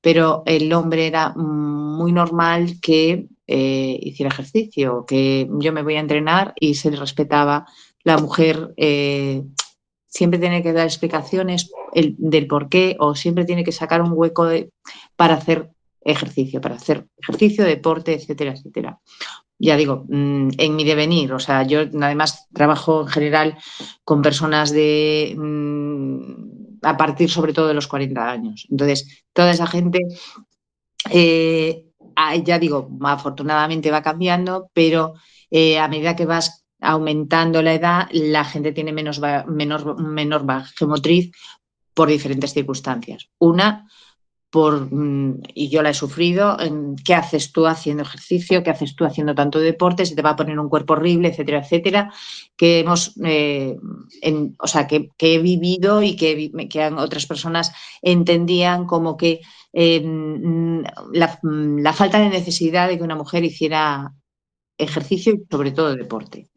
pero 0.00 0.44
el 0.46 0.72
hombre 0.72 1.08
era 1.08 1.30
muy 1.34 2.12
normal 2.12 2.78
que 2.80 3.26
eh, 3.48 3.98
hiciera 4.00 4.30
ejercicio, 4.30 5.04
que 5.04 5.48
yo 5.58 5.72
me 5.72 5.82
voy 5.82 5.96
a 5.96 6.00
entrenar 6.00 6.52
y 6.60 6.74
se 6.74 6.92
le 6.92 6.98
respetaba 6.98 7.66
la 8.04 8.18
mujer 8.18 8.74
eh, 8.76 9.42
siempre 10.06 10.38
tiene 10.38 10.62
que 10.62 10.72
dar 10.72 10.86
explicaciones 10.86 11.70
del 11.92 12.46
por 12.46 12.68
qué 12.68 12.96
o 12.98 13.14
siempre 13.14 13.44
tiene 13.44 13.64
que 13.64 13.72
sacar 13.72 14.02
un 14.02 14.12
hueco 14.14 14.48
para 15.16 15.34
hacer 15.34 15.70
ejercicio, 16.00 16.60
para 16.60 16.76
hacer 16.76 17.06
ejercicio, 17.16 17.64
deporte, 17.64 18.14
etcétera, 18.14 18.52
etcétera. 18.52 18.98
Ya 19.58 19.76
digo, 19.76 20.04
mm, 20.08 20.50
en 20.56 20.76
mi 20.76 20.84
devenir, 20.84 21.32
o 21.32 21.40
sea, 21.40 21.64
yo 21.64 21.80
además 21.80 22.46
trabajo 22.52 23.02
en 23.02 23.08
general 23.08 23.58
con 24.04 24.22
personas 24.22 24.70
de 24.70 25.34
mm, 25.36 26.78
a 26.82 26.96
partir 26.96 27.28
sobre 27.28 27.52
todo 27.52 27.66
de 27.68 27.74
los 27.74 27.88
40 27.88 28.30
años. 28.30 28.66
Entonces, 28.70 29.24
toda 29.32 29.50
esa 29.50 29.66
gente, 29.66 29.98
eh, 31.10 31.84
ya 32.44 32.58
digo, 32.58 32.88
afortunadamente 33.02 33.90
va 33.90 34.02
cambiando, 34.02 34.70
pero 34.72 35.14
eh, 35.50 35.78
a 35.78 35.88
medida 35.88 36.16
que 36.16 36.26
vas 36.26 36.64
aumentando 36.80 37.62
la 37.62 37.74
edad, 37.74 38.08
la 38.12 38.44
gente 38.44 38.72
tiene 38.72 38.92
menos, 38.92 39.20
menor, 39.46 40.00
menor 40.00 40.44
motriz 40.82 41.30
por 41.94 42.08
diferentes 42.08 42.52
circunstancias. 42.52 43.28
Una, 43.38 43.88
por, 44.50 44.92
mm, 44.92 45.42
y 45.54 45.68
yo 45.68 45.82
la 45.82 45.90
he 45.90 45.94
sufrido, 45.94 46.56
¿qué 47.04 47.14
haces 47.14 47.52
tú 47.52 47.66
haciendo 47.66 48.02
ejercicio? 48.02 48.62
¿Qué 48.62 48.70
haces 48.70 48.96
tú 48.96 49.04
haciendo 49.04 49.34
tanto 49.34 49.58
deporte? 49.58 50.06
Se 50.06 50.14
te 50.14 50.22
va 50.22 50.30
a 50.30 50.36
poner 50.36 50.58
un 50.58 50.70
cuerpo 50.70 50.94
horrible, 50.94 51.28
etcétera, 51.28 51.60
etcétera, 51.60 52.12
que 52.56 52.80
hemos, 52.80 53.14
eh, 53.24 53.76
o 54.58 54.66
sea, 54.66 54.86
que, 54.86 55.10
he 55.18 55.38
vivido 55.38 56.02
y 56.02 56.16
que, 56.16 56.50
que, 56.70 56.86
otras 56.86 57.26
personas 57.26 57.72
entendían 58.00 58.86
como 58.86 59.16
que 59.16 59.40
eh, 59.72 60.02
la, 61.12 61.92
falta 61.92 62.18
de 62.18 62.30
necesidad 62.30 62.88
de 62.88 62.96
que 62.96 63.04
una 63.04 63.16
mujer 63.16 63.44
hiciera 63.44 64.14
ejercicio 64.78 65.34
y 65.34 65.42
sobre 65.50 65.72
todo 65.72 65.94
deporte. 65.94 66.48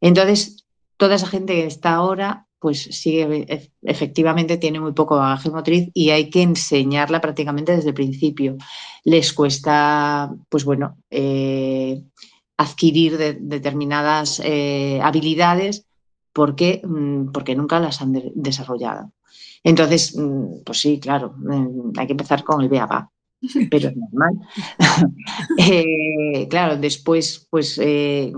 Entonces, 0.00 0.66
toda 0.96 1.14
esa 1.14 1.26
gente 1.26 1.54
que 1.54 1.66
está 1.66 1.94
ahora, 1.94 2.46
pues 2.58 2.82
sigue, 2.82 3.70
efectivamente 3.82 4.56
tiene 4.56 4.80
muy 4.80 4.92
poco 4.92 5.16
bagaje 5.16 5.50
motriz 5.50 5.90
y 5.94 6.10
hay 6.10 6.28
que 6.28 6.42
enseñarla 6.42 7.20
prácticamente 7.20 7.76
desde 7.76 7.90
el 7.90 7.94
principio. 7.94 8.56
Les 9.04 9.32
cuesta, 9.32 10.30
pues 10.48 10.64
bueno, 10.64 10.98
eh, 11.10 12.02
adquirir 12.56 13.38
determinadas 13.40 14.40
eh, 14.44 15.00
habilidades 15.02 15.86
porque, 16.32 16.82
mm, 16.84 17.30
porque 17.32 17.54
nunca 17.54 17.78
las 17.78 18.02
han 18.02 18.20
desarrollado. 18.34 19.12
Entonces, 19.62 20.16
mm, 20.16 20.62
pues 20.64 20.80
sí, 20.80 20.98
claro, 21.00 21.34
mm, 21.36 21.92
hay 21.96 22.06
que 22.06 22.12
empezar 22.12 22.42
con 22.44 22.60
el 22.62 22.68
BABA. 22.68 23.10
pero 23.70 23.88
es 23.88 23.96
normal. 23.96 24.34
Eh, 25.58 26.46
claro, 26.48 26.76
después, 26.76 27.46
pues 27.50 27.78
eh, 27.82 28.32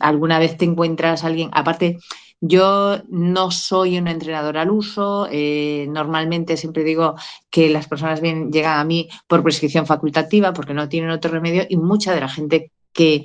alguna 0.00 0.38
vez 0.38 0.56
te 0.56 0.64
encuentras 0.64 1.22
a 1.22 1.28
alguien, 1.28 1.50
aparte, 1.52 1.98
yo 2.40 3.00
no 3.08 3.50
soy 3.50 3.98
un 3.98 4.08
entrenador 4.08 4.58
al 4.58 4.70
uso, 4.70 5.28
eh, 5.30 5.86
normalmente 5.88 6.56
siempre 6.56 6.82
digo 6.82 7.14
que 7.50 7.70
las 7.70 7.86
personas 7.86 8.20
llegan 8.20 8.78
a 8.78 8.84
mí 8.84 9.08
por 9.28 9.42
prescripción 9.42 9.86
facultativa 9.86 10.52
porque 10.52 10.74
no 10.74 10.88
tienen 10.88 11.10
otro 11.10 11.30
remedio 11.30 11.64
y 11.68 11.76
mucha 11.76 12.14
de 12.14 12.20
la 12.20 12.28
gente 12.28 12.72
que, 12.92 13.24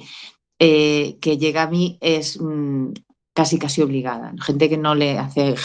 que 0.59 1.37
llega 1.37 1.63
a 1.63 1.69
mí 1.69 1.97
es 1.99 2.39
mm, 2.39 2.91
casi 3.33 3.57
casi 3.57 3.81
obligada, 3.81 4.33
gente 4.39 4.69
que 4.69 4.77
no 4.77 4.93
le 4.93 5.17
hace 5.17 5.55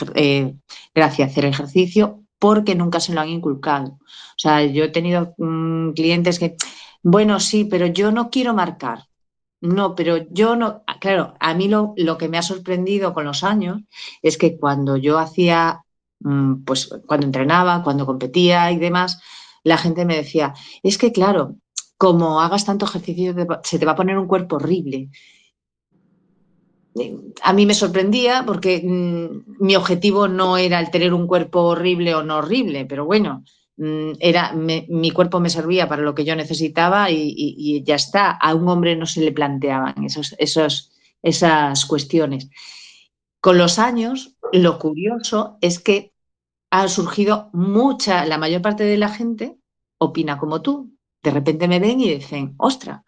gracia 0.95 1.27
hacer 1.27 1.45
ejercicio 1.45 2.22
porque 2.43 2.75
nunca 2.75 2.99
se 2.99 3.15
lo 3.15 3.21
han 3.21 3.29
inculcado. 3.29 4.01
O 4.01 4.37
sea, 4.37 4.65
yo 4.65 4.83
he 4.83 4.89
tenido 4.89 5.33
mm, 5.39 5.93
clientes 5.93 6.41
que, 6.41 6.57
bueno, 7.01 7.39
sí, 7.39 7.67
pero 7.67 7.87
yo 7.87 8.11
no 8.11 8.31
quiero 8.31 8.53
marcar. 8.53 9.05
No, 9.61 9.95
pero 9.95 10.27
yo 10.29 10.57
no, 10.57 10.83
claro, 11.01 11.35
a 11.39 11.55
mí 11.55 11.69
lo, 11.69 11.95
lo 11.97 12.19
que 12.19 12.29
me 12.29 12.39
ha 12.39 12.43
sorprendido 12.43 13.15
con 13.15 13.27
los 13.27 13.45
años 13.45 13.83
es 14.23 14.39
que 14.39 14.59
cuando 14.59 14.97
yo 14.97 15.21
hacía, 15.21 15.85
mm, 16.19 16.65
pues 16.65 16.91
cuando 17.07 17.27
entrenaba, 17.27 17.85
cuando 17.85 18.07
competía 18.07 18.73
y 18.73 18.79
demás, 18.79 19.21
la 19.63 19.79
gente 19.79 20.05
me 20.05 20.17
decía, 20.17 20.53
es 20.83 20.99
que 20.99 21.13
claro, 21.13 21.55
como 21.97 22.41
hagas 22.41 22.65
tanto 22.65 22.87
ejercicio, 22.87 23.37
se 23.63 23.79
te 23.79 23.87
va 23.87 23.93
a 23.93 23.97
poner 23.97 24.19
un 24.19 24.27
cuerpo 24.27 24.57
horrible 24.57 25.11
a 27.43 27.53
mí 27.53 27.67
me 27.67 27.75
sorprendía 27.75 28.45
porque 28.47 28.83
mm, 28.85 29.65
mi 29.65 29.77
objetivo 29.77 30.29
no 30.29 30.57
era 30.57 30.81
el 30.81 30.91
tener 30.91 31.15
un 31.15 31.27
cuerpo 31.27 31.63
horrible 31.63 32.15
o 32.15 32.23
no 32.23 32.39
horrible, 32.39 32.85
pero 32.85 33.05
bueno, 33.05 33.45
mm, 33.77 34.13
era, 34.21 34.53
mi 34.53 35.11
cuerpo 35.11 35.41
me 35.41 35.51
servía 35.51 35.89
para 35.89 36.03
lo 36.03 36.15
que 36.15 36.25
yo 36.25 36.37
necesitaba 36.37 37.11
y, 37.11 37.83
ya 37.85 37.95
está. 37.95 38.31
A 38.33 38.55
un 38.55 38.69
hombre 38.69 38.97
no 38.97 39.07
se 39.07 39.21
le 39.21 39.33
planteaban 39.33 40.05
esos, 40.05 40.35
esos, 40.39 40.93
esas 41.23 41.87
cuestiones. 41.87 42.51
Con 43.41 43.59
los 43.59 43.79
años, 43.79 44.37
lo 44.53 44.79
curioso 44.79 45.59
es 45.61 45.79
que 45.79 46.13
ha 46.71 46.89
surgido 46.89 47.51
mucha, 47.53 48.25
la 48.25 48.39
mayor 48.39 48.63
parte 48.63 48.85
de 48.85 48.97
la 48.97 49.09
gente 49.09 49.59
opina 49.99 50.39
como 50.39 50.63
tú. 50.63 50.93
De 51.23 51.31
repente 51.31 51.69
me 51.69 51.79
ven 51.79 52.01
y 52.01 52.15
dicen, 52.15 52.55
ostra, 52.59 53.05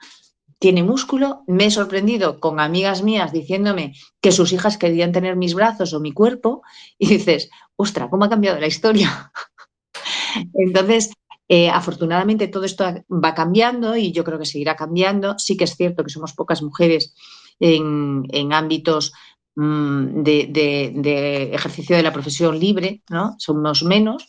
tiene 0.64 0.82
músculo. 0.82 1.42
Me 1.46 1.66
he 1.66 1.70
sorprendido 1.70 2.40
con 2.40 2.58
amigas 2.58 3.02
mías 3.02 3.32
diciéndome 3.32 3.92
que 4.22 4.32
sus 4.32 4.50
hijas 4.54 4.78
querían 4.78 5.12
tener 5.12 5.36
mis 5.36 5.52
brazos 5.52 5.92
o 5.92 6.00
mi 6.00 6.10
cuerpo 6.10 6.62
y 6.98 7.06
dices, 7.06 7.50
ostra, 7.76 8.08
¿cómo 8.08 8.24
ha 8.24 8.30
cambiado 8.30 8.58
la 8.58 8.66
historia? 8.66 9.30
Entonces, 10.54 11.12
eh, 11.50 11.68
afortunadamente 11.68 12.48
todo 12.48 12.64
esto 12.64 12.82
va 13.10 13.34
cambiando 13.34 13.94
y 13.94 14.10
yo 14.12 14.24
creo 14.24 14.38
que 14.38 14.46
seguirá 14.46 14.74
cambiando. 14.74 15.38
Sí 15.38 15.58
que 15.58 15.64
es 15.64 15.76
cierto 15.76 16.02
que 16.02 16.08
somos 16.08 16.32
pocas 16.32 16.62
mujeres 16.62 17.14
en, 17.60 18.24
ámbitos 18.54 19.12
mm, 19.56 20.22
de, 20.22 21.50
ejercicio 21.52 21.94
de 21.94 22.02
la 22.02 22.12
profesión 22.14 22.58
libre, 22.58 23.02
¿no? 23.10 23.34
Somos 23.36 23.82
menos. 23.82 24.26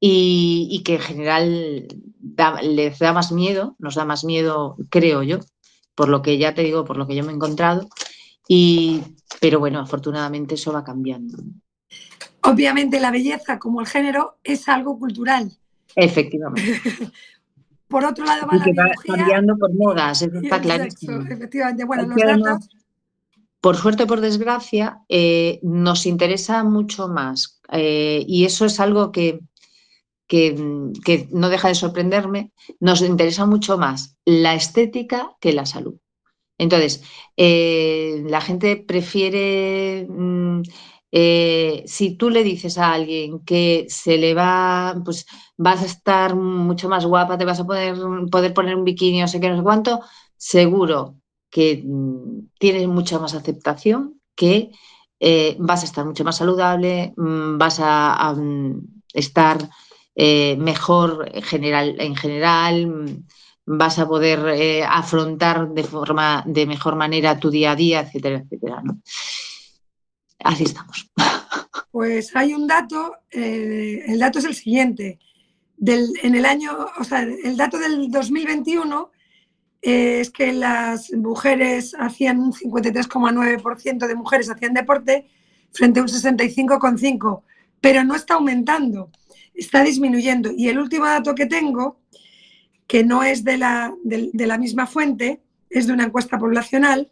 Y, 0.00 0.82
que 0.84 0.94
en 0.94 1.00
general 1.00 1.88
les 2.62 2.98
da 2.98 3.12
más 3.12 3.30
miedo, 3.32 3.76
nos 3.78 3.94
da 3.96 4.04
más 4.04 4.24
miedo, 4.24 4.76
creo 4.90 5.24
yo, 5.24 5.38
por 5.98 6.08
lo 6.08 6.22
que 6.22 6.38
ya 6.38 6.54
te 6.54 6.62
digo, 6.62 6.84
por 6.84 6.96
lo 6.96 7.08
que 7.08 7.16
yo 7.16 7.24
me 7.24 7.32
he 7.32 7.34
encontrado. 7.34 7.88
Y, 8.46 9.02
pero 9.40 9.58
bueno, 9.58 9.80
afortunadamente 9.80 10.54
eso 10.54 10.72
va 10.72 10.84
cambiando. 10.84 11.38
Obviamente 12.42 13.00
la 13.00 13.10
belleza 13.10 13.58
como 13.58 13.80
el 13.80 13.88
género 13.88 14.38
es 14.44 14.68
algo 14.68 14.96
cultural. 14.96 15.50
Efectivamente. 15.96 16.80
por 17.88 18.04
otro 18.04 18.24
lado 18.24 18.46
va, 18.46 18.62
y 18.64 18.72
va 18.74 18.84
cambiando 19.04 19.56
por 19.58 19.74
modas, 19.74 20.22
eso 20.22 20.38
está 20.38 20.60
clarísimo. 20.60 21.22
Efectivamente, 21.22 21.84
bueno, 21.84 22.06
los 22.06 22.16
datos... 22.16 22.68
Por 23.60 23.76
suerte 23.76 24.04
o 24.04 24.06
por 24.06 24.20
desgracia, 24.20 25.00
eh, 25.08 25.58
nos 25.64 26.06
interesa 26.06 26.62
mucho 26.62 27.08
más. 27.08 27.60
Eh, 27.72 28.24
y 28.28 28.44
eso 28.44 28.66
es 28.66 28.78
algo 28.78 29.10
que, 29.10 29.40
que, 30.28 31.28
no 31.32 31.48
deja 31.48 31.68
de 31.68 31.74
sorprenderme, 31.74 32.52
nos 32.80 33.00
interesa 33.00 33.46
mucho 33.46 33.78
más 33.78 34.16
la 34.24 34.54
estética 34.54 35.36
que 35.40 35.52
la 35.52 35.66
salud. 35.66 35.96
Entonces, 36.58 37.02
eh, 37.36 38.22
la 38.26 38.40
gente 38.40 38.76
prefiere, 38.76 40.06
mm, 40.08 40.62
eh, 41.12 41.82
si 41.86 42.16
tú 42.16 42.30
le 42.30 42.44
dices 42.44 42.78
a 42.78 42.92
alguien 42.92 43.40
que 43.44 43.86
se 43.88 44.18
le 44.18 44.34
va, 44.34 45.00
pues 45.04 45.26
vas 45.56 45.82
a 45.82 45.86
estar 45.86 46.36
mucho 46.36 46.88
más 46.88 47.06
guapa, 47.06 47.38
te 47.38 47.44
vas 47.44 47.60
a 47.60 47.66
poder, 47.66 47.96
poder 48.30 48.52
poner 48.54 48.76
un 48.76 48.84
bikini, 48.84 49.20
no 49.20 49.28
sé 49.28 49.40
qué, 49.40 49.48
no 49.48 49.56
sé 49.56 49.62
cuánto, 49.62 50.00
seguro 50.36 51.16
que 51.50 51.82
mm, 51.84 52.50
tienes 52.58 52.86
mucha 52.88 53.18
más 53.18 53.34
aceptación, 53.34 54.20
que 54.34 54.70
eh, 55.20 55.56
vas 55.58 55.82
a 55.82 55.86
estar 55.86 56.04
mucho 56.04 56.24
más 56.24 56.36
saludable, 56.36 57.14
mm, 57.16 57.58
vas 57.58 57.78
a 57.80 58.34
estar 59.14 59.68
eh, 60.20 60.56
mejor 60.56 61.30
general, 61.44 61.94
en 62.00 62.16
general, 62.16 63.22
vas 63.66 64.00
a 64.00 64.08
poder 64.08 64.48
eh, 64.48 64.82
afrontar 64.82 65.68
de, 65.68 65.84
forma, 65.84 66.42
de 66.44 66.66
mejor 66.66 66.96
manera 66.96 67.38
tu 67.38 67.50
día 67.50 67.70
a 67.70 67.76
día, 67.76 68.00
etcétera, 68.00 68.38
etcétera. 68.38 68.82
Así 70.40 70.64
estamos. 70.64 71.08
Pues 71.90 72.36
hay 72.36 72.52
un 72.52 72.66
dato, 72.66 73.14
eh, 73.30 74.04
el 74.06 74.18
dato 74.18 74.40
es 74.40 74.44
el 74.44 74.54
siguiente. 74.54 75.18
Del, 75.76 76.12
en 76.22 76.34
el 76.34 76.44
año, 76.44 76.72
o 76.98 77.04
sea, 77.04 77.22
el 77.22 77.56
dato 77.56 77.78
del 77.78 78.10
2021 78.10 79.10
es 79.80 80.30
que 80.30 80.52
las 80.52 81.10
mujeres 81.12 81.96
hacían 81.98 82.40
un 82.40 82.52
53,9% 82.52 84.06
de 84.06 84.14
mujeres 84.14 84.50
hacían 84.50 84.74
deporte 84.74 85.28
frente 85.72 86.00
a 86.00 86.02
un 86.02 86.08
65,5%, 86.08 87.42
pero 87.80 88.04
no 88.04 88.14
está 88.14 88.34
aumentando 88.34 89.10
está 89.58 89.82
disminuyendo. 89.82 90.52
Y 90.56 90.68
el 90.68 90.78
último 90.78 91.04
dato 91.04 91.34
que 91.34 91.46
tengo, 91.46 92.00
que 92.86 93.04
no 93.04 93.22
es 93.22 93.44
de 93.44 93.58
la, 93.58 93.94
de, 94.04 94.46
la 94.46 94.56
misma 94.56 94.86
fuente, 94.86 95.42
es 95.68 95.86
de 95.86 95.92
una 95.92 96.04
encuesta 96.04 96.38
poblacional, 96.38 97.10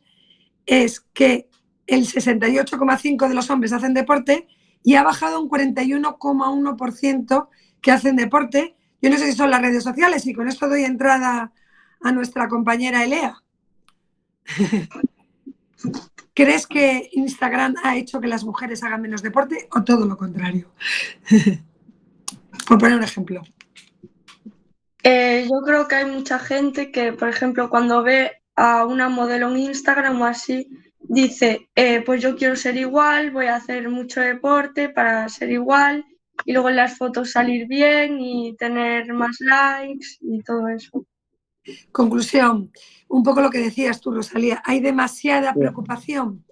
es 0.65 1.01
que 1.01 1.51
el 1.87 2.07
68,5% 2.07 3.29
de 3.29 3.35
los 3.35 3.51
hombres 3.51 3.73
hacen 3.73 3.93
deporte 3.93 4.47
y 4.83 4.95
ha 4.95 5.03
bajado 5.03 5.41
un 5.41 5.51
41,1% 5.51 7.49
que 7.83 7.91
hacen 7.91 8.17
deporte. 8.17 8.77
Yo 9.03 9.11
no 9.11 9.19
sé 9.19 9.27
si 9.27 9.37
son 9.37 9.51
las 9.51 9.61
redes 9.61 9.85
sociales 9.85 10.27
y 10.27 10.33
con 10.33 10.49
esto 10.49 10.69
doy 10.69 10.85
entrada 10.85 11.53
a 12.01 12.13
nuestra 12.13 12.49
compañera 12.49 13.05
Elea. 13.05 13.43
¿Crees 16.35 16.67
que 16.67 17.11
Instagram 17.13 17.75
ha 17.83 17.97
hecho 17.97 18.21
que 18.21 18.29
las 18.29 18.45
mujeres 18.45 18.83
hagan 18.83 19.03
menos 19.03 19.23
deporte 19.23 19.69
o 19.73 19.83
todo 19.83 20.07
lo 20.07 20.17
contrario? 20.17 20.71
Por 22.67 22.79
poner 22.79 22.97
un 22.97 23.05
ejemplo. 23.05 23.43
Eh, 25.03 25.47
yo 25.49 25.61
creo 25.65 25.87
que 25.87 25.95
hay 25.95 26.07
mucha 26.07 26.39
gente 26.39 26.91
que, 26.91 27.13
por 27.13 27.29
ejemplo, 27.29 27.71
cuando 27.71 28.03
ve 28.03 28.43
a 28.57 28.85
una 28.85 29.09
modelo 29.09 29.51
en 29.51 29.59
Instagram 29.59 30.21
o 30.21 30.25
así, 30.25 30.69
dice, 31.01 31.69
eh, 31.77 32.03
pues 32.05 32.21
yo 32.21 32.35
quiero 32.35 32.57
ser 32.57 32.77
igual, 32.77 33.31
voy 33.31 33.47
a 33.47 33.57
hacer 33.57 33.89
mucho 33.89 34.21
deporte 34.21 34.89
para 34.89 35.29
ser 35.29 35.53
igual 35.53 36.05
y 36.45 36.53
luego 36.53 36.69
en 36.71 36.77
las 36.77 36.99
fotos 36.99 37.31
salir 37.31 37.69
bien 37.69 38.21
y 38.21 38.57
tener 38.57 39.13
más 39.13 39.37
likes 39.41 40.19
y 40.21 40.43
todo 40.43 40.67
eso. 40.69 41.07
Conclusión, 41.93 42.73
un 43.09 43.23
poco 43.23 43.41
lo 43.41 43.51
que 43.51 43.59
decías 43.59 44.01
tú, 44.01 44.11
Rosalía, 44.11 44.61
hay 44.65 44.81
demasiada 44.81 45.55
preocupación 45.55 46.45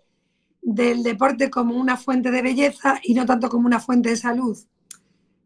del 0.63 1.03
deporte 1.03 1.51
como 1.51 1.77
una 1.77 1.97
fuente 1.97 2.31
de 2.31 2.43
belleza 2.43 3.01
y 3.03 3.15
no 3.15 3.27
tanto 3.27 3.49
como 3.49 3.67
una 3.67 3.81
fuente 3.81 4.11
de 4.11 4.17
salud 4.17 4.57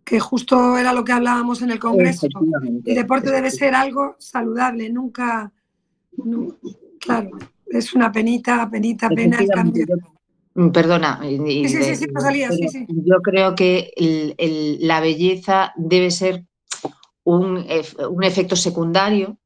que 0.09 0.21
justo 0.21 0.79
era 0.79 0.93
lo 0.93 1.05
que 1.05 1.13
hablábamos 1.13 1.61
en 1.61 1.71
el 1.71 1.79
Congreso. 1.79 2.27
El 2.85 2.95
deporte 2.95 3.31
debe 3.31 3.51
ser 3.51 3.75
algo 3.75 4.17
saludable, 4.19 4.89
nunca, 4.89 5.53
claro, 6.99 7.31
es 7.67 7.93
una 7.95 8.11
penita, 8.11 8.69
penita, 8.71 9.09
pena 9.11 9.39
el 9.39 9.49
cambio. 9.49 9.87
Perdona, 10.73 11.21
sí, 11.23 11.69
sí, 11.69 11.95
sí, 11.95 12.69
sí, 12.69 12.87
yo 12.89 13.21
creo 13.23 13.55
que 13.55 13.93
la 14.81 15.01
belleza 15.01 15.73
debe 15.77 16.11
ser 16.11 16.45
un, 17.25 17.67
efecto 18.23 18.57
secundario 18.57 19.37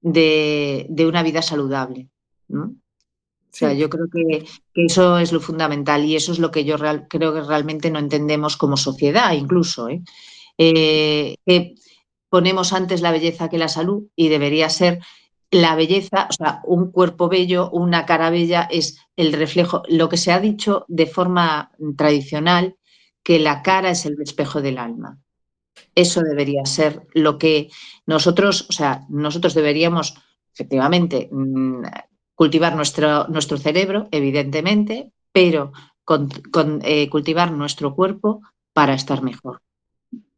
de, 0.00 0.86
de, 0.90 1.06
una 1.06 1.22
vida 1.22 1.40
saludable. 1.40 2.08
¿no? 2.48 2.74
O 3.52 3.56
sea, 3.56 3.72
yo 3.72 3.90
creo 3.90 4.06
que, 4.08 4.46
eso 4.74 5.18
es 5.18 5.32
lo 5.32 5.40
fundamental 5.40 6.04
y 6.04 6.14
eso 6.14 6.30
es 6.32 6.38
lo 6.38 6.50
que 6.50 6.64
yo 6.64 6.76
creo 7.08 7.34
que 7.34 7.42
realmente 7.42 7.90
no 7.90 7.98
entendemos 7.98 8.56
como 8.56 8.76
sociedad 8.76 9.32
incluso. 9.32 9.88
¿eh? 9.88 10.02
Eh, 10.56 11.36
que 11.44 11.74
ponemos 12.28 12.72
antes 12.72 13.00
la 13.00 13.10
belleza 13.10 13.48
que 13.48 13.58
la 13.58 13.68
salud 13.68 14.04
y 14.14 14.28
debería 14.28 14.68
ser 14.68 15.00
la 15.50 15.74
belleza, 15.74 16.28
o 16.30 16.32
sea, 16.32 16.60
un 16.64 16.92
cuerpo 16.92 17.28
bello, 17.28 17.70
una 17.70 18.06
cara 18.06 18.30
bella 18.30 18.68
es 18.70 18.98
el 19.16 19.32
reflejo, 19.32 19.82
lo 19.88 20.08
que 20.08 20.16
se 20.16 20.30
ha 20.30 20.38
dicho 20.38 20.84
de 20.86 21.06
forma 21.06 21.72
tradicional, 21.96 22.76
que 23.24 23.40
la 23.40 23.62
cara 23.62 23.90
es 23.90 24.06
el 24.06 24.16
espejo 24.22 24.62
del 24.62 24.78
alma. 24.78 25.18
Eso 25.96 26.22
debería 26.22 26.64
ser 26.66 27.02
lo 27.14 27.36
que 27.36 27.68
nosotros, 28.06 28.66
o 28.68 28.72
sea, 28.72 29.04
nosotros 29.08 29.54
deberíamos 29.54 30.14
efectivamente 30.54 31.28
mm, 31.32 31.82
cultivar 32.40 32.74
nuestro, 32.74 33.28
nuestro 33.28 33.58
cerebro, 33.58 34.08
evidentemente, 34.12 35.12
pero 35.30 35.72
con, 36.04 36.30
eh, 36.84 37.10
cultivar 37.10 37.52
nuestro 37.52 37.94
cuerpo 37.94 38.40
para 38.72 38.94
estar 38.94 39.22
mejor. 39.22 39.60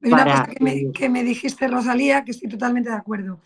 una 0.03 0.25
cosa 0.25 0.47
que 0.47 0.65
me, 0.65 0.93
que 0.93 1.09
me 1.09 1.23
dijiste, 1.23 1.69
Rosalía, 1.69 2.25
que 2.25 2.33
estoy 2.33 2.49
totalmente 2.49 2.91
de 2.91 2.97
acuerdo. 2.97 3.39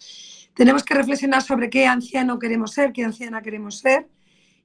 Tenemos 0.55 0.85
que 0.85 0.95
reflexionar 0.95 1.43
sobre 1.43 1.69
qué 1.69 1.87
anciano 1.87 2.39
queremos 2.39 2.71
ser, 2.71 2.95
qué 2.95 3.05
anciana 3.05 3.43
queremos 3.43 3.77
ser 3.81 4.09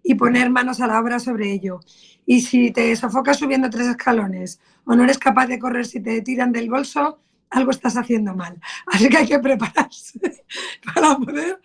y 0.01 0.15
poner 0.15 0.49
manos 0.49 0.79
a 0.79 0.87
la 0.87 0.97
obra 0.97 1.19
sobre 1.19 1.51
ello. 1.51 1.81
Y 2.25 2.39
si 2.43 2.71
te 2.71 2.95
sofocas 2.95 3.39
subiendo 3.39 3.69
tres 3.69 3.87
escalones 3.87 4.61
o 4.85 4.95
no 4.95 5.03
eres 5.03 5.17
capaz 5.17 5.47
de 5.47 5.59
correr 5.59 5.85
si 5.85 5.99
te 5.99 6.21
tiran 6.21 6.53
del 6.53 6.69
bolso, 6.69 7.19
algo 7.49 7.71
estás 7.71 7.97
haciendo 7.97 8.33
mal. 8.35 8.57
Así 8.87 9.09
que 9.09 9.17
hay 9.17 9.27
que 9.27 9.39
prepararse 9.39 10.17
para 10.95 11.17
poder 11.17 11.59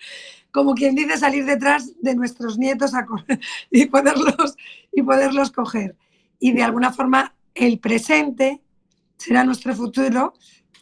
como 0.56 0.74
quien 0.74 0.94
dice, 0.94 1.18
salir 1.18 1.44
detrás 1.44 1.92
de 2.00 2.14
nuestros 2.14 2.56
nietos 2.56 2.94
a 2.94 3.06
y, 3.70 3.84
poderlos, 3.84 4.56
y 4.90 5.02
poderlos 5.02 5.50
coger. 5.50 5.96
Y 6.40 6.52
de 6.52 6.62
alguna 6.62 6.94
forma 6.94 7.34
el 7.54 7.78
presente 7.78 8.62
será 9.18 9.44
nuestro 9.44 9.74
futuro, 9.74 10.32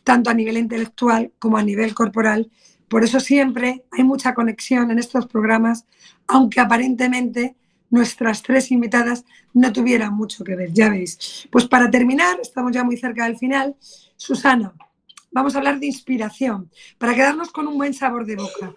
tanto 0.05 0.31
a 0.31 0.35
nivel 0.35 0.59
intelectual 0.59 1.33
como 1.41 1.57
a 1.57 1.65
nivel 1.65 1.93
corporal. 1.93 2.53
Por 2.87 3.03
eso 3.03 3.19
siempre 3.19 3.83
hay 3.91 4.05
mucha 4.05 4.33
conexión 4.33 4.93
en 4.93 5.01
estos 5.01 5.27
programas, 5.27 5.87
aunque 6.29 6.61
aparentemente 6.61 7.57
nuestras 7.91 8.45
tres 8.45 8.71
invitadas 8.71 9.25
no 9.55 9.73
tuvieran 9.73 10.15
mucho 10.15 10.45
que 10.45 10.55
ver, 10.55 10.73
ya 10.73 10.89
veis. 10.89 11.49
Pues 11.51 11.67
para 11.67 11.91
terminar, 11.91 12.39
estamos 12.41 12.71
ya 12.71 12.85
muy 12.85 12.97
cerca 12.97 13.25
del 13.25 13.39
final, 13.39 13.75
Susana, 14.17 14.73
vamos 15.33 15.57
a 15.57 15.59
hablar 15.59 15.81
de 15.81 15.87
inspiración, 15.87 16.71
para 16.97 17.13
quedarnos 17.13 17.51
con 17.51 17.67
un 17.67 17.77
buen 17.77 17.93
sabor 17.93 18.25
de 18.25 18.37
boca. 18.37 18.73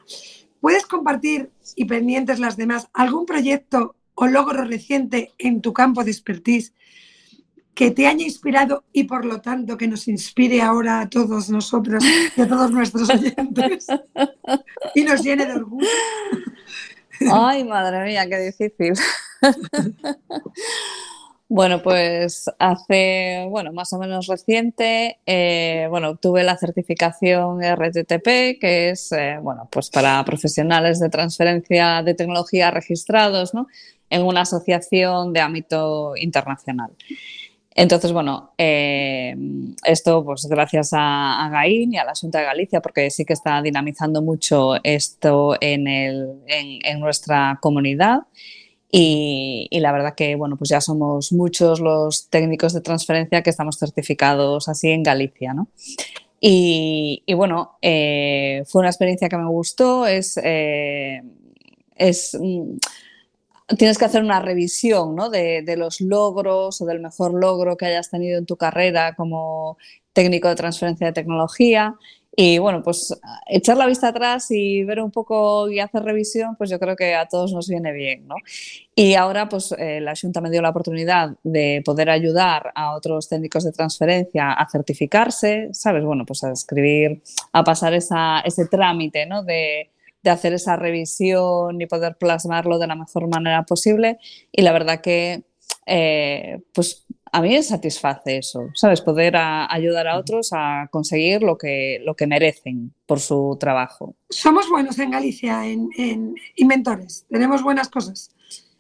¿Puedes 0.62 0.86
compartir, 0.86 1.52
y 1.76 1.86
pendientes 1.86 2.40
las 2.40 2.58
demás, 2.58 2.88
algún 2.94 3.26
proyecto 3.26 3.96
o 4.16 4.28
logro 4.28 4.64
reciente 4.64 5.32
en 5.38 5.62
tu 5.62 5.74
campo 5.74 6.04
de 6.04 6.12
expertise 6.12 6.74
que 7.76 7.92
te 7.92 8.08
haya 8.08 8.26
inspirado 8.26 8.84
y 8.92 9.04
por 9.04 9.24
lo 9.24 9.40
tanto 9.40 9.78
que 9.78 9.88
nos 9.88 10.08
inspire 10.08 10.64
ahora 10.64 11.02
a 11.02 11.10
todos 11.10 11.52
nosotros 11.52 12.04
y 12.36 12.42
a 12.42 12.48
todos 12.48 12.72
nuestros 12.72 13.08
oyentes 13.10 13.86
y 14.96 15.04
nos 15.04 15.22
llene 15.22 15.46
de 15.46 15.54
orgullo? 15.54 15.88
Ay, 17.32 17.64
madre 17.64 18.04
mía, 18.06 18.28
qué 18.28 18.40
difícil. 18.40 18.94
Bueno, 21.50 21.82
pues 21.82 22.52
hace, 22.60 23.46
bueno, 23.50 23.72
más 23.72 23.94
o 23.94 23.98
menos 23.98 24.28
reciente, 24.28 25.20
eh, 25.26 25.88
bueno, 25.90 26.10
obtuve 26.10 26.44
la 26.44 26.58
certificación 26.58 27.64
RTTP, 27.64 28.60
que 28.60 28.90
es, 28.90 29.14
eh, 29.14 29.38
bueno, 29.42 29.70
pues 29.72 29.90
para 29.90 30.24
profesionales 30.26 31.00
de 31.00 31.10
transferencia 31.10 32.04
de 32.04 32.16
tecnología 32.16 32.70
registrados, 32.70 33.54
¿no? 33.54 33.68
En 34.10 34.24
una 34.24 34.42
asociación 34.42 35.32
de 35.32 35.40
ámbito 35.40 36.18
internacional. 36.18 36.92
Entonces, 37.76 38.12
bueno, 38.12 38.52
eh, 38.58 39.36
esto 39.86 40.26
pues 40.26 40.48
gracias 40.48 40.92
a, 40.94 41.46
a, 41.46 41.68
y 41.68 41.96
a 41.96 42.04
la 42.04 42.14
Junta 42.20 42.40
de 42.40 42.46
Galicia, 42.46 42.82
porque 42.82 43.10
sí 43.10 43.24
que 43.24 43.34
está 43.34 43.62
dinamizando 43.62 44.22
mucho 44.22 44.76
esto 44.84 45.56
en, 45.62 45.88
el, 45.88 46.42
en 46.48 47.00
nuestra 47.00 47.58
comunidad. 47.62 48.24
Y, 48.92 49.68
la 49.72 49.92
verdad 49.92 50.16
que, 50.16 50.36
bueno, 50.36 50.56
pues 50.58 50.70
ya 50.70 50.82
somos 50.82 51.34
muchos 51.34 51.80
los 51.80 52.30
técnicos 52.30 52.74
de 52.74 52.82
transferencia 52.82 53.44
que 53.44 53.50
estamos 53.50 53.78
certificados 53.78 54.70
así 54.70 54.90
en 54.90 55.04
Galicia, 55.04 55.54
¿no? 55.54 55.68
Y, 56.40 57.24
bueno, 57.36 57.78
eh, 57.82 58.64
fue 58.68 58.82
una 58.82 58.90
experiencia 58.90 59.30
que 59.30 59.38
me 59.38 59.50
gustó, 59.50 60.08
es... 60.08 60.40
Eh, 60.44 61.22
es 61.96 62.38
mm, 62.40 62.78
tienes 63.78 63.98
que 63.98 64.06
hacer 64.06 64.24
una 64.24 64.40
revisión 64.40 65.16
¿no? 65.16 65.30
de, 65.30 65.62
de, 65.62 65.76
los 65.76 66.00
logros 66.00 66.80
o 66.80 66.86
del 66.86 67.02
mejor 67.02 67.34
logro 67.34 67.76
que 67.76 67.88
hayas 67.88 68.10
tenido 68.10 68.38
en 68.38 68.46
tu 68.46 68.56
carrera 68.56 69.14
como 69.16 69.78
técnico 70.14 70.48
de 70.48 70.56
transferencia 70.56 71.08
de 71.08 71.14
tecnología 71.14 71.96
y 72.40 72.60
bueno, 72.60 72.84
pues 72.84 73.20
echar 73.48 73.78
la 73.78 73.88
vista 73.88 74.10
atrás 74.10 74.52
y 74.52 74.84
ver 74.84 75.02
un 75.02 75.10
poco 75.10 75.72
y 75.72 75.80
hacer 75.80 76.04
revisión, 76.04 76.56
pues 76.56 76.70
yo 76.70 76.78
creo 76.78 76.96
que 76.96 77.16
a 77.16 77.28
todos 77.28 77.52
nos 77.52 77.68
viene 77.68 77.92
bien, 77.92 78.28
¿no? 78.28 78.36
Y 78.94 79.16
ahora, 79.16 79.50
pues 79.50 79.72
eh, 79.72 80.00
la 80.02 80.14
Junta 80.16 80.40
me 80.40 80.52
dio 80.52 80.62
la 80.62 80.70
oportunidad 80.70 81.32
de 81.42 81.82
poder 81.84 82.12
ayudar 82.12 82.72
a 82.76 82.94
otros 82.96 83.28
técnicos 83.28 83.64
de 83.64 83.72
transferencia 83.72 84.54
a 84.54 84.70
certificarse, 84.70 85.70
¿sabes? 85.72 86.04
Bueno, 86.04 86.28
pues 86.28 86.44
a 86.44 86.52
escribir, 86.52 87.24
a 87.54 87.64
pasar 87.64 87.96
esa, 87.96 88.42
ese 88.42 88.68
trámite, 88.68 89.26
¿no? 89.26 89.42
De, 89.42 89.90
de 90.22 90.30
hacer 90.30 90.54
esa 90.54 90.76
revisión 90.76 91.82
y 91.82 91.88
poder 91.88 92.18
plasmarlo 92.18 92.78
de 92.78 92.86
la 92.86 92.96
mejor 92.96 93.28
manera 93.28 93.64
posible. 93.64 94.20
Y 94.52 94.62
la 94.62 94.74
verdad 94.74 95.02
que, 95.02 95.42
eh, 95.88 96.60
pues 96.72 97.07
a 97.32 97.42
mí 97.42 97.50
me 97.50 97.64
satisface 97.64 98.38
eso, 98.38 98.70
¿sabes? 98.74 99.02
Poder 99.02 99.36
ayudar 99.36 100.08
a 100.08 100.18
otros 100.18 100.50
a 100.54 100.88
conseguir 100.92 101.44
lo 101.44 101.58
que, 101.58 102.00
lo 102.04 102.16
que 102.16 102.28
merecen 102.28 102.94
por 103.06 103.20
su 103.20 103.58
trabajo. 103.60 104.16
Somos 104.30 104.70
buenos 104.70 105.00
en 105.00 105.12
Galicia, 105.12 105.66
en, 105.66 106.36
inventores, 106.56 107.26
tenemos 107.30 107.64
buenas 107.64 107.90
cosas. 107.90 108.32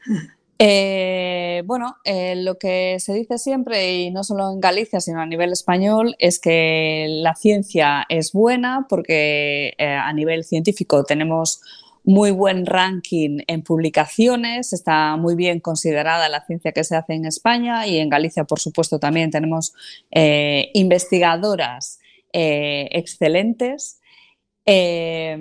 Eh, 0.59 1.61
bueno, 1.67 1.97
eh, 2.03 2.35
lo 2.35 2.57
que 2.57 2.97
se 2.99 3.13
dice 3.13 3.37
siempre, 3.37 3.93
y 3.93 4.09
no 4.09 4.23
solo 4.23 4.51
en 4.51 4.59
Galicia, 4.59 4.99
sino 4.99 5.21
a 5.21 5.25
nivel 5.27 5.51
español, 5.51 6.15
es 6.17 6.39
que 6.39 7.05
la 7.07 7.35
ciencia 7.35 8.07
es 8.09 8.31
buena 8.31 8.87
porque 8.89 9.75
eh, 9.77 9.85
a 9.85 10.11
nivel 10.13 10.43
científico 10.43 11.03
tenemos 11.03 11.61
muy 12.07 12.31
buen 12.31 12.65
ranking 12.65 13.39
en 13.47 13.63
publicaciones, 13.63 14.71
está 14.71 15.17
muy 15.17 15.35
bien 15.35 15.59
considerada 15.59 16.29
la 16.29 16.45
ciencia 16.45 16.71
que 16.71 16.85
se 16.85 16.95
hace 16.95 17.13
en 17.15 17.25
España 17.25 17.85
y 17.85 17.97
en 17.97 18.07
Galicia, 18.07 18.45
por 18.45 18.61
supuesto, 18.61 18.97
también 18.97 19.29
tenemos 19.29 19.73
eh, 20.09 20.71
investigadoras 20.73 21.99
eh, 22.31 22.87
excelentes. 22.93 23.99
Eh, 24.69 25.37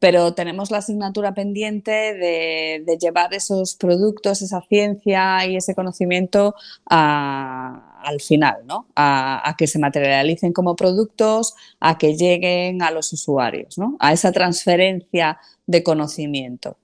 pero 0.00 0.34
tenemos 0.34 0.72
la 0.72 0.78
asignatura 0.78 1.32
pendiente 1.32 1.90
de, 1.90 2.98
llevar 3.00 3.32
esos 3.32 3.76
productos, 3.76 4.42
esa 4.42 4.60
ciencia 4.68 5.46
y 5.46 5.56
ese 5.56 5.76
conocimiento 5.76 6.54
al 6.86 8.20
final, 8.20 8.62
¿no? 8.66 8.86
a, 8.96 9.54
que 9.56 9.66
se 9.66 9.78
materialicen 9.78 10.52
como 10.52 10.74
productos, 10.74 11.54
a 11.80 11.98
que 11.98 12.16
lleguen 12.16 12.82
a 12.82 12.90
los 12.90 13.12
usuarios, 13.12 13.78
¿no? 13.78 13.96
a 14.00 14.12
esa 14.12 14.32
transferencia 14.32 15.38
de 15.68 15.84
conocimiento. 15.84 16.76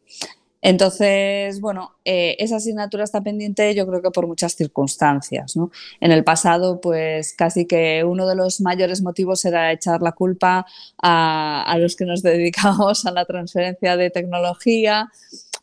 Entonces, 0.65 1.61
bueno, 1.61 1.91
eh, 2.07 2.37
esa 2.39 2.57
asignatura 2.57 3.05
está 3.05 3.21
pendiente 3.23 3.75
yo 3.75 3.87
creo 3.87 4.01
que 4.01 4.11
por 4.11 4.27
muchas 4.27 4.55
circunstancias. 4.55 5.57
¿no? 5.57 5.71
En 6.01 6.11
el 6.11 6.25
pasado, 6.25 6.81
pues 6.81 7.35
casi 7.35 7.67
que 7.67 8.03
uno 8.03 8.27
de 8.27 8.35
los 8.35 8.63
mayores 8.63 9.03
motivos 9.03 9.45
era 9.45 9.73
echar 9.73 10.01
la 10.01 10.13
culpa 10.13 10.65
a, 11.03 11.77
los 11.79 11.97
que 11.97 12.07
nos 12.07 12.23
dedicamos 12.23 13.05
a 13.05 13.11
la 13.11 13.27
transferencia 13.27 13.99
de 13.99 14.09
tecnología, 14.09 15.11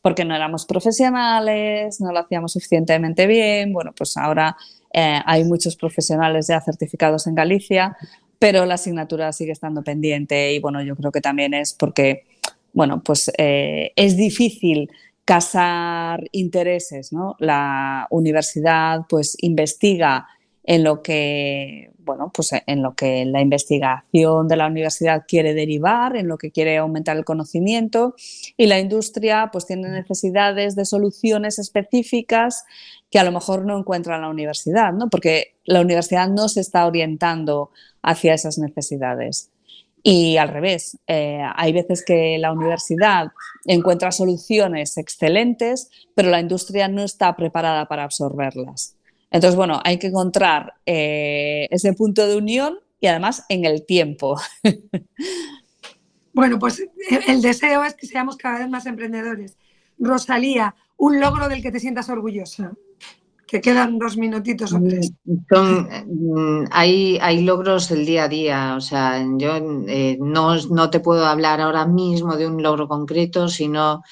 porque 0.04 0.24
no 0.24 0.36
éramos 0.36 0.68
profesionales, 0.68 2.00
no 2.00 2.12
lo 2.12 2.20
hacíamos 2.20 2.52
suficientemente 2.52 3.26
bien. 3.26 3.74
Bueno, 3.74 3.94
pues 3.98 4.18
ahora 4.18 4.56
eh, 4.94 5.20
hay 5.26 5.46
muchos 5.46 5.76
profesionales 5.76 6.46
ya 6.48 6.62
certificados 6.62 7.26
en 7.26 7.34
Galicia, 7.34 7.98
pero 8.38 8.68
la 8.68 8.76
asignatura 8.76 9.34
sigue 9.34 9.52
estando 9.52 9.84
pendiente 9.84 10.54
y 10.54 10.60
bueno, 10.60 10.84
yo 10.84 10.96
creo 10.96 11.12
que 11.12 11.22
también 11.22 11.56
es 11.56 11.74
porque 11.74 12.26
bueno, 12.74 13.02
pues 13.04 13.32
eh, 13.38 13.92
es 13.96 14.18
difícil 14.18 14.90
casar 15.26 16.28
intereses, 16.32 17.14
¿no? 17.14 17.36
La 17.40 18.08
universidad 18.10 19.06
pues 19.08 19.38
investiga 19.42 20.28
en 20.64 20.84
lo 20.84 21.02
que, 21.02 21.92
bueno, 22.00 22.32
pues 22.34 22.52
en 22.66 22.84
lo 22.84 22.94
que 22.96 23.26
la 23.26 23.42
investigación 23.42 24.48
de 24.48 24.58
la 24.58 24.68
universidad 24.68 25.24
quiere 25.28 25.54
derivar, 25.54 26.16
en 26.16 26.28
lo 26.28 26.38
que 26.38 26.52
quiere 26.52 26.78
aumentar 26.78 27.18
el 27.18 27.26
conocimiento 27.26 28.16
y 28.58 28.68
la 28.68 28.80
industria 28.80 29.50
pues 29.52 29.66
tiene 29.66 29.90
necesidades 29.90 30.76
de 30.76 30.86
soluciones 30.86 31.60
específicas 31.60 32.66
que 33.10 33.20
a 33.20 33.24
lo 33.24 33.32
mejor 33.32 33.66
no 33.66 33.78
encuentra 33.78 34.20
la 34.20 34.30
universidad, 34.30 34.94
¿no? 34.94 35.10
Porque 35.10 35.56
la 35.66 35.82
universidad 35.82 36.30
no 36.30 36.48
se 36.48 36.62
está 36.62 36.86
orientando 36.86 37.72
hacia 38.02 38.34
esas 38.34 38.58
necesidades. 38.58 39.51
Y 40.04 40.38
al 40.38 40.50
revés, 40.50 40.98
eh, 41.08 41.42
hay 41.56 41.74
veces 41.74 42.04
que 42.04 42.38
la 42.40 42.52
universidad 42.52 43.32
encuentra 43.66 44.12
soluciones 44.12 44.98
excelentes, 44.98 45.90
pero 46.16 46.30
la 46.30 46.40
industria 46.40 46.88
no 46.88 47.04
está 47.04 47.36
preparada 47.36 47.88
para 47.88 48.04
absorberlas. 48.04 48.98
Entonces, 49.30 49.56
bueno, 49.56 49.80
hay 49.84 49.98
que 49.98 50.08
encontrar 50.08 50.74
eh, 50.86 51.68
ese 51.70 51.94
punto 51.94 52.28
de 52.28 52.36
unión 52.36 52.80
y 53.00 53.08
además 53.08 53.46
en 53.50 53.66
el 53.66 53.86
tiempo. 53.86 54.40
Bueno, 56.34 56.60
pues 56.60 56.82
el 57.28 57.42
deseo 57.42 57.84
es 57.84 57.94
que 57.94 58.08
seamos 58.08 58.38
cada 58.38 58.60
vez 58.60 58.70
más 58.70 58.86
emprendedores. 58.86 59.58
Rosalía, 60.00 60.76
un 60.96 61.20
logro 61.20 61.50
del 61.50 61.62
que 61.62 61.74
te 61.74 61.80
sientas 61.82 62.08
orgullosa 62.08 62.72
que 63.52 63.60
quedan 63.60 64.00
dos 64.00 64.16
minutitos 64.16 64.72
o 64.72 64.80
tres. 64.80 65.12
Mm, 65.26 66.68
hay, 66.72 67.20
hay, 67.22 67.44
logros 67.44 67.90
del 67.90 68.06
día 68.06 68.24
a 68.24 68.28
día, 68.30 68.76
o 68.78 68.80
sea, 68.80 69.22
yo 69.38 69.58
eh, 69.90 70.18
no, 70.22 70.56
no, 70.68 70.90
te 70.90 71.02
puedo 71.02 71.26
hablar 71.26 71.60
ahora 71.60 71.86
mismo 71.86 72.38
de 72.38 72.48
un 72.48 72.64
logro 72.64 72.88
concreto, 72.88 73.50
sino 73.50 74.04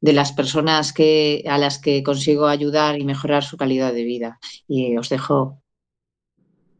de 0.00 0.12
las 0.12 0.30
personas 0.30 0.92
que, 0.92 1.42
a 1.48 1.58
las 1.58 1.80
que 1.80 2.04
consigo 2.04 2.46
ayudar 2.46 2.96
y 2.96 3.04
mejorar 3.04 3.42
su 3.42 3.56
calidad 3.56 3.92
de 3.92 4.04
vida. 4.04 4.38
Y 4.68 4.96
os 4.96 5.08
dejo. 5.08 5.60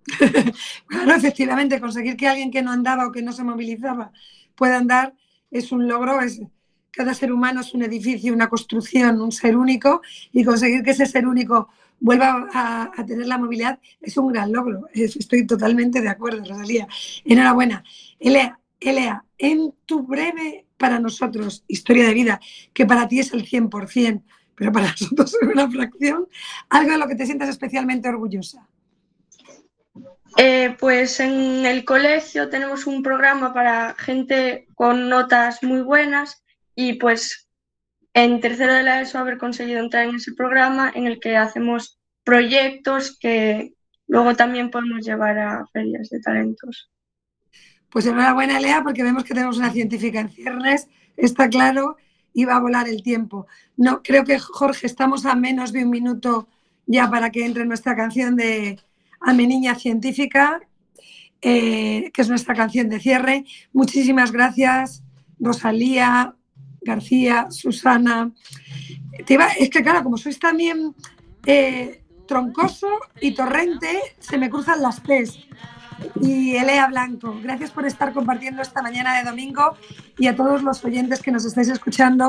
claro, 0.86 1.14
efectivamente, 1.16 1.80
conseguir 1.80 2.16
que 2.16 2.28
alguien 2.28 2.52
que 2.52 2.62
no 2.62 2.70
andaba 2.70 3.08
o 3.08 3.10
que 3.10 3.22
no 3.22 3.32
se 3.32 3.42
movilizaba 3.42 4.12
pueda 4.54 4.76
andar 4.76 5.14
es 5.50 5.72
un 5.72 5.88
logro, 5.88 6.20
es, 6.20 6.40
cada 6.92 7.12
ser 7.12 7.32
humano 7.32 7.62
es 7.62 7.74
un 7.74 7.82
edificio, 7.82 8.32
una 8.32 8.48
construcción, 8.48 9.20
un 9.20 9.32
ser 9.32 9.56
único, 9.56 10.00
y 10.30 10.44
conseguir 10.44 10.84
que 10.84 10.92
ese 10.92 11.06
ser 11.06 11.26
único 11.26 11.70
vuelva 12.04 12.50
a, 12.52 13.06
tener 13.06 13.26
la 13.26 13.38
movilidad 13.38 13.78
es 14.02 14.14
un 14.18 14.30
gran 14.30 14.52
logro. 14.52 14.88
Estoy 14.92 15.46
totalmente 15.46 16.02
de 16.02 16.10
acuerdo, 16.10 16.44
Rosalía. 16.44 16.86
Enhorabuena. 17.24 17.82
Elea, 18.20 18.60
Elea, 18.78 19.24
en 19.38 19.72
tu 19.86 20.02
breve 20.02 20.66
para 20.76 20.98
nosotros 20.98 21.64
historia 21.66 22.06
de 22.06 22.12
vida, 22.12 22.40
que 22.74 22.84
para 22.84 23.08
ti 23.08 23.20
es 23.20 23.32
el 23.32 23.48
100%, 23.48 24.22
pero 24.54 24.70
para 24.70 24.90
nosotros 24.90 25.34
es 25.40 25.48
una 25.48 25.70
fracción, 25.70 26.28
algo 26.68 26.92
de 26.92 26.98
lo 26.98 27.08
que 27.08 27.14
te 27.14 27.24
sientas 27.24 27.48
especialmente 27.48 28.10
orgullosa. 28.10 28.68
Eh, 30.36 30.76
pues 30.78 31.20
en 31.20 31.64
el 31.64 31.86
colegio 31.86 32.50
tenemos 32.50 32.86
un 32.86 33.02
programa 33.02 33.54
para 33.54 33.94
gente 33.94 34.66
con 34.74 35.08
notas 35.08 35.62
muy 35.62 35.80
buenas 35.80 36.44
y 36.74 36.94
pues 36.94 37.43
en 38.14 38.40
tercero 38.40 38.72
de 38.72 38.84
la 38.84 39.00
ESO 39.00 39.18
haber 39.18 39.38
conseguido 39.38 39.80
entrar 39.80 40.08
en 40.08 40.14
ese 40.14 40.32
programa 40.32 40.90
en 40.94 41.06
el 41.06 41.20
que 41.20 41.36
hacemos 41.36 41.98
proyectos 42.22 43.18
que 43.18 43.74
luego 44.06 44.34
también 44.34 44.70
podemos 44.70 45.04
llevar 45.04 45.38
a 45.38 45.66
ferias 45.72 46.08
de 46.10 46.20
talentos. 46.20 46.90
Pues 47.90 48.06
enhorabuena, 48.06 48.60
Lea, 48.60 48.82
porque 48.82 49.02
vemos 49.02 49.24
que 49.24 49.34
tenemos 49.34 49.58
una 49.58 49.70
científica 49.70 50.20
en 50.20 50.30
ciernes, 50.30 50.88
está 51.16 51.48
claro, 51.48 51.96
y 52.32 52.44
va 52.44 52.56
a 52.56 52.60
volar 52.60 52.88
el 52.88 53.02
tiempo. 53.02 53.46
No, 53.76 54.02
creo 54.02 54.24
que, 54.24 54.38
Jorge, 54.38 54.86
estamos 54.86 55.26
a 55.26 55.34
menos 55.34 55.72
de 55.72 55.84
un 55.84 55.90
minuto 55.90 56.48
ya 56.86 57.08
para 57.10 57.30
que 57.30 57.44
entre 57.44 57.64
nuestra 57.64 57.96
canción 57.96 58.36
de 58.36 58.78
A 59.20 59.32
mi 59.32 59.46
niña 59.46 59.74
científica, 59.74 60.60
eh, 61.40 62.10
que 62.12 62.22
es 62.22 62.28
nuestra 62.28 62.54
canción 62.54 62.88
de 62.88 63.00
cierre. 63.00 63.44
Muchísimas 63.72 64.32
gracias, 64.32 65.02
Rosalía, 65.38 66.34
García, 66.84 67.46
Susana. 67.50 68.30
es 69.58 69.70
que, 69.70 69.82
claro, 69.82 70.02
como 70.02 70.16
sois 70.16 70.38
también 70.38 70.94
eh, 71.46 72.02
troncoso 72.26 72.88
y 73.20 73.34
torrente, 73.34 73.88
se 74.18 74.38
me 74.38 74.50
cruzan 74.50 74.82
las 74.82 75.00
P's 75.00 75.38
y 76.20 76.56
Elea 76.56 76.86
Blanco. 76.88 77.38
Gracias 77.42 77.70
por 77.70 77.86
estar 77.86 78.12
compartiendo 78.12 78.62
esta 78.62 78.82
mañana 78.82 79.18
de 79.18 79.24
domingo 79.24 79.76
y 80.18 80.26
a 80.26 80.36
todos 80.36 80.62
los 80.62 80.84
oyentes 80.84 81.20
que 81.22 81.32
nos 81.32 81.44
estáis 81.44 81.68
escuchando. 81.68 82.22